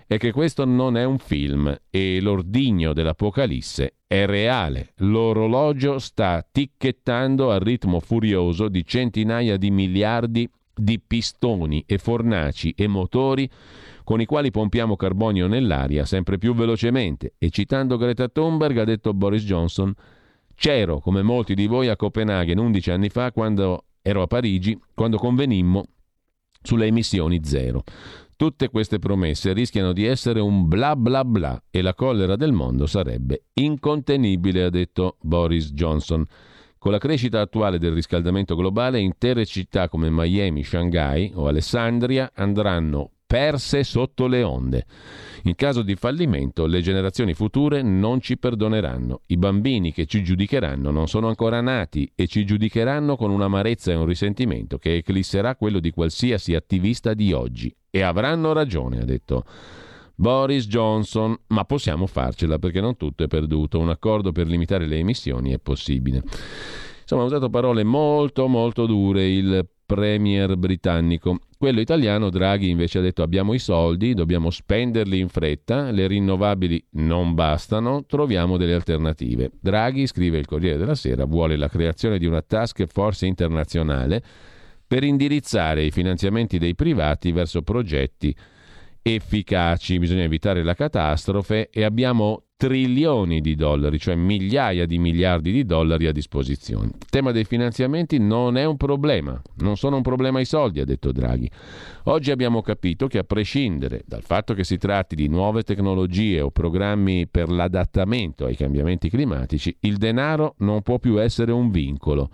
[0.07, 4.93] è che questo non è un film e l'ordigno dell'Apocalisse è reale.
[4.97, 12.87] L'orologio sta ticchettando al ritmo furioso di centinaia di miliardi di pistoni e fornaci e
[12.87, 13.49] motori
[14.03, 17.35] con i quali pompiamo carbonio nell'aria sempre più velocemente.
[17.39, 19.93] E citando Greta Thunberg ha detto Boris Johnson,
[20.55, 25.17] c'ero come molti di voi a Copenaghen 11 anni fa quando ero a Parigi, quando
[25.17, 25.85] convenimmo
[26.63, 27.83] sulle emissioni zero.
[28.37, 32.87] Tutte queste promesse rischiano di essere un bla bla bla e la collera del mondo
[32.87, 36.25] sarebbe incontenibile, ha detto Boris Johnson.
[36.77, 43.11] Con la crescita attuale del riscaldamento globale, intere città come Miami, Shanghai o Alessandria andranno
[43.27, 44.87] perse sotto le onde.
[45.45, 49.21] In caso di fallimento, le generazioni future non ci perdoneranno.
[49.27, 53.97] I bambini che ci giudicheranno non sono ancora nati e ci giudicheranno con un'amarezza e
[53.97, 57.75] un risentimento che eclisserà quello di qualsiasi attivista di oggi.
[57.91, 59.45] E avranno ragione, ha detto
[60.15, 63.79] Boris Johnson, ma possiamo farcela perché non tutto è perduto.
[63.79, 66.23] Un accordo per limitare le emissioni è possibile.
[67.03, 71.39] Insomma, ha usato parole molto molto dure il premier britannico.
[71.57, 76.85] Quello italiano, Draghi, invece ha detto abbiamo i soldi, dobbiamo spenderli in fretta, le rinnovabili
[76.93, 79.51] non bastano, troviamo delle alternative.
[79.61, 84.23] Draghi, scrive il Corriere della Sera, vuole la creazione di una task force internazionale
[84.87, 88.35] per indirizzare i finanziamenti dei privati verso progetti
[89.07, 89.99] efficaci.
[89.99, 96.07] Bisogna evitare la catastrofe e abbiamo trilioni di dollari, cioè migliaia di miliardi di dollari
[96.07, 96.87] a disposizione.
[96.87, 100.85] Il tema dei finanziamenti non è un problema, non sono un problema i soldi, ha
[100.87, 101.51] detto Draghi.
[102.05, 106.51] Oggi abbiamo capito che a prescindere dal fatto che si tratti di nuove tecnologie o
[106.51, 112.31] programmi per l'adattamento ai cambiamenti climatici, il denaro non può più essere un vincolo.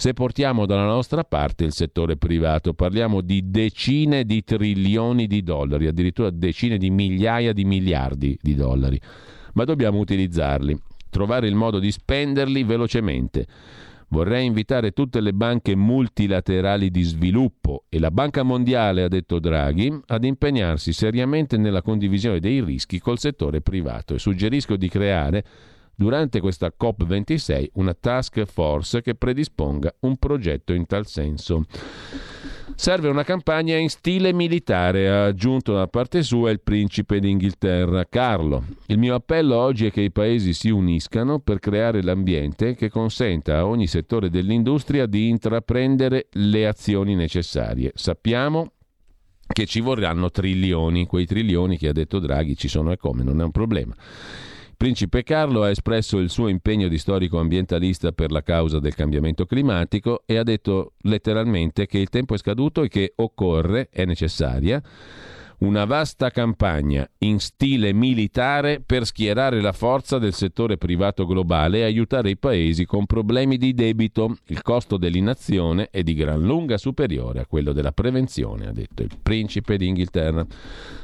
[0.00, 5.88] Se portiamo dalla nostra parte il settore privato, parliamo di decine di trilioni di dollari,
[5.88, 9.00] addirittura decine di migliaia di miliardi di dollari
[9.58, 10.80] ma dobbiamo utilizzarli,
[11.10, 13.44] trovare il modo di spenderli velocemente.
[14.10, 20.00] Vorrei invitare tutte le banche multilaterali di sviluppo e la Banca Mondiale, ha detto Draghi,
[20.06, 25.44] ad impegnarsi seriamente nella condivisione dei rischi col settore privato e suggerisco di creare
[25.98, 31.64] durante questa COP26 una task force che predisponga un progetto in tal senso.
[32.76, 38.64] Serve una campagna in stile militare, ha aggiunto da parte sua il principe d'Inghilterra, Carlo.
[38.86, 43.58] Il mio appello oggi è che i paesi si uniscano per creare l'ambiente che consenta
[43.58, 47.90] a ogni settore dell'industria di intraprendere le azioni necessarie.
[47.96, 48.70] Sappiamo
[49.52, 53.40] che ci vorranno trilioni, quei trilioni che ha detto Draghi ci sono e come, non
[53.40, 53.96] è un problema.
[54.78, 59.44] Principe Carlo ha espresso il suo impegno di storico ambientalista per la causa del cambiamento
[59.44, 64.80] climatico e ha detto letteralmente che il tempo è scaduto e che occorre, è necessaria,
[65.58, 71.82] una vasta campagna in stile militare per schierare la forza del settore privato globale e
[71.82, 74.36] aiutare i paesi con problemi di debito.
[74.46, 79.16] Il costo dell'inazione è di gran lunga superiore a quello della prevenzione, ha detto il
[79.20, 80.46] principe d'Inghilterra.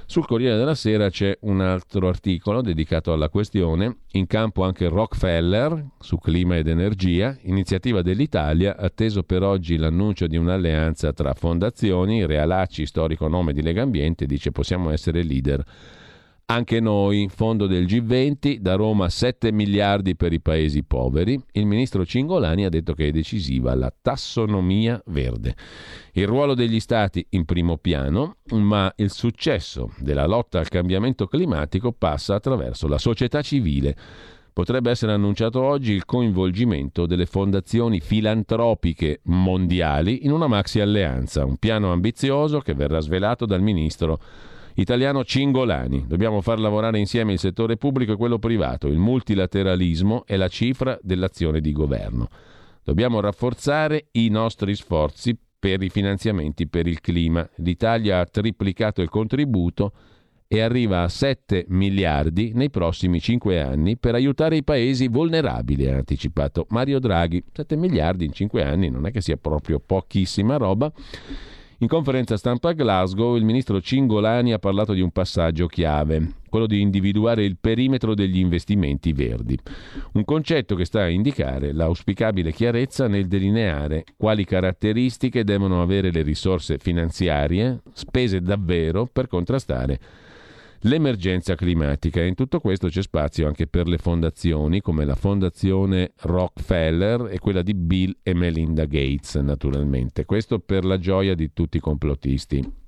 [0.07, 5.83] Sul Corriere della Sera c'è un altro articolo dedicato alla questione, in campo anche Rockefeller
[5.99, 12.85] su clima ed energia, iniziativa dell'Italia, atteso per oggi l'annuncio di un'alleanza tra fondazioni, Realacci,
[12.85, 15.65] storico nome di Lega Ambiente, dice possiamo essere leader
[16.47, 21.43] anche noi, fondo del G20, da Roma 7 miliardi per i paesi poveri.
[21.53, 25.57] Il ministro Cingolani ha detto che è decisiva la tassonomia verde.
[26.13, 31.93] Il ruolo degli stati in primo piano, ma il successo della lotta al cambiamento climatico
[31.93, 33.97] passa attraverso la società civile.
[34.55, 41.57] Potrebbe essere annunciato oggi il coinvolgimento delle fondazioni filantropiche mondiali in una maxi alleanza, un
[41.57, 44.21] piano ambizioso che verrà svelato dal ministro
[44.75, 46.05] italiano Cingolani.
[46.07, 48.87] Dobbiamo far lavorare insieme il settore pubblico e quello privato.
[48.87, 52.29] Il multilateralismo è la cifra dell'azione di governo.
[52.85, 57.45] Dobbiamo rafforzare i nostri sforzi per i finanziamenti per il clima.
[57.57, 59.93] L'Italia ha triplicato il contributo
[60.55, 65.97] e arriva a 7 miliardi nei prossimi 5 anni per aiutare i paesi vulnerabili, ha
[65.97, 67.43] anticipato Mario Draghi.
[67.53, 70.93] 7 miliardi in 5 anni non è che sia proprio pochissima roba.
[71.79, 76.67] In conferenza stampa a Glasgow il ministro Cingolani ha parlato di un passaggio chiave, quello
[76.67, 79.59] di individuare il perimetro degli investimenti verdi,
[80.13, 86.23] un concetto che sta a indicare l'auspicabile chiarezza nel delineare quali caratteristiche devono avere le
[86.23, 89.99] risorse finanziarie spese davvero per contrastare
[90.85, 92.23] l'emergenza climatica.
[92.23, 97.63] In tutto questo c'è spazio anche per le fondazioni come la Fondazione Rockefeller e quella
[97.63, 100.25] di Bill e Melinda Gates, naturalmente.
[100.25, 102.83] Questo per la gioia di tutti i complottisti.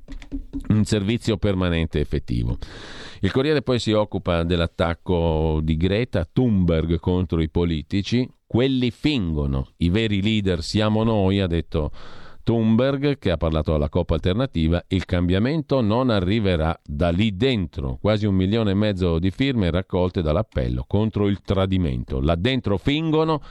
[0.68, 2.58] Un servizio permanente effettivo.
[3.20, 8.28] Il Corriere poi si occupa dell'attacco di Greta Thunberg contro i politici.
[8.46, 11.90] Quelli fingono, i veri leader siamo noi, ha detto
[12.46, 17.98] Thunberg, che ha parlato alla Coppa Alternativa, il cambiamento non arriverà da lì dentro.
[18.00, 22.20] Quasi un milione e mezzo di firme raccolte dall'appello contro il tradimento.
[22.20, 23.42] Là dentro fingono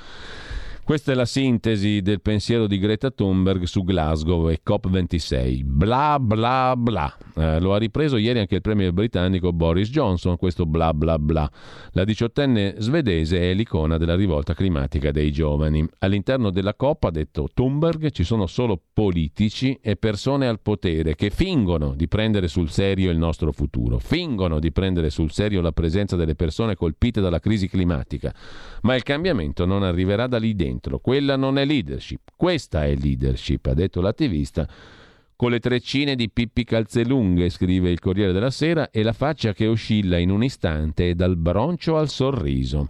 [0.85, 5.63] questa è la sintesi del pensiero di Greta Thunberg su Glasgow e COP26.
[5.63, 7.11] Bla bla bla.
[7.35, 11.49] Eh, lo ha ripreso ieri anche il premier britannico Boris Johnson, questo bla bla bla.
[11.93, 15.83] La diciottenne svedese è l'icona della rivolta climatica dei giovani.
[15.99, 21.31] All'interno della COP, ha detto Thunberg, ci sono solo politici e persone al potere che
[21.31, 26.15] fingono di prendere sul serio il nostro futuro, fingono di prendere sul serio la presenza
[26.15, 28.31] delle persone colpite dalla crisi climatica.
[28.83, 30.99] Ma il cambiamento non arriverà da lì dentro dentro.
[30.99, 34.67] Quella non è leadership, questa è leadership, ha detto l'attivista
[35.35, 39.67] con le treccine di Pippi Calzelunghe, scrive il Corriere della Sera, e la faccia che
[39.67, 42.87] oscilla in un istante dal broncio al sorriso.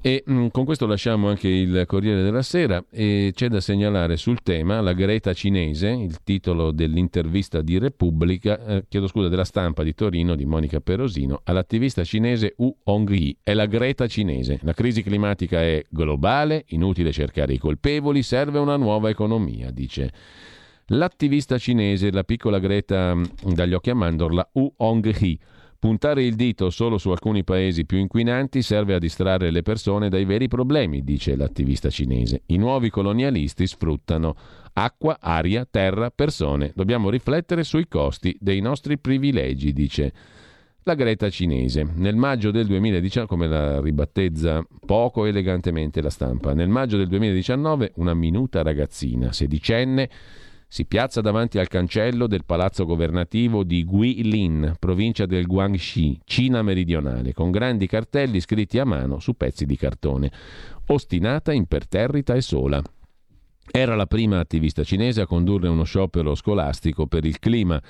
[0.00, 4.16] E mh, mm, con questo lasciamo anche il Corriere della Sera e c'è da segnalare
[4.16, 9.82] sul tema la Greta cinese, il titolo dell'intervista di Repubblica, eh, chiedo scusa, della stampa
[9.82, 13.38] di Torino di Monica Perosino, all'attivista cinese Wu Hongyi.
[13.42, 14.60] È la Greta cinese.
[14.62, 20.12] La crisi climatica è globale, inutile cercare i colpevoli, serve una nuova economia, dice
[20.90, 25.36] L'attivista cinese, la piccola Greta mm, dagli occhi a mandorla, Wu Hong-hee.
[25.80, 30.24] Puntare il dito solo su alcuni paesi più inquinanti serve a distrarre le persone dai
[30.24, 32.42] veri problemi, dice l'attivista cinese.
[32.46, 34.36] I nuovi colonialisti sfruttano
[34.74, 36.70] acqua, aria, terra, persone.
[36.72, 40.12] Dobbiamo riflettere sui costi dei nostri privilegi, dice
[40.84, 41.84] la Greta cinese.
[41.96, 47.92] Nel maggio del 2019, come la ribattezza poco elegantemente la stampa, nel maggio del 2019
[47.96, 50.08] una minuta ragazzina sedicenne
[50.68, 57.32] si piazza davanti al cancello del palazzo governativo di Guilin, provincia del Guangxi, Cina meridionale,
[57.32, 60.30] con grandi cartelli scritti a mano su pezzi di cartone.
[60.86, 62.82] Ostinata, imperterrita e sola.
[63.68, 67.80] Era la prima attivista cinese a condurre uno sciopero scolastico per il clima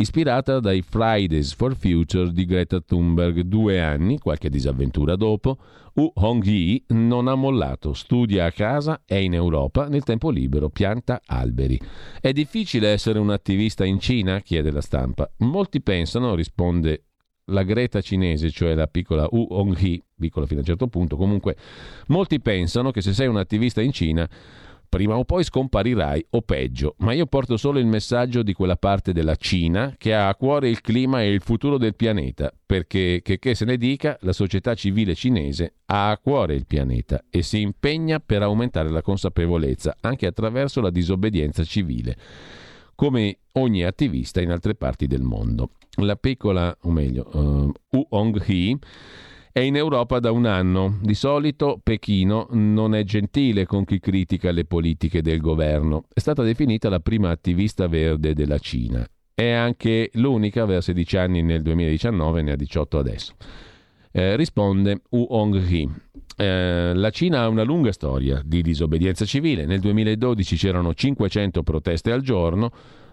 [0.00, 3.40] ispirata dai Fridays for Future di Greta Thunberg.
[3.40, 5.58] Due anni, qualche disavventura dopo,
[5.94, 11.20] Wu Hongyi non ha mollato, studia a casa, è in Europa, nel tempo libero pianta
[11.26, 11.80] alberi.
[12.20, 14.40] È difficile essere un attivista in Cina?
[14.40, 15.28] chiede la stampa.
[15.38, 17.02] Molti pensano, risponde
[17.46, 21.56] la Greta cinese, cioè la piccola Wu Hongyi, piccola fino a un certo punto, comunque
[22.08, 24.28] molti pensano che se sei un attivista in Cina
[24.88, 29.12] Prima o poi scomparirai, o peggio, ma io porto solo il messaggio di quella parte
[29.12, 33.38] della Cina che ha a cuore il clima e il futuro del pianeta, perché, che,
[33.38, 37.60] che se ne dica, la società civile cinese ha a cuore il pianeta e si
[37.60, 42.16] impegna per aumentare la consapevolezza, anche attraverso la disobbedienza civile,
[42.94, 45.72] come ogni attivista in altre parti del mondo.
[45.96, 48.78] La piccola, o meglio, uh, U Hong-hee,
[49.58, 50.98] è in Europa da un anno.
[51.02, 56.04] Di solito Pechino non è gentile con chi critica le politiche del governo.
[56.14, 59.04] È stata definita la prima attivista verde della Cina.
[59.34, 63.34] È anche l'unica, aveva 16 anni nel 2019, ne ha 18 adesso.
[64.12, 65.88] Eh, risponde Wu Hong-hee.
[66.36, 69.66] Eh, la Cina ha una lunga storia di disobbedienza civile.
[69.66, 72.70] Nel 2012 c'erano 500 proteste al giorno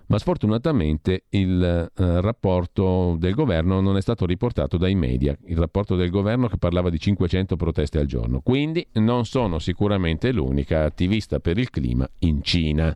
[0.07, 5.95] ma sfortunatamente il eh, rapporto del governo non è stato riportato dai media, il rapporto
[5.95, 11.39] del governo che parlava di 500 proteste al giorno, quindi non sono sicuramente l'unica attivista
[11.39, 12.95] per il clima in Cina.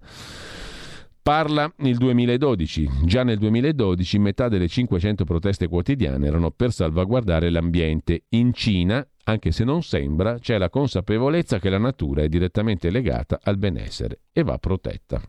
[1.21, 2.89] Parla il 2012.
[3.03, 8.23] Già nel 2012 metà delle 500 proteste quotidiane erano per salvaguardare l'ambiente.
[8.29, 13.39] In Cina, anche se non sembra, c'è la consapevolezza che la natura è direttamente legata
[13.43, 15.21] al benessere e va protetta.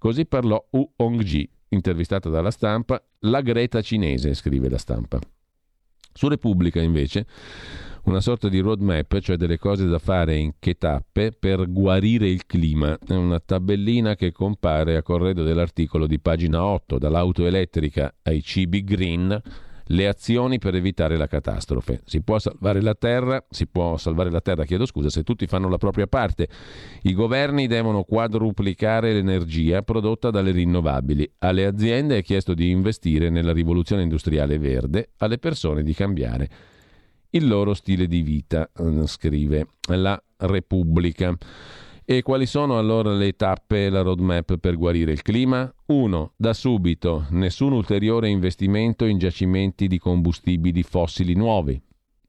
[0.00, 5.18] Così parlò Wu Hongji, intervistata dalla stampa, la Greta cinese, scrive la stampa.
[6.14, 7.26] Su Repubblica, invece,
[8.04, 12.46] una sorta di roadmap, cioè delle cose da fare in che tappe per guarire il
[12.46, 12.98] clima.
[12.98, 18.82] È una tabellina che compare a corredo dell'articolo di pagina 8, dall'auto elettrica ai cibi
[18.82, 19.38] green
[19.90, 22.02] le azioni per evitare la catastrofe.
[22.04, 25.68] Si può salvare la terra, si può salvare la terra, chiedo scusa, se tutti fanno
[25.68, 26.48] la propria parte.
[27.02, 31.30] I governi devono quadruplicare l'energia prodotta dalle rinnovabili.
[31.38, 36.48] Alle aziende è chiesto di investire nella rivoluzione industriale verde, alle persone di cambiare
[37.30, 41.36] il loro stile di vita, eh, scrive la Repubblica.
[42.12, 45.72] E quali sono allora le tappe e la roadmap per guarire il clima?
[45.86, 46.32] 1.
[46.36, 51.80] Da subito nessun ulteriore investimento in giacimenti di combustibili fossili nuovi.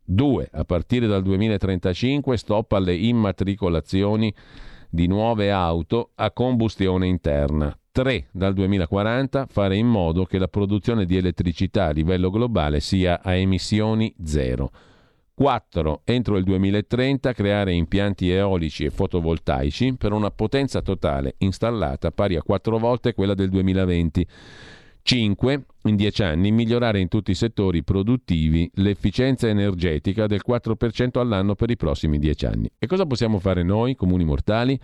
[0.03, 0.49] 2.
[0.51, 4.31] A partire dal 2035 stop alle immatricolazioni
[4.87, 7.75] di nuove auto a combustione interna.
[7.91, 8.27] 3.
[8.33, 13.33] Dal 2040 fare in modo che la produzione di elettricità a livello globale sia a
[13.33, 14.69] emissioni zero.
[15.41, 16.01] 4.
[16.03, 22.43] Entro il 2030 creare impianti eolici e fotovoltaici per una potenza totale installata pari a
[22.43, 24.27] 4 volte quella del 2020.
[25.01, 25.65] 5.
[25.85, 31.71] In 10 anni migliorare in tutti i settori produttivi l'efficienza energetica del 4% all'anno per
[31.71, 32.71] i prossimi 10 anni.
[32.77, 34.79] E cosa possiamo fare noi, comuni mortali?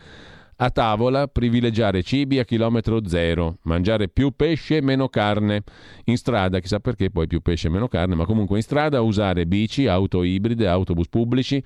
[0.59, 5.61] A tavola privilegiare cibi a chilometro zero, mangiare più pesce e meno carne.
[6.05, 9.45] In strada, chissà perché poi più pesce e meno carne, ma comunque in strada usare
[9.45, 11.63] bici, auto ibride, autobus pubblici.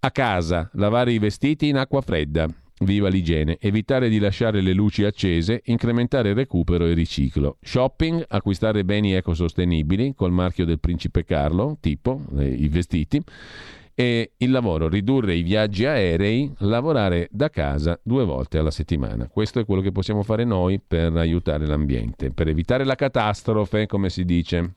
[0.00, 2.46] A casa lavare i vestiti in acqua fredda.
[2.80, 7.56] Viva l'igiene, evitare di lasciare le luci accese, incrementare il recupero e riciclo.
[7.62, 13.22] Shopping, acquistare beni ecosostenibili col marchio del principe Carlo, tipo eh, i vestiti
[13.94, 19.28] e il lavoro, ridurre i viaggi aerei, lavorare da casa due volte alla settimana.
[19.28, 24.08] Questo è quello che possiamo fare noi per aiutare l'ambiente, per evitare la catastrofe, come
[24.08, 24.74] si dice.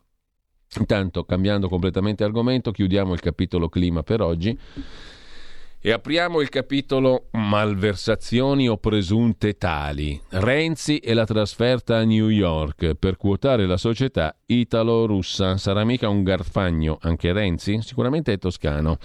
[0.80, 4.58] Intanto, cambiando completamente argomento, chiudiamo il capitolo clima per oggi
[5.86, 10.18] e apriamo il capitolo malversazioni o presunte tali.
[10.30, 15.58] Renzi e la trasferta a New York per quotare la società italo-russa.
[15.58, 17.82] Sarà mica un garfagno anche Renzi?
[17.82, 18.98] Sicuramente è toscano.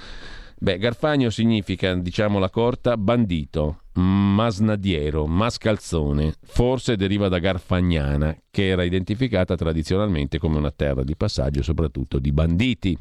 [0.61, 6.35] Beh, Garfagno significa, diciamo la corta, bandito, masnadiero, mascalzone.
[6.41, 12.31] Forse deriva da Garfagnana, che era identificata tradizionalmente come una terra di passaggio soprattutto di
[12.31, 12.97] banditi.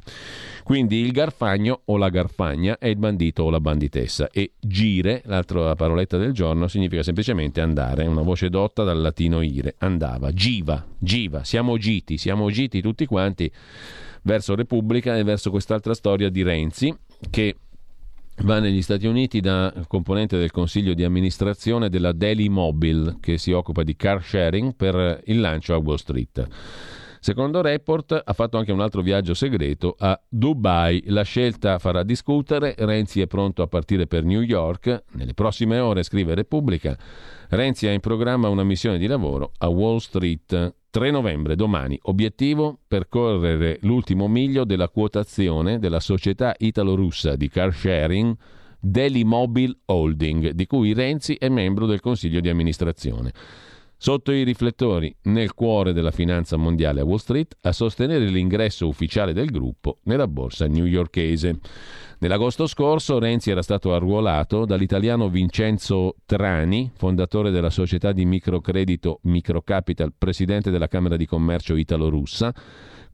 [0.64, 5.76] Quindi il Garfagno o la Garfagna è il bandito o la banditessa e gire, l'altra
[5.76, 11.44] paroletta del giorno, significa semplicemente andare, una voce dotta dal latino ire, andava, giva, giva,
[11.44, 13.52] siamo giti, siamo giti tutti quanti
[14.24, 16.94] verso Repubblica e verso quest'altra storia di Renzi
[17.30, 17.56] che
[18.44, 23.52] va negli Stati Uniti da componente del consiglio di amministrazione della Daily Mobile che si
[23.52, 26.48] occupa di car sharing per il lancio a Wall Street.
[27.20, 31.04] Secondo Report ha fatto anche un altro viaggio segreto a Dubai.
[31.08, 35.04] La scelta farà discutere, Renzi è pronto a partire per New York.
[35.14, 36.98] Nelle prossime ore, scrive Repubblica,
[37.50, 40.76] Renzi ha in programma una missione di lavoro a Wall Street.
[40.98, 41.96] 3 novembre, domani.
[42.06, 42.80] Obiettivo?
[42.88, 48.36] Percorrere l'ultimo miglio della quotazione della società italo-russa di car sharing
[48.80, 53.32] Daily Mobile Holding, di cui Renzi è membro del consiglio di amministrazione.
[53.96, 59.34] Sotto i riflettori, nel cuore della finanza mondiale a Wall Street, a sostenere l'ingresso ufficiale
[59.34, 61.60] del gruppo nella borsa newyorkese.
[62.20, 70.14] Nell'agosto scorso Renzi era stato arruolato dall'italiano Vincenzo Trani, fondatore della società di microcredito Microcapital,
[70.18, 72.52] presidente della Camera di Commercio italo-russa,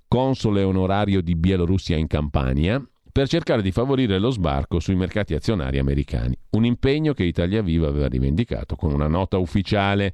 [0.07, 2.81] console onorario di Bielorussia in Campania,
[3.11, 6.37] per cercare di favorire lo sbarco sui mercati azionari americani.
[6.51, 10.13] Un impegno che Italia Viva aveva rivendicato con una nota ufficiale.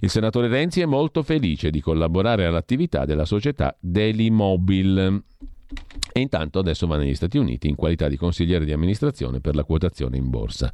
[0.00, 5.22] Il senatore Renzi è molto felice di collaborare all'attività della società Daily Mobile.
[6.12, 9.64] E intanto adesso va negli Stati Uniti in qualità di consigliere di amministrazione per la
[9.64, 10.72] quotazione in borsa.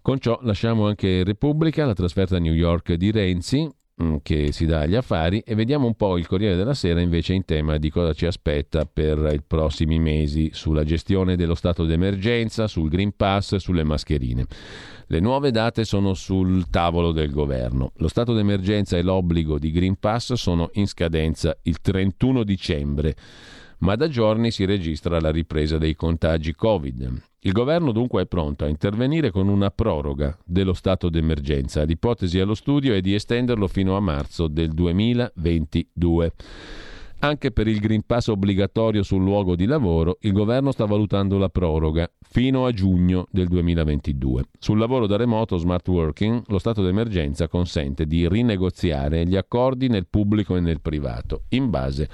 [0.00, 3.68] Con ciò lasciamo anche Repubblica, la trasferta a New York di Renzi,
[4.02, 7.34] mm, che si dà agli affari e vediamo un po' il Corriere della Sera invece
[7.34, 12.68] in tema di cosa ci aspetta per i prossimi mesi sulla gestione dello stato d'emergenza,
[12.68, 14.46] sul Green Pass, sulle mascherine.
[15.08, 17.92] Le nuove date sono sul tavolo del governo.
[17.96, 23.14] Lo stato d'emergenza e l'obbligo di Green Pass sono in scadenza il 31 dicembre
[23.78, 27.22] ma da giorni si registra la ripresa dei contagi Covid.
[27.40, 31.84] Il governo dunque è pronto a intervenire con una proroga dello stato d'emergenza.
[31.84, 36.32] L'ipotesi allo studio è di estenderlo fino a marzo del 2022.
[37.18, 41.48] Anche per il Green Pass obbligatorio sul luogo di lavoro, il governo sta valutando la
[41.48, 44.44] proroga fino a giugno del 2022.
[44.58, 50.06] Sul lavoro da remoto smart working, lo stato d'emergenza consente di rinegoziare gli accordi nel
[50.08, 52.08] pubblico e nel privato, in base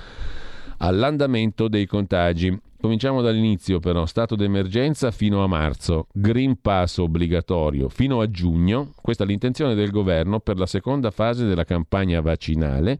[0.82, 2.56] all'andamento dei contagi.
[2.80, 9.22] Cominciamo dall'inizio però, stato d'emergenza fino a marzo, Green Pass obbligatorio fino a giugno, questa
[9.22, 12.98] è l'intenzione del governo per la seconda fase della campagna vaccinale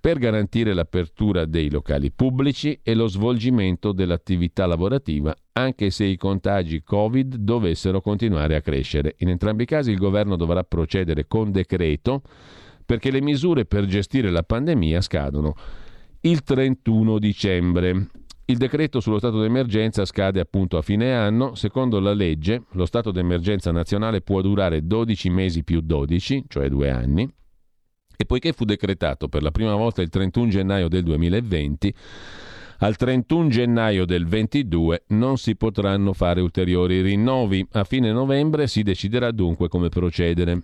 [0.00, 6.82] per garantire l'apertura dei locali pubblici e lo svolgimento dell'attività lavorativa, anche se i contagi
[6.82, 9.14] Covid dovessero continuare a crescere.
[9.18, 12.22] In entrambi i casi il governo dovrà procedere con decreto
[12.84, 15.54] perché le misure per gestire la pandemia scadono
[16.24, 18.06] il 31 dicembre.
[18.44, 21.54] Il decreto sullo stato d'emergenza scade appunto a fine anno.
[21.54, 26.90] Secondo la legge, lo stato d'emergenza nazionale può durare 12 mesi più 12, cioè due
[26.90, 27.28] anni,
[28.16, 31.94] e poiché fu decretato per la prima volta il 31 gennaio del 2020,
[32.78, 37.66] al 31 gennaio del 22 non si potranno fare ulteriori rinnovi.
[37.72, 40.60] A fine novembre si deciderà dunque come procedere.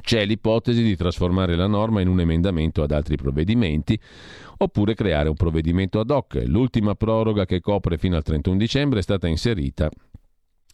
[0.00, 3.98] C'è l'ipotesi di trasformare la norma in un emendamento ad altri provvedimenti
[4.58, 6.42] oppure creare un provvedimento ad hoc.
[6.46, 9.88] L'ultima proroga che copre fino al 31 dicembre è stata inserita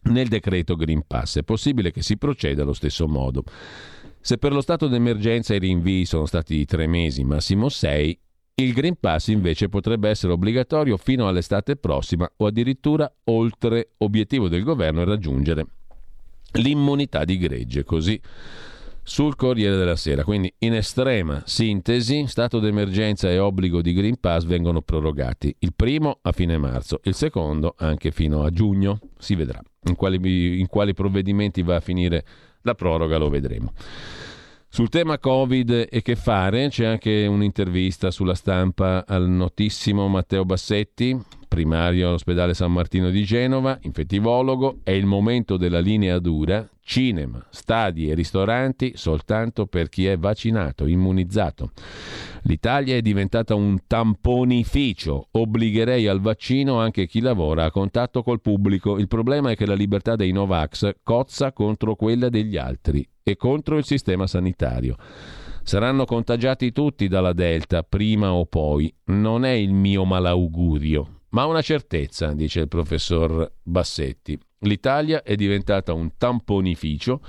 [0.04, 1.38] nel decreto Green Pass.
[1.38, 3.44] È possibile che si proceda allo stesso modo.
[4.20, 8.18] Se per lo stato d'emergenza i rinvii sono stati tre mesi, massimo sei,
[8.54, 14.64] il Green Pass invece potrebbe essere obbligatorio fino all'estate prossima o addirittura oltre obiettivo del
[14.64, 15.66] governo è raggiungere
[16.52, 18.20] l'immunità di gregge, così
[19.09, 20.22] sul Corriere della Sera.
[20.22, 25.55] Quindi in estrema sintesi, stato d'emergenza e obbligo di Green Pass vengono prorogati.
[25.60, 29.01] Il primo a fine marzo, il secondo anche fino a giugno.
[29.18, 32.24] Si vedrà in quali, in quali provvedimenti va a finire
[32.62, 33.72] la proroga lo vedremo.
[34.68, 41.18] Sul tema Covid e che fare c'è anche un'intervista sulla stampa al notissimo Matteo Bassetti,
[41.48, 48.08] primario all'ospedale San Martino di Genova, infettivologo, è il momento della linea dura, cinema, stadi
[48.08, 51.72] e ristoranti soltanto per chi è vaccinato, immunizzato.
[52.42, 58.98] L'Italia è diventata un tamponificio, obbligherei al vaccino anche chi lavora a contatto col pubblico.
[58.98, 63.76] Il problema è che la libertà dei Novax cozza contro quella degli altri e contro
[63.76, 64.96] il sistema sanitario.
[65.62, 68.90] Saranno contagiati tutti dalla Delta, prima o poi.
[69.06, 74.38] Non è il mio malaugurio, ma una certezza, dice il professor Bassetti.
[74.60, 77.20] L'Italia è diventata un tamponificio.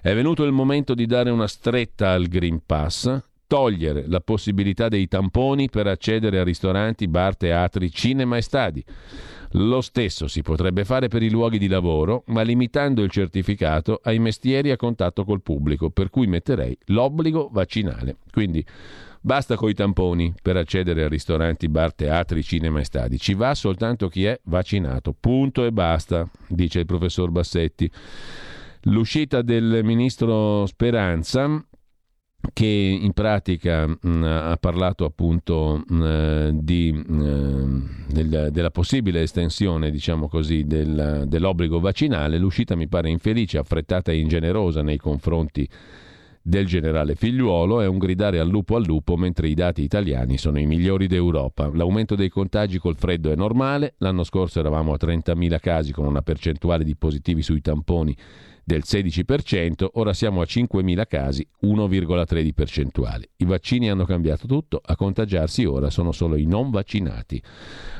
[0.00, 5.08] È venuto il momento di dare una stretta al Green Pass, togliere la possibilità dei
[5.08, 8.84] tamponi per accedere a ristoranti, bar, teatri, cinema e stadi.
[9.52, 14.18] Lo stesso si potrebbe fare per i luoghi di lavoro, ma limitando il certificato ai
[14.18, 18.16] mestieri a contatto col pubblico, per cui metterei l'obbligo vaccinale.
[18.30, 18.64] Quindi
[19.26, 23.18] basta coi tamponi per accedere a ristoranti, bar, teatri, cinema e stadi.
[23.18, 25.16] Ci va soltanto chi è vaccinato.
[25.18, 27.90] Punto e basta, dice il professor Bassetti.
[28.82, 31.60] L'uscita del ministro Speranza
[32.52, 38.70] che in pratica mh, mm, ha parlato appunto mh, mm, di, mh, mm, del, della
[38.70, 42.38] possibile estensione, diciamo così, del, dell'obbligo vaccinale.
[42.38, 45.68] L'uscita mi pare infelice, affrettata e ingenerosa nei confronti
[46.46, 50.60] del generale figliuolo è un gridare al lupo al lupo mentre i dati italiani sono
[50.60, 51.68] i migliori d'Europa.
[51.74, 56.22] L'aumento dei contagi col freddo è normale, l'anno scorso eravamo a 30.000 casi con una
[56.22, 58.16] percentuale di positivi sui tamponi
[58.62, 63.30] del 16%, ora siamo a 5.000 casi, 1,3 di percentuale.
[63.38, 67.42] I vaccini hanno cambiato tutto, a contagiarsi ora sono solo i non vaccinati.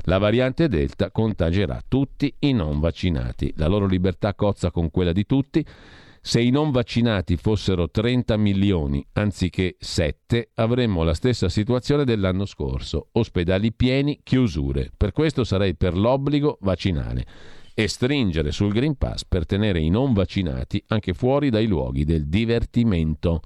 [0.02, 3.52] La variante Delta contagerà tutti i non vaccinati.
[3.56, 5.66] La loro libertà cozza con quella di tutti.
[6.26, 13.10] Se i non vaccinati fossero 30 milioni anziché 7, avremmo la stessa situazione dell'anno scorso.
[13.12, 14.90] Ospedali pieni, chiusure.
[14.96, 17.24] Per questo sarei per l'obbligo vaccinale
[17.72, 22.26] e stringere sul Green Pass per tenere i non vaccinati anche fuori dai luoghi del
[22.26, 23.40] divertimento.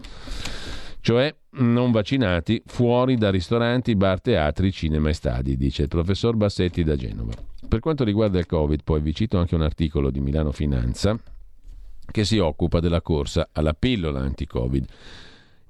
[1.03, 6.83] Cioè non vaccinati fuori da ristoranti, bar, teatri, cinema e stadi, dice il professor Bassetti
[6.83, 7.35] da Genova.
[7.69, 11.21] Per quanto riguarda il Covid, poi vi cito anche un articolo di Milano Finanza
[12.11, 14.87] che si occupa della corsa alla pillola anti-Covid.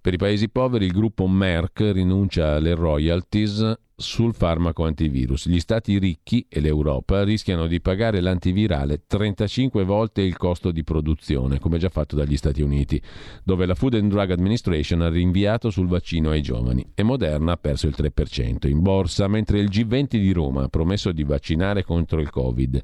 [0.01, 5.47] Per i paesi poveri il gruppo Merck rinuncia alle royalties sul farmaco antivirus.
[5.47, 11.61] Gli stati ricchi e l'Europa rischiano di pagare l'antivirale 35 volte il costo di produzione,
[11.61, 13.01] come già fatto dagli Stati Uniti,
[13.45, 17.57] dove la Food and Drug Administration ha rinviato sul vaccino ai giovani e Moderna ha
[17.59, 22.21] perso il 3% in borsa, mentre il G20 di Roma ha promesso di vaccinare contro
[22.21, 22.83] il Covid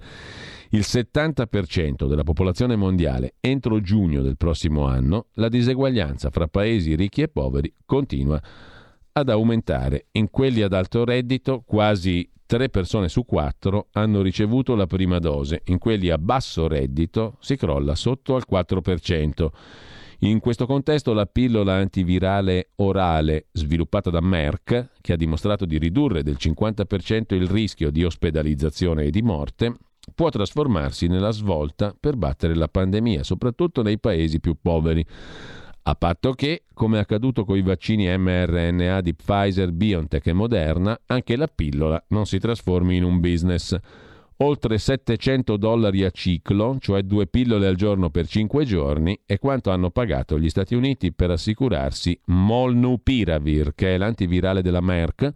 [0.70, 7.22] il 70% della popolazione mondiale entro giugno del prossimo anno, la diseguaglianza fra paesi ricchi
[7.22, 8.40] e poveri continua
[9.12, 10.06] ad aumentare.
[10.12, 15.62] In quelli ad alto reddito quasi 3 persone su 4 hanno ricevuto la prima dose,
[15.66, 19.48] in quelli a basso reddito si crolla sotto al 4%.
[20.20, 26.22] In questo contesto la pillola antivirale orale sviluppata da Merck, che ha dimostrato di ridurre
[26.22, 29.74] del 50% il rischio di ospedalizzazione e di morte,
[30.14, 35.04] può trasformarsi nella svolta per battere la pandemia, soprattutto nei paesi più poveri.
[35.88, 40.98] A patto che, come è accaduto con i vaccini mRNA di Pfizer, BioNTech e Moderna,
[41.06, 43.76] anche la pillola non si trasformi in un business.
[44.38, 49.70] Oltre 700 dollari a ciclo, cioè due pillole al giorno per 5 giorni, è quanto
[49.70, 55.32] hanno pagato gli Stati Uniti per assicurarsi Molnupiravir, che è l'antivirale della Merck,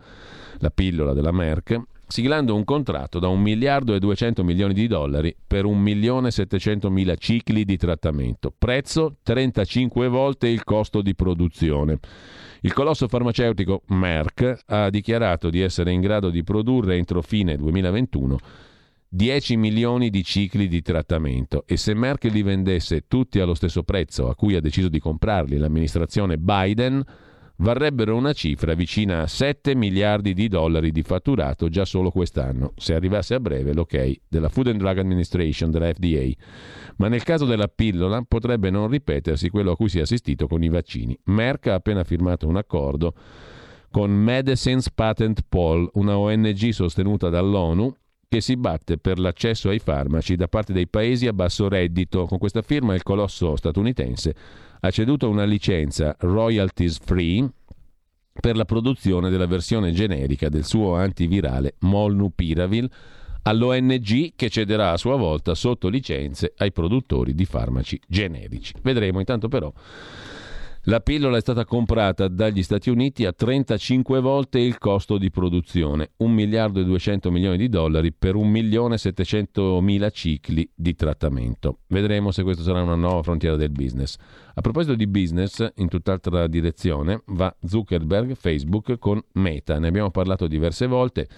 [0.58, 1.80] la pillola della Merck,
[2.10, 6.32] siglando un contratto da 1 miliardo e 200 milioni di dollari per 1 milione e
[6.32, 11.98] 700 mila cicli di trattamento, prezzo 35 volte il costo di produzione.
[12.62, 18.38] Il colosso farmaceutico Merck ha dichiarato di essere in grado di produrre entro fine 2021
[19.12, 24.28] 10 milioni di cicli di trattamento e se Merck li vendesse tutti allo stesso prezzo
[24.28, 27.04] a cui ha deciso di comprarli l'amministrazione Biden,
[27.60, 32.94] varrebbero una cifra vicina a 7 miliardi di dollari di fatturato già solo quest'anno, se
[32.94, 36.30] arrivasse a breve l'ok della Food and Drug Administration, della FDA.
[36.96, 40.62] Ma nel caso della pillola potrebbe non ripetersi quello a cui si è assistito con
[40.62, 41.18] i vaccini.
[41.24, 43.14] Merck ha appena firmato un accordo
[43.90, 47.94] con Medicines Patent Poll, una ONG sostenuta dall'ONU
[48.28, 52.26] che si batte per l'accesso ai farmaci da parte dei paesi a basso reddito.
[52.26, 54.34] Con questa firma il colosso statunitense
[54.80, 57.48] ha ceduto una licenza royalties free
[58.32, 62.88] per la produzione della versione generica del suo antivirale Molnupiravir
[63.42, 68.74] all'ONG che cederà a sua volta sotto licenze ai produttori di farmaci generici.
[68.82, 69.72] Vedremo intanto però
[70.84, 76.12] la pillola è stata comprata dagli Stati Uniti a 35 volte il costo di produzione,
[76.16, 80.94] 1 miliardo e 200 milioni di dollari per 1 milione e 700 mila cicli di
[80.94, 81.80] trattamento.
[81.88, 84.16] Vedremo se questa sarà una nuova frontiera del business.
[84.54, 89.78] A proposito di business, in tutt'altra direzione, va Zuckerberg, Facebook con Meta.
[89.78, 91.28] Ne abbiamo parlato diverse volte.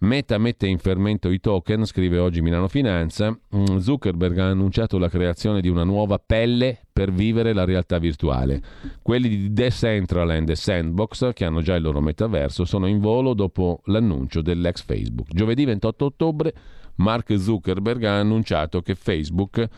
[0.00, 3.36] Meta mette in fermento i token, scrive oggi Milano Finanza.
[3.56, 8.62] Mm, Zuckerberg ha annunciato la creazione di una nuova pelle per vivere la realtà virtuale.
[9.02, 13.80] Quelli di Decentraland e Sandbox, che hanno già il loro metaverso, sono in volo dopo
[13.86, 15.32] l'annuncio dell'ex Facebook.
[15.32, 16.54] Giovedì 28 ottobre
[16.96, 19.68] Mark Zuckerberg ha annunciato che Facebook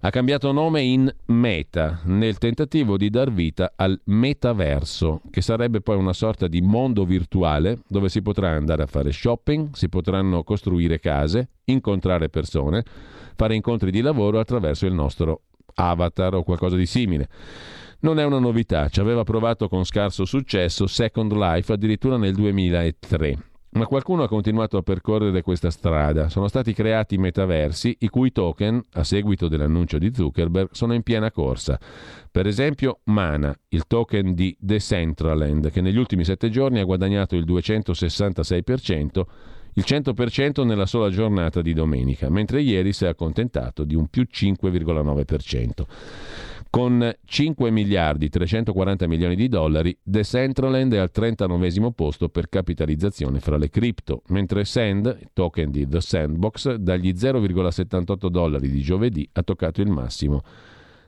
[0.00, 5.96] ha cambiato nome in Meta nel tentativo di dar vita al metaverso, che sarebbe poi
[5.96, 11.00] una sorta di mondo virtuale dove si potrà andare a fare shopping, si potranno costruire
[11.00, 12.84] case, incontrare persone,
[13.34, 15.42] fare incontri di lavoro attraverso il nostro
[15.74, 17.28] avatar o qualcosa di simile.
[18.00, 23.55] Non è una novità, ci aveva provato con scarso successo Second Life addirittura nel 2003.
[23.76, 26.30] Ma qualcuno ha continuato a percorrere questa strada.
[26.30, 31.30] Sono stati creati metaversi i cui token, a seguito dell'annuncio di Zuckerberg, sono in piena
[31.30, 31.78] corsa.
[32.30, 37.44] Per esempio Mana, il token di Decentraland, che negli ultimi sette giorni ha guadagnato il
[37.44, 39.22] 266%,
[39.74, 44.26] il 100% nella sola giornata di domenica, mentre ieri si è accontentato di un più
[44.32, 45.84] 5,9%.
[46.76, 53.56] Con 5 miliardi 340 milioni di dollari, Decentraland è al 39 posto per capitalizzazione fra
[53.56, 59.80] le cripto, mentre Sand, token di The Sandbox, dagli 0,78 dollari di giovedì ha toccato
[59.80, 60.42] il massimo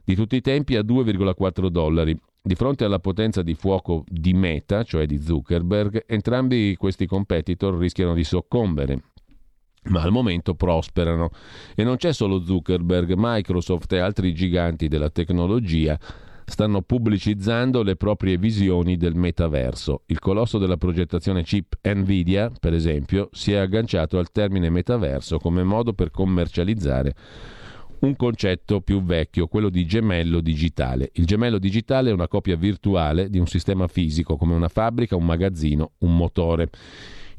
[0.05, 2.19] di tutti i tempi a 2,4 dollari.
[2.41, 8.15] Di fronte alla potenza di fuoco di Meta, cioè di Zuckerberg, entrambi questi competitor rischiano
[8.15, 9.03] di soccombere
[9.89, 11.31] ma al momento prosperano.
[11.75, 15.99] E non c'è solo Zuckerberg, Microsoft e altri giganti della tecnologia
[16.49, 20.03] stanno pubblicizzando le proprie visioni del metaverso.
[20.07, 25.63] Il colosso della progettazione chip Nvidia, per esempio, si è agganciato al termine metaverso come
[25.63, 27.15] modo per commercializzare
[28.01, 31.11] un concetto più vecchio, quello di gemello digitale.
[31.15, 35.25] Il gemello digitale è una copia virtuale di un sistema fisico come una fabbrica, un
[35.25, 36.71] magazzino, un motore.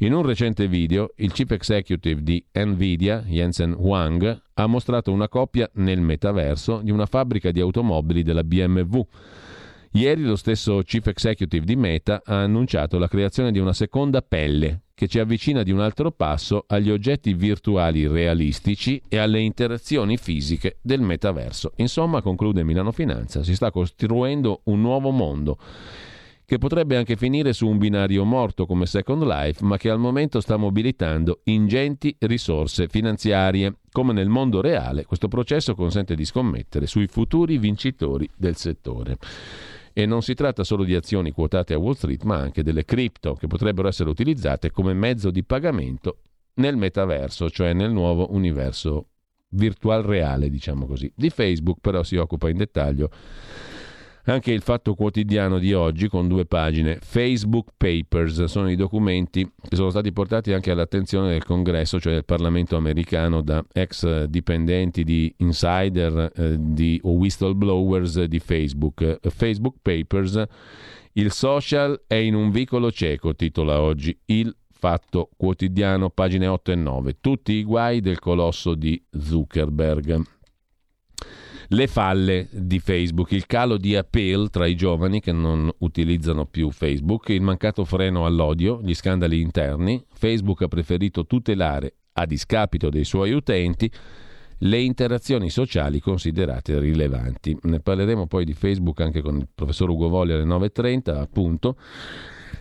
[0.01, 5.69] In un recente video, il chief executive di Nvidia, Jensen Huang, ha mostrato una copia
[5.73, 9.01] nel metaverso di una fabbrica di automobili della BMW.
[9.91, 14.83] Ieri lo stesso chief executive di Meta ha annunciato la creazione di una seconda pelle
[14.93, 20.77] che ci avvicina di un altro passo agli oggetti virtuali realistici e alle interazioni fisiche
[20.81, 21.73] del metaverso.
[21.75, 25.57] Insomma, conclude Milano Finanza, si sta costruendo un nuovo mondo
[26.49, 30.41] che potrebbe anche finire su un binario morto come Second Life, ma che al momento
[30.41, 33.75] sta mobilitando ingenti risorse finanziarie.
[33.91, 39.17] Come nel mondo reale, questo processo consente di scommettere sui futuri vincitori del settore.
[39.93, 43.35] E non si tratta solo di azioni quotate a Wall Street, ma anche delle cripto
[43.35, 46.17] che potrebbero essere utilizzate come mezzo di pagamento
[46.55, 49.09] nel metaverso, cioè nel nuovo universo
[49.49, 51.11] virtual reale, diciamo così.
[51.15, 53.11] Di Facebook però si occupa in dettaglio
[54.29, 59.75] Anche il Fatto Quotidiano di oggi con due pagine, Facebook Papers, sono i documenti che
[59.75, 65.33] sono stati portati anche all'attenzione del Congresso, cioè del Parlamento americano, da ex dipendenti di
[65.37, 69.17] insider eh, di, o whistleblowers di Facebook.
[69.29, 70.43] Facebook Papers,
[71.13, 76.75] il social è in un vicolo cieco, titola oggi il Fatto Quotidiano, pagine 8 e
[76.75, 77.17] 9.
[77.19, 80.37] Tutti i guai del colosso di Zuckerberg
[81.71, 86.71] le falle di Facebook, il calo di appeal tra i giovani che non utilizzano più
[86.71, 90.03] Facebook, il mancato freno all'odio, gli scandali interni.
[90.11, 93.89] Facebook ha preferito tutelare, a discapito dei suoi utenti,
[94.63, 97.57] le interazioni sociali considerate rilevanti.
[97.63, 101.77] Ne parleremo poi di Facebook anche con il professor Ugo Voglia alle 9.30, appunto.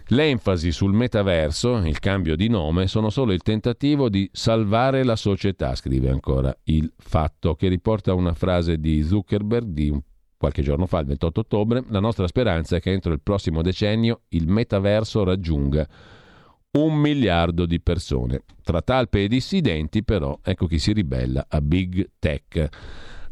[0.08, 5.74] L'enfasi sul metaverso, il cambio di nome, sono solo il tentativo di salvare la società,
[5.74, 9.96] scrive ancora il fatto, che riporta una frase di Zuckerberg di
[10.36, 11.84] qualche giorno fa, il 28 ottobre.
[11.88, 15.86] La nostra speranza è che entro il prossimo decennio il metaverso raggiunga
[16.70, 18.42] un miliardo di persone.
[18.62, 22.68] Tra talpe e dissidenti, però, ecco chi si ribella a Big Tech.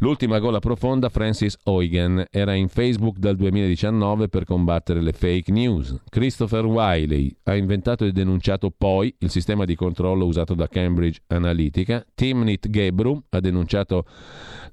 [0.00, 5.98] L'ultima gola profonda, Francis Huygen, era in Facebook dal 2019 per combattere le fake news.
[6.10, 12.04] Christopher Wiley ha inventato e denunciato poi il sistema di controllo usato da Cambridge Analytica.
[12.14, 14.04] Timnit Gebru ha denunciato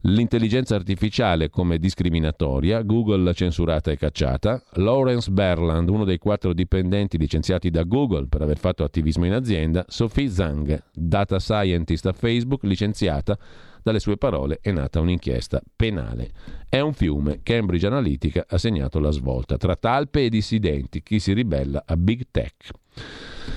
[0.01, 2.81] l'intelligenza artificiale come discriminatoria.
[2.81, 4.61] Google l'ha censurata e cacciata.
[4.73, 9.85] Lawrence Berland, uno dei quattro dipendenti licenziati da Google per aver fatto attivismo in azienda.
[9.87, 13.37] Sophie Zhang, data scientist a Facebook, licenziata
[13.83, 16.31] dalle sue parole è nata un'inchiesta penale.
[16.69, 17.41] È un fiume.
[17.43, 21.03] Cambridge Analytica ha segnato la svolta tra talpe e dissidenti.
[21.03, 22.71] Chi si ribella a Big Tech.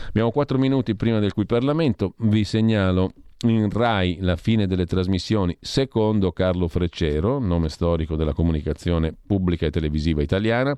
[0.08, 2.14] Abbiamo quattro minuti prima del cui Parlamento.
[2.18, 3.12] Vi segnalo
[3.46, 9.70] in RAI la fine delle trasmissioni secondo Carlo Freccero, nome storico della comunicazione pubblica e
[9.70, 10.76] televisiva italiana.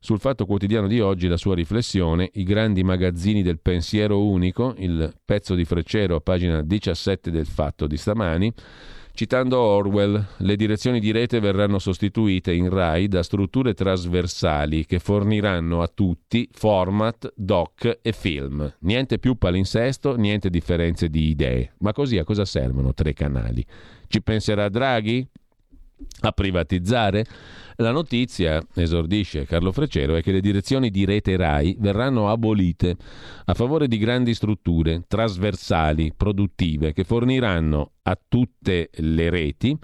[0.00, 5.12] Sul Fatto Quotidiano di oggi la sua riflessione, i grandi magazzini del pensiero unico, il
[5.24, 8.52] pezzo di Freccero a pagina 17 del Fatto di stamani,
[9.18, 15.82] Citando Orwell, le direzioni di rete verranno sostituite in RAI da strutture trasversali che forniranno
[15.82, 18.72] a tutti format, doc e film.
[18.82, 21.72] Niente più palinsesto, niente differenze di idee.
[21.78, 23.66] Ma così a cosa servono tre canali?
[24.06, 25.28] Ci penserà Draghi?
[26.20, 27.26] A privatizzare?
[27.76, 32.96] La notizia, esordisce Carlo Freccero, è che le direzioni di rete RAI verranno abolite
[33.44, 39.78] a favore di grandi strutture trasversali, produttive, che forniranno a tutte le reti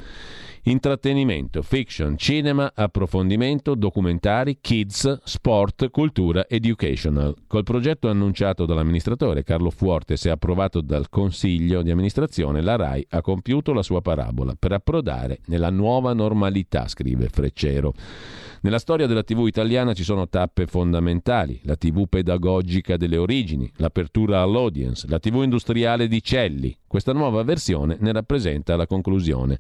[0.66, 7.34] intrattenimento, fiction, cinema, approfondimento, documentari, kids, sport, cultura, educational.
[7.46, 13.20] Col progetto annunciato dall'amministratore Carlo Fuortes e approvato dal Consiglio di amministrazione, la RAI ha
[13.20, 17.92] compiuto la sua parabola per approdare nella nuova normalità, scrive Freccero.
[18.64, 24.40] Nella storia della TV italiana ci sono tappe fondamentali, la TV pedagogica delle origini, l'apertura
[24.40, 26.74] all'audience, la TV industriale di Celli.
[26.86, 29.58] Questa nuova versione ne rappresenta la conclusione.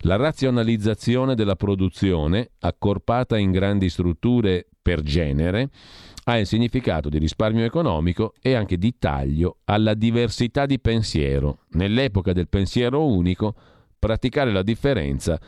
[0.00, 5.70] La razionalizzazione della produzione, accorpata in grandi strutture per genere,
[6.24, 11.66] ha il significato di risparmio economico e anche di taglio alla diversità di pensiero.
[11.74, 13.54] Nell'epoca del pensiero unico,
[13.96, 15.38] praticare la differenza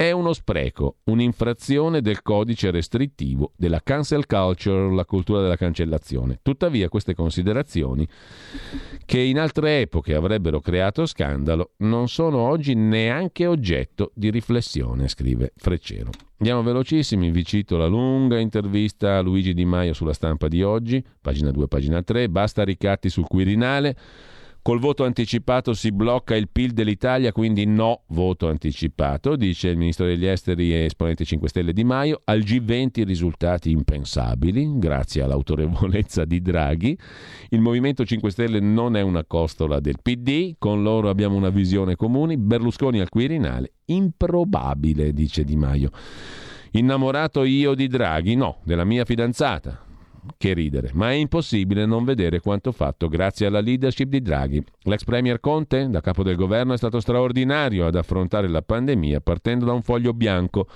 [0.00, 6.38] è uno spreco, un'infrazione del codice restrittivo della cancel culture, la cultura della cancellazione.
[6.40, 8.06] Tuttavia queste considerazioni,
[9.04, 15.52] che in altre epoche avrebbero creato scandalo, non sono oggi neanche oggetto di riflessione, scrive
[15.56, 16.10] Freccero.
[16.36, 21.04] Andiamo velocissimi, vi cito la lunga intervista a Luigi Di Maio sulla stampa di oggi,
[21.20, 23.96] pagina 2, pagina 3, basta ricatti sul Quirinale.
[24.68, 30.04] Col voto anticipato si blocca il PIL dell'Italia, quindi no voto anticipato, dice il ministro
[30.04, 32.20] degli esteri e esponente 5 Stelle Di Maio.
[32.24, 36.98] Al G20 risultati impensabili, grazie all'autorevolezza di Draghi.
[37.48, 41.96] Il Movimento 5 Stelle non è una costola del PD, con loro abbiamo una visione
[41.96, 42.36] comune.
[42.36, 45.88] Berlusconi al Quirinale, improbabile, dice Di Maio.
[46.72, 48.34] Innamorato io di Draghi?
[48.34, 49.86] No, della mia fidanzata
[50.36, 54.62] che ridere, ma è impossibile non vedere quanto fatto grazie alla leadership di Draghi.
[54.82, 59.64] L'ex premier Conte, da capo del governo, è stato straordinario ad affrontare la pandemia partendo
[59.64, 60.66] da un foglio bianco.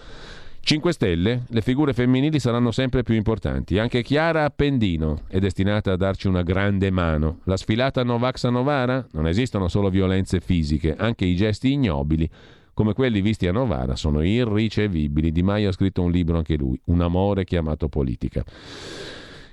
[0.64, 3.78] 5 Stelle, le figure femminili saranno sempre più importanti.
[3.78, 7.40] Anche Chiara Appendino è destinata a darci una grande mano.
[7.44, 9.04] La sfilata Novax a Novara?
[9.12, 12.30] Non esistono solo violenze fisiche, anche i gesti ignobili
[12.74, 15.30] come quelli visti a Novara sono irricevibili.
[15.30, 18.42] Di Maio ha scritto un libro anche lui, Un amore chiamato politica.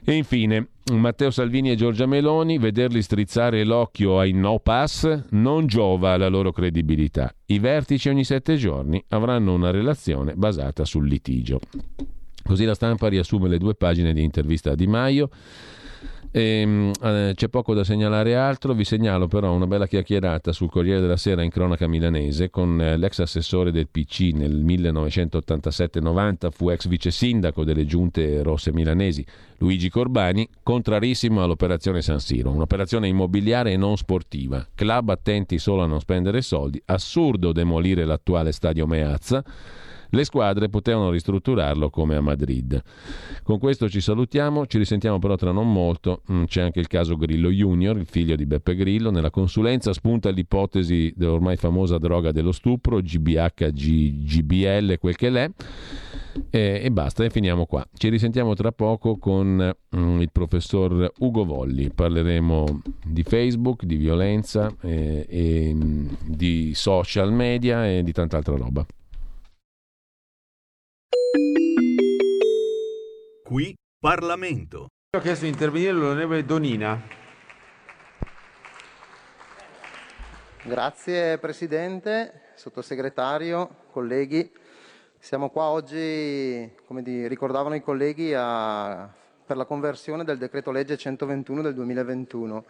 [0.04, 6.12] E infine, Matteo Salvini e Giorgia Meloni, vederli strizzare l'occhio ai no pass non giova
[6.12, 7.34] alla loro credibilità.
[7.48, 11.60] I vertici ogni sette giorni avranno una relazione basata sul litigio.
[12.44, 15.30] Così la stampa riassume le due pagine di intervista a Di Maio.
[16.32, 20.70] E, ehm, eh, c'è poco da segnalare altro, vi segnalo però una bella chiacchierata sul
[20.70, 26.70] Corriere della Sera in cronaca milanese con eh, l'ex assessore del PC nel 1987-90, fu
[26.70, 29.26] ex vice sindaco delle giunte rosse milanesi,
[29.58, 35.88] Luigi Corbani, contrarissimo all'operazione San Siro, un'operazione immobiliare e non sportiva, club attenti solo a
[35.88, 39.44] non spendere soldi, assurdo demolire l'attuale stadio Meazza
[40.10, 42.82] le squadre potevano ristrutturarlo come a Madrid.
[43.44, 46.22] Con questo ci salutiamo, ci risentiamo però tra non molto.
[46.32, 49.12] Mm, c'è anche il caso Grillo Junior, il figlio di Beppe Grillo.
[49.12, 55.50] Nella consulenza spunta l'ipotesi dell'ormai famosa droga dello stupro, GBH, GBL, quel che l'è.
[56.50, 57.86] E, e, basta, e finiamo qua.
[57.94, 61.92] Ci risentiamo tra poco con mm, il professor Ugo Volli.
[61.92, 68.56] Parleremo di Facebook, di violenza, eh, e, mm, di social media e di tanta altra
[68.56, 68.86] roba.
[73.50, 74.90] Qui Parlamento.
[75.18, 77.02] Ho chiesto di intervenire l'onorevole Donina.
[80.64, 84.52] Grazie Presidente, Sottosegretario, colleghi.
[85.18, 89.12] Siamo qua oggi, come ricordavano i colleghi, a,
[89.46, 92.66] per la conversione del decreto legge 121 del 2021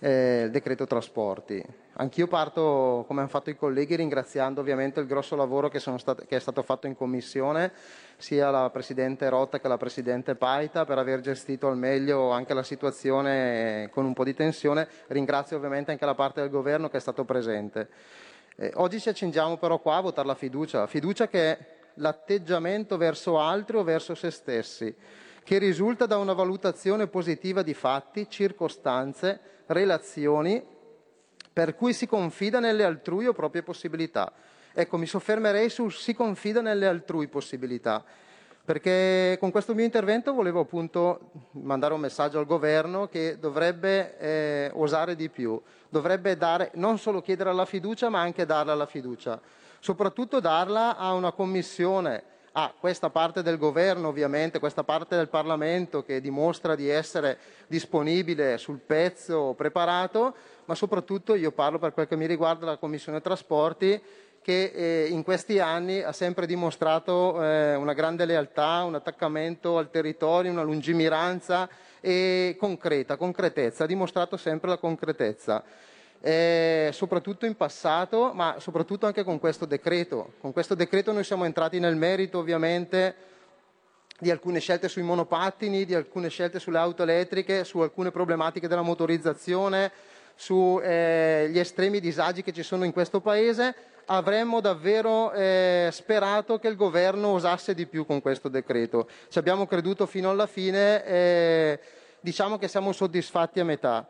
[0.00, 1.62] eh, il decreto trasporti.
[1.94, 6.36] Anch'io parto, come hanno fatto i colleghi, ringraziando ovviamente il grosso lavoro che, state, che,
[6.36, 7.72] è stato fatto in Commissione,
[8.16, 12.62] sia la Presidente Rotta che la Presidente Paita, per aver gestito al meglio anche la
[12.62, 14.88] situazione con un po' di tensione.
[15.08, 17.88] Ringrazio ovviamente anche la parte del Governo che è stato presente.
[18.56, 21.58] Eh, oggi ci accingiamo però qua a votare la fiducia, fiducia che è
[21.94, 24.94] l'atteggiamento verso altri o verso se stessi,
[25.42, 30.62] che risulta da una valutazione positiva di fatti, circostanze, relazioni
[31.52, 34.32] per cui si confida nelle altrui o proprie possibilità.
[34.72, 38.04] Ecco, mi soffermerei su si confida nelle altrui possibilità,
[38.64, 44.70] perché con questo mio intervento volevo appunto mandare un messaggio al governo che dovrebbe eh,
[44.74, 49.40] osare di più, dovrebbe dare, non solo chiedere la fiducia, ma anche darla la fiducia,
[49.80, 52.22] soprattutto darla a una commissione
[52.60, 58.58] a questa parte del governo, ovviamente, questa parte del Parlamento che dimostra di essere disponibile
[58.58, 64.00] sul pezzo, preparato, ma soprattutto io parlo per quel che mi riguarda la Commissione Trasporti
[64.42, 69.90] che eh, in questi anni ha sempre dimostrato eh, una grande lealtà, un attaccamento al
[69.90, 71.68] territorio, una lungimiranza
[72.00, 75.62] e concreta, concretezza, ha dimostrato sempre la concretezza
[76.20, 80.32] eh, soprattutto in passato, ma soprattutto anche con questo decreto.
[80.40, 83.14] Con questo decreto noi siamo entrati nel merito ovviamente
[84.18, 88.82] di alcune scelte sui monopattini, di alcune scelte sulle auto elettriche, su alcune problematiche della
[88.82, 89.92] motorizzazione,
[90.34, 93.74] sugli eh, estremi disagi che ci sono in questo Paese.
[94.06, 99.06] Avremmo davvero eh, sperato che il governo osasse di più con questo decreto.
[99.28, 101.80] Ci abbiamo creduto fino alla fine, eh,
[102.20, 104.06] diciamo che siamo soddisfatti a metà.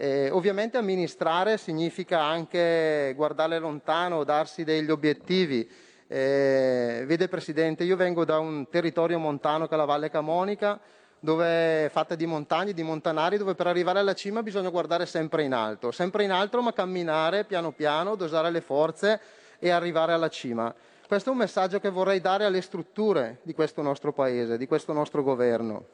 [0.00, 5.68] Eh, ovviamente amministrare significa anche guardare lontano, darsi degli obiettivi.
[6.06, 10.78] Eh, vede Presidente, io vengo da un territorio montano che è la Valle Camonica,
[11.18, 15.42] dove è fatta di montagne, di montanari, dove per arrivare alla cima bisogna guardare sempre
[15.42, 19.20] in alto, sempre in alto ma camminare piano piano, dosare le forze
[19.58, 20.72] e arrivare alla cima.
[21.08, 24.92] Questo è un messaggio che vorrei dare alle strutture di questo nostro Paese, di questo
[24.92, 25.86] nostro governo,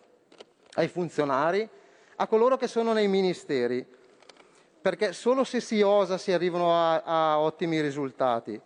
[0.75, 1.67] ai funzionari,
[2.17, 3.85] a coloro che sono nei ministeri,
[4.81, 8.61] perché solo se si osa si arrivano a, a ottimi risultati.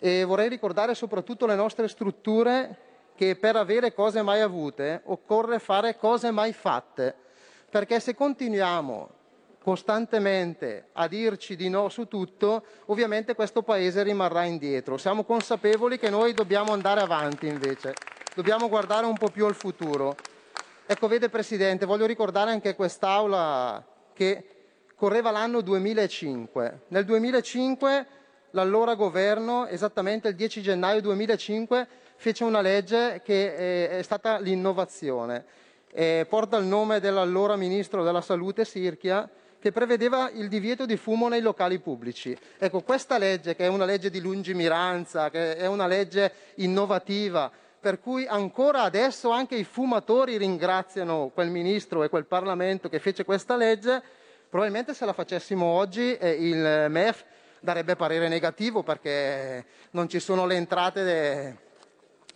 [0.00, 2.78] E vorrei ricordare soprattutto le nostre strutture
[3.14, 7.14] che per avere cose mai avute occorre fare cose mai fatte,
[7.70, 9.10] perché se continuiamo
[9.62, 14.98] costantemente a dirci di no su tutto, ovviamente questo Paese rimarrà indietro.
[14.98, 17.94] Siamo consapevoli che noi dobbiamo andare avanti invece,
[18.34, 20.14] dobbiamo guardare un po' più al futuro.
[20.86, 23.82] Ecco, vede Presidente, voglio ricordare anche a quest'Aula
[24.12, 24.44] che
[24.94, 26.80] correva l'anno 2005.
[26.88, 28.06] Nel 2005
[28.50, 35.46] l'allora governo, esattamente il 10 gennaio 2005, fece una legge che eh, è stata l'innovazione.
[35.90, 39.26] Eh, porta il nome dell'allora ministro della salute Sirchia,
[39.58, 42.36] che prevedeva il divieto di fumo nei locali pubblici.
[42.58, 47.50] Ecco, questa legge, che è una legge di lungimiranza, che è una legge innovativa,
[47.84, 53.26] per cui ancora adesso anche i fumatori ringraziano quel ministro e quel Parlamento che fece
[53.26, 54.02] questa legge,
[54.48, 57.22] probabilmente se la facessimo oggi eh, il MEF
[57.60, 61.56] darebbe parere negativo perché non ci sono le entrate de,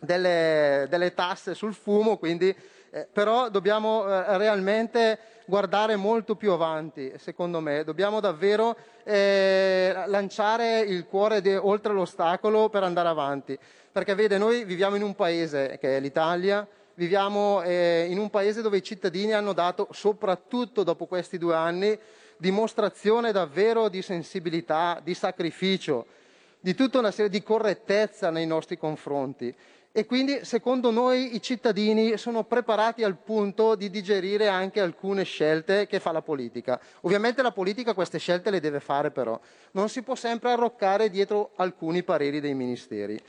[0.00, 2.54] delle, delle, tasse sul fumo, quindi,
[2.90, 7.84] eh, però dobbiamo eh, realmente guardare molto più avanti, secondo me.
[7.84, 13.58] Dobbiamo davvero eh, lanciare il cuore de, oltre l'ostacolo per andare avanti
[13.98, 16.64] perché vede, noi viviamo in un paese che è l'Italia,
[16.94, 21.96] Viviamo eh, in un paese dove i cittadini hanno dato, soprattutto dopo questi due anni,
[22.36, 26.06] dimostrazione davvero di sensibilità, di sacrificio,
[26.58, 29.54] di tutta una serie di correttezza nei nostri confronti
[29.92, 35.86] e quindi secondo noi i cittadini sono preparati al punto di digerire anche alcune scelte
[35.86, 36.80] che fa la politica.
[37.00, 39.38] Ovviamente la politica queste scelte le deve fare però,
[39.72, 43.20] non si può sempre arroccare dietro alcuni pareri dei ministeri.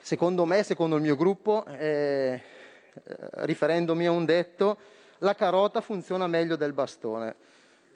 [0.00, 2.40] Secondo me, secondo il mio gruppo, eh,
[3.32, 4.76] riferendomi a un detto,
[5.18, 7.36] la carota funziona meglio del bastone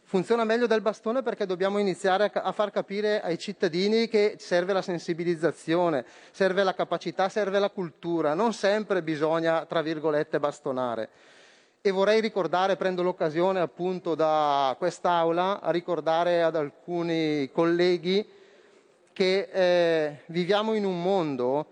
[0.05, 4.83] funziona meglio del bastone perché dobbiamo iniziare a, far capire ai cittadini che serve la
[4.83, 11.09] sensibilizzazione, serve la capacità, serve la cultura, non sempre bisogna, tra virgolette, bastonare.
[11.81, 18.27] E vorrei ricordare, prendo l'occasione appunto da quest'Aula, a ricordare ad alcuni colleghi
[19.13, 21.67] che eh, viviamo in un mondo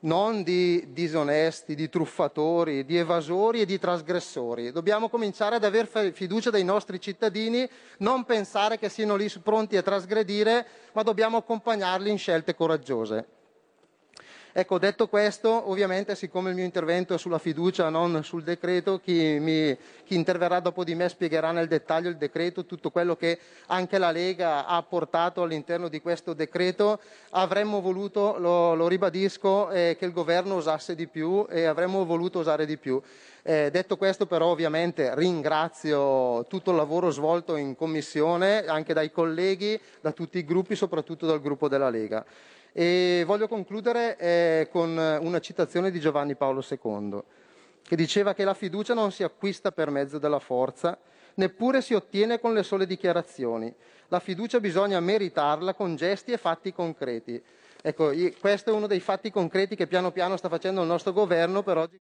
[0.00, 4.70] non di disonesti, di truffatori, di evasori e di trasgressori.
[4.70, 7.68] Dobbiamo cominciare ad avere fiducia dei nostri cittadini,
[7.98, 13.37] non pensare che siano lì pronti a trasgredire, ma dobbiamo accompagnarli in scelte coraggiose.
[14.52, 19.38] Ecco, detto questo, ovviamente siccome il mio intervento è sulla fiducia, non sul decreto, chi,
[19.38, 23.98] mi, chi, interverrà dopo di me spiegherà nel dettaglio il decreto, tutto quello che anche
[23.98, 26.98] la Lega ha portato all'interno di questo decreto.
[27.30, 32.38] Avremmo voluto, lo, lo ribadisco, eh, che il governo usasse di più e avremmo voluto
[32.38, 33.00] usare di più.
[33.42, 39.78] Eh, detto questo però ovviamente ringrazio tutto il lavoro svolto in commissione, anche dai colleghi,
[40.00, 42.24] da tutti i gruppi, soprattutto dal gruppo della Lega.
[42.72, 47.22] E voglio concludere eh, con una citazione di Giovanni Paolo II,
[47.82, 50.98] che diceva che la fiducia non si acquista per mezzo della forza,
[51.34, 53.74] neppure si ottiene con le sole dichiarazioni.
[54.08, 57.42] La fiducia bisogna meritarla con gesti e fatti concreti.
[57.80, 61.62] Ecco, questo è uno dei fatti concreti che piano piano sta facendo il nostro governo
[61.62, 61.96] per oggi.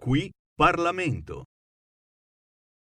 [0.00, 1.44] Qui Parlamento.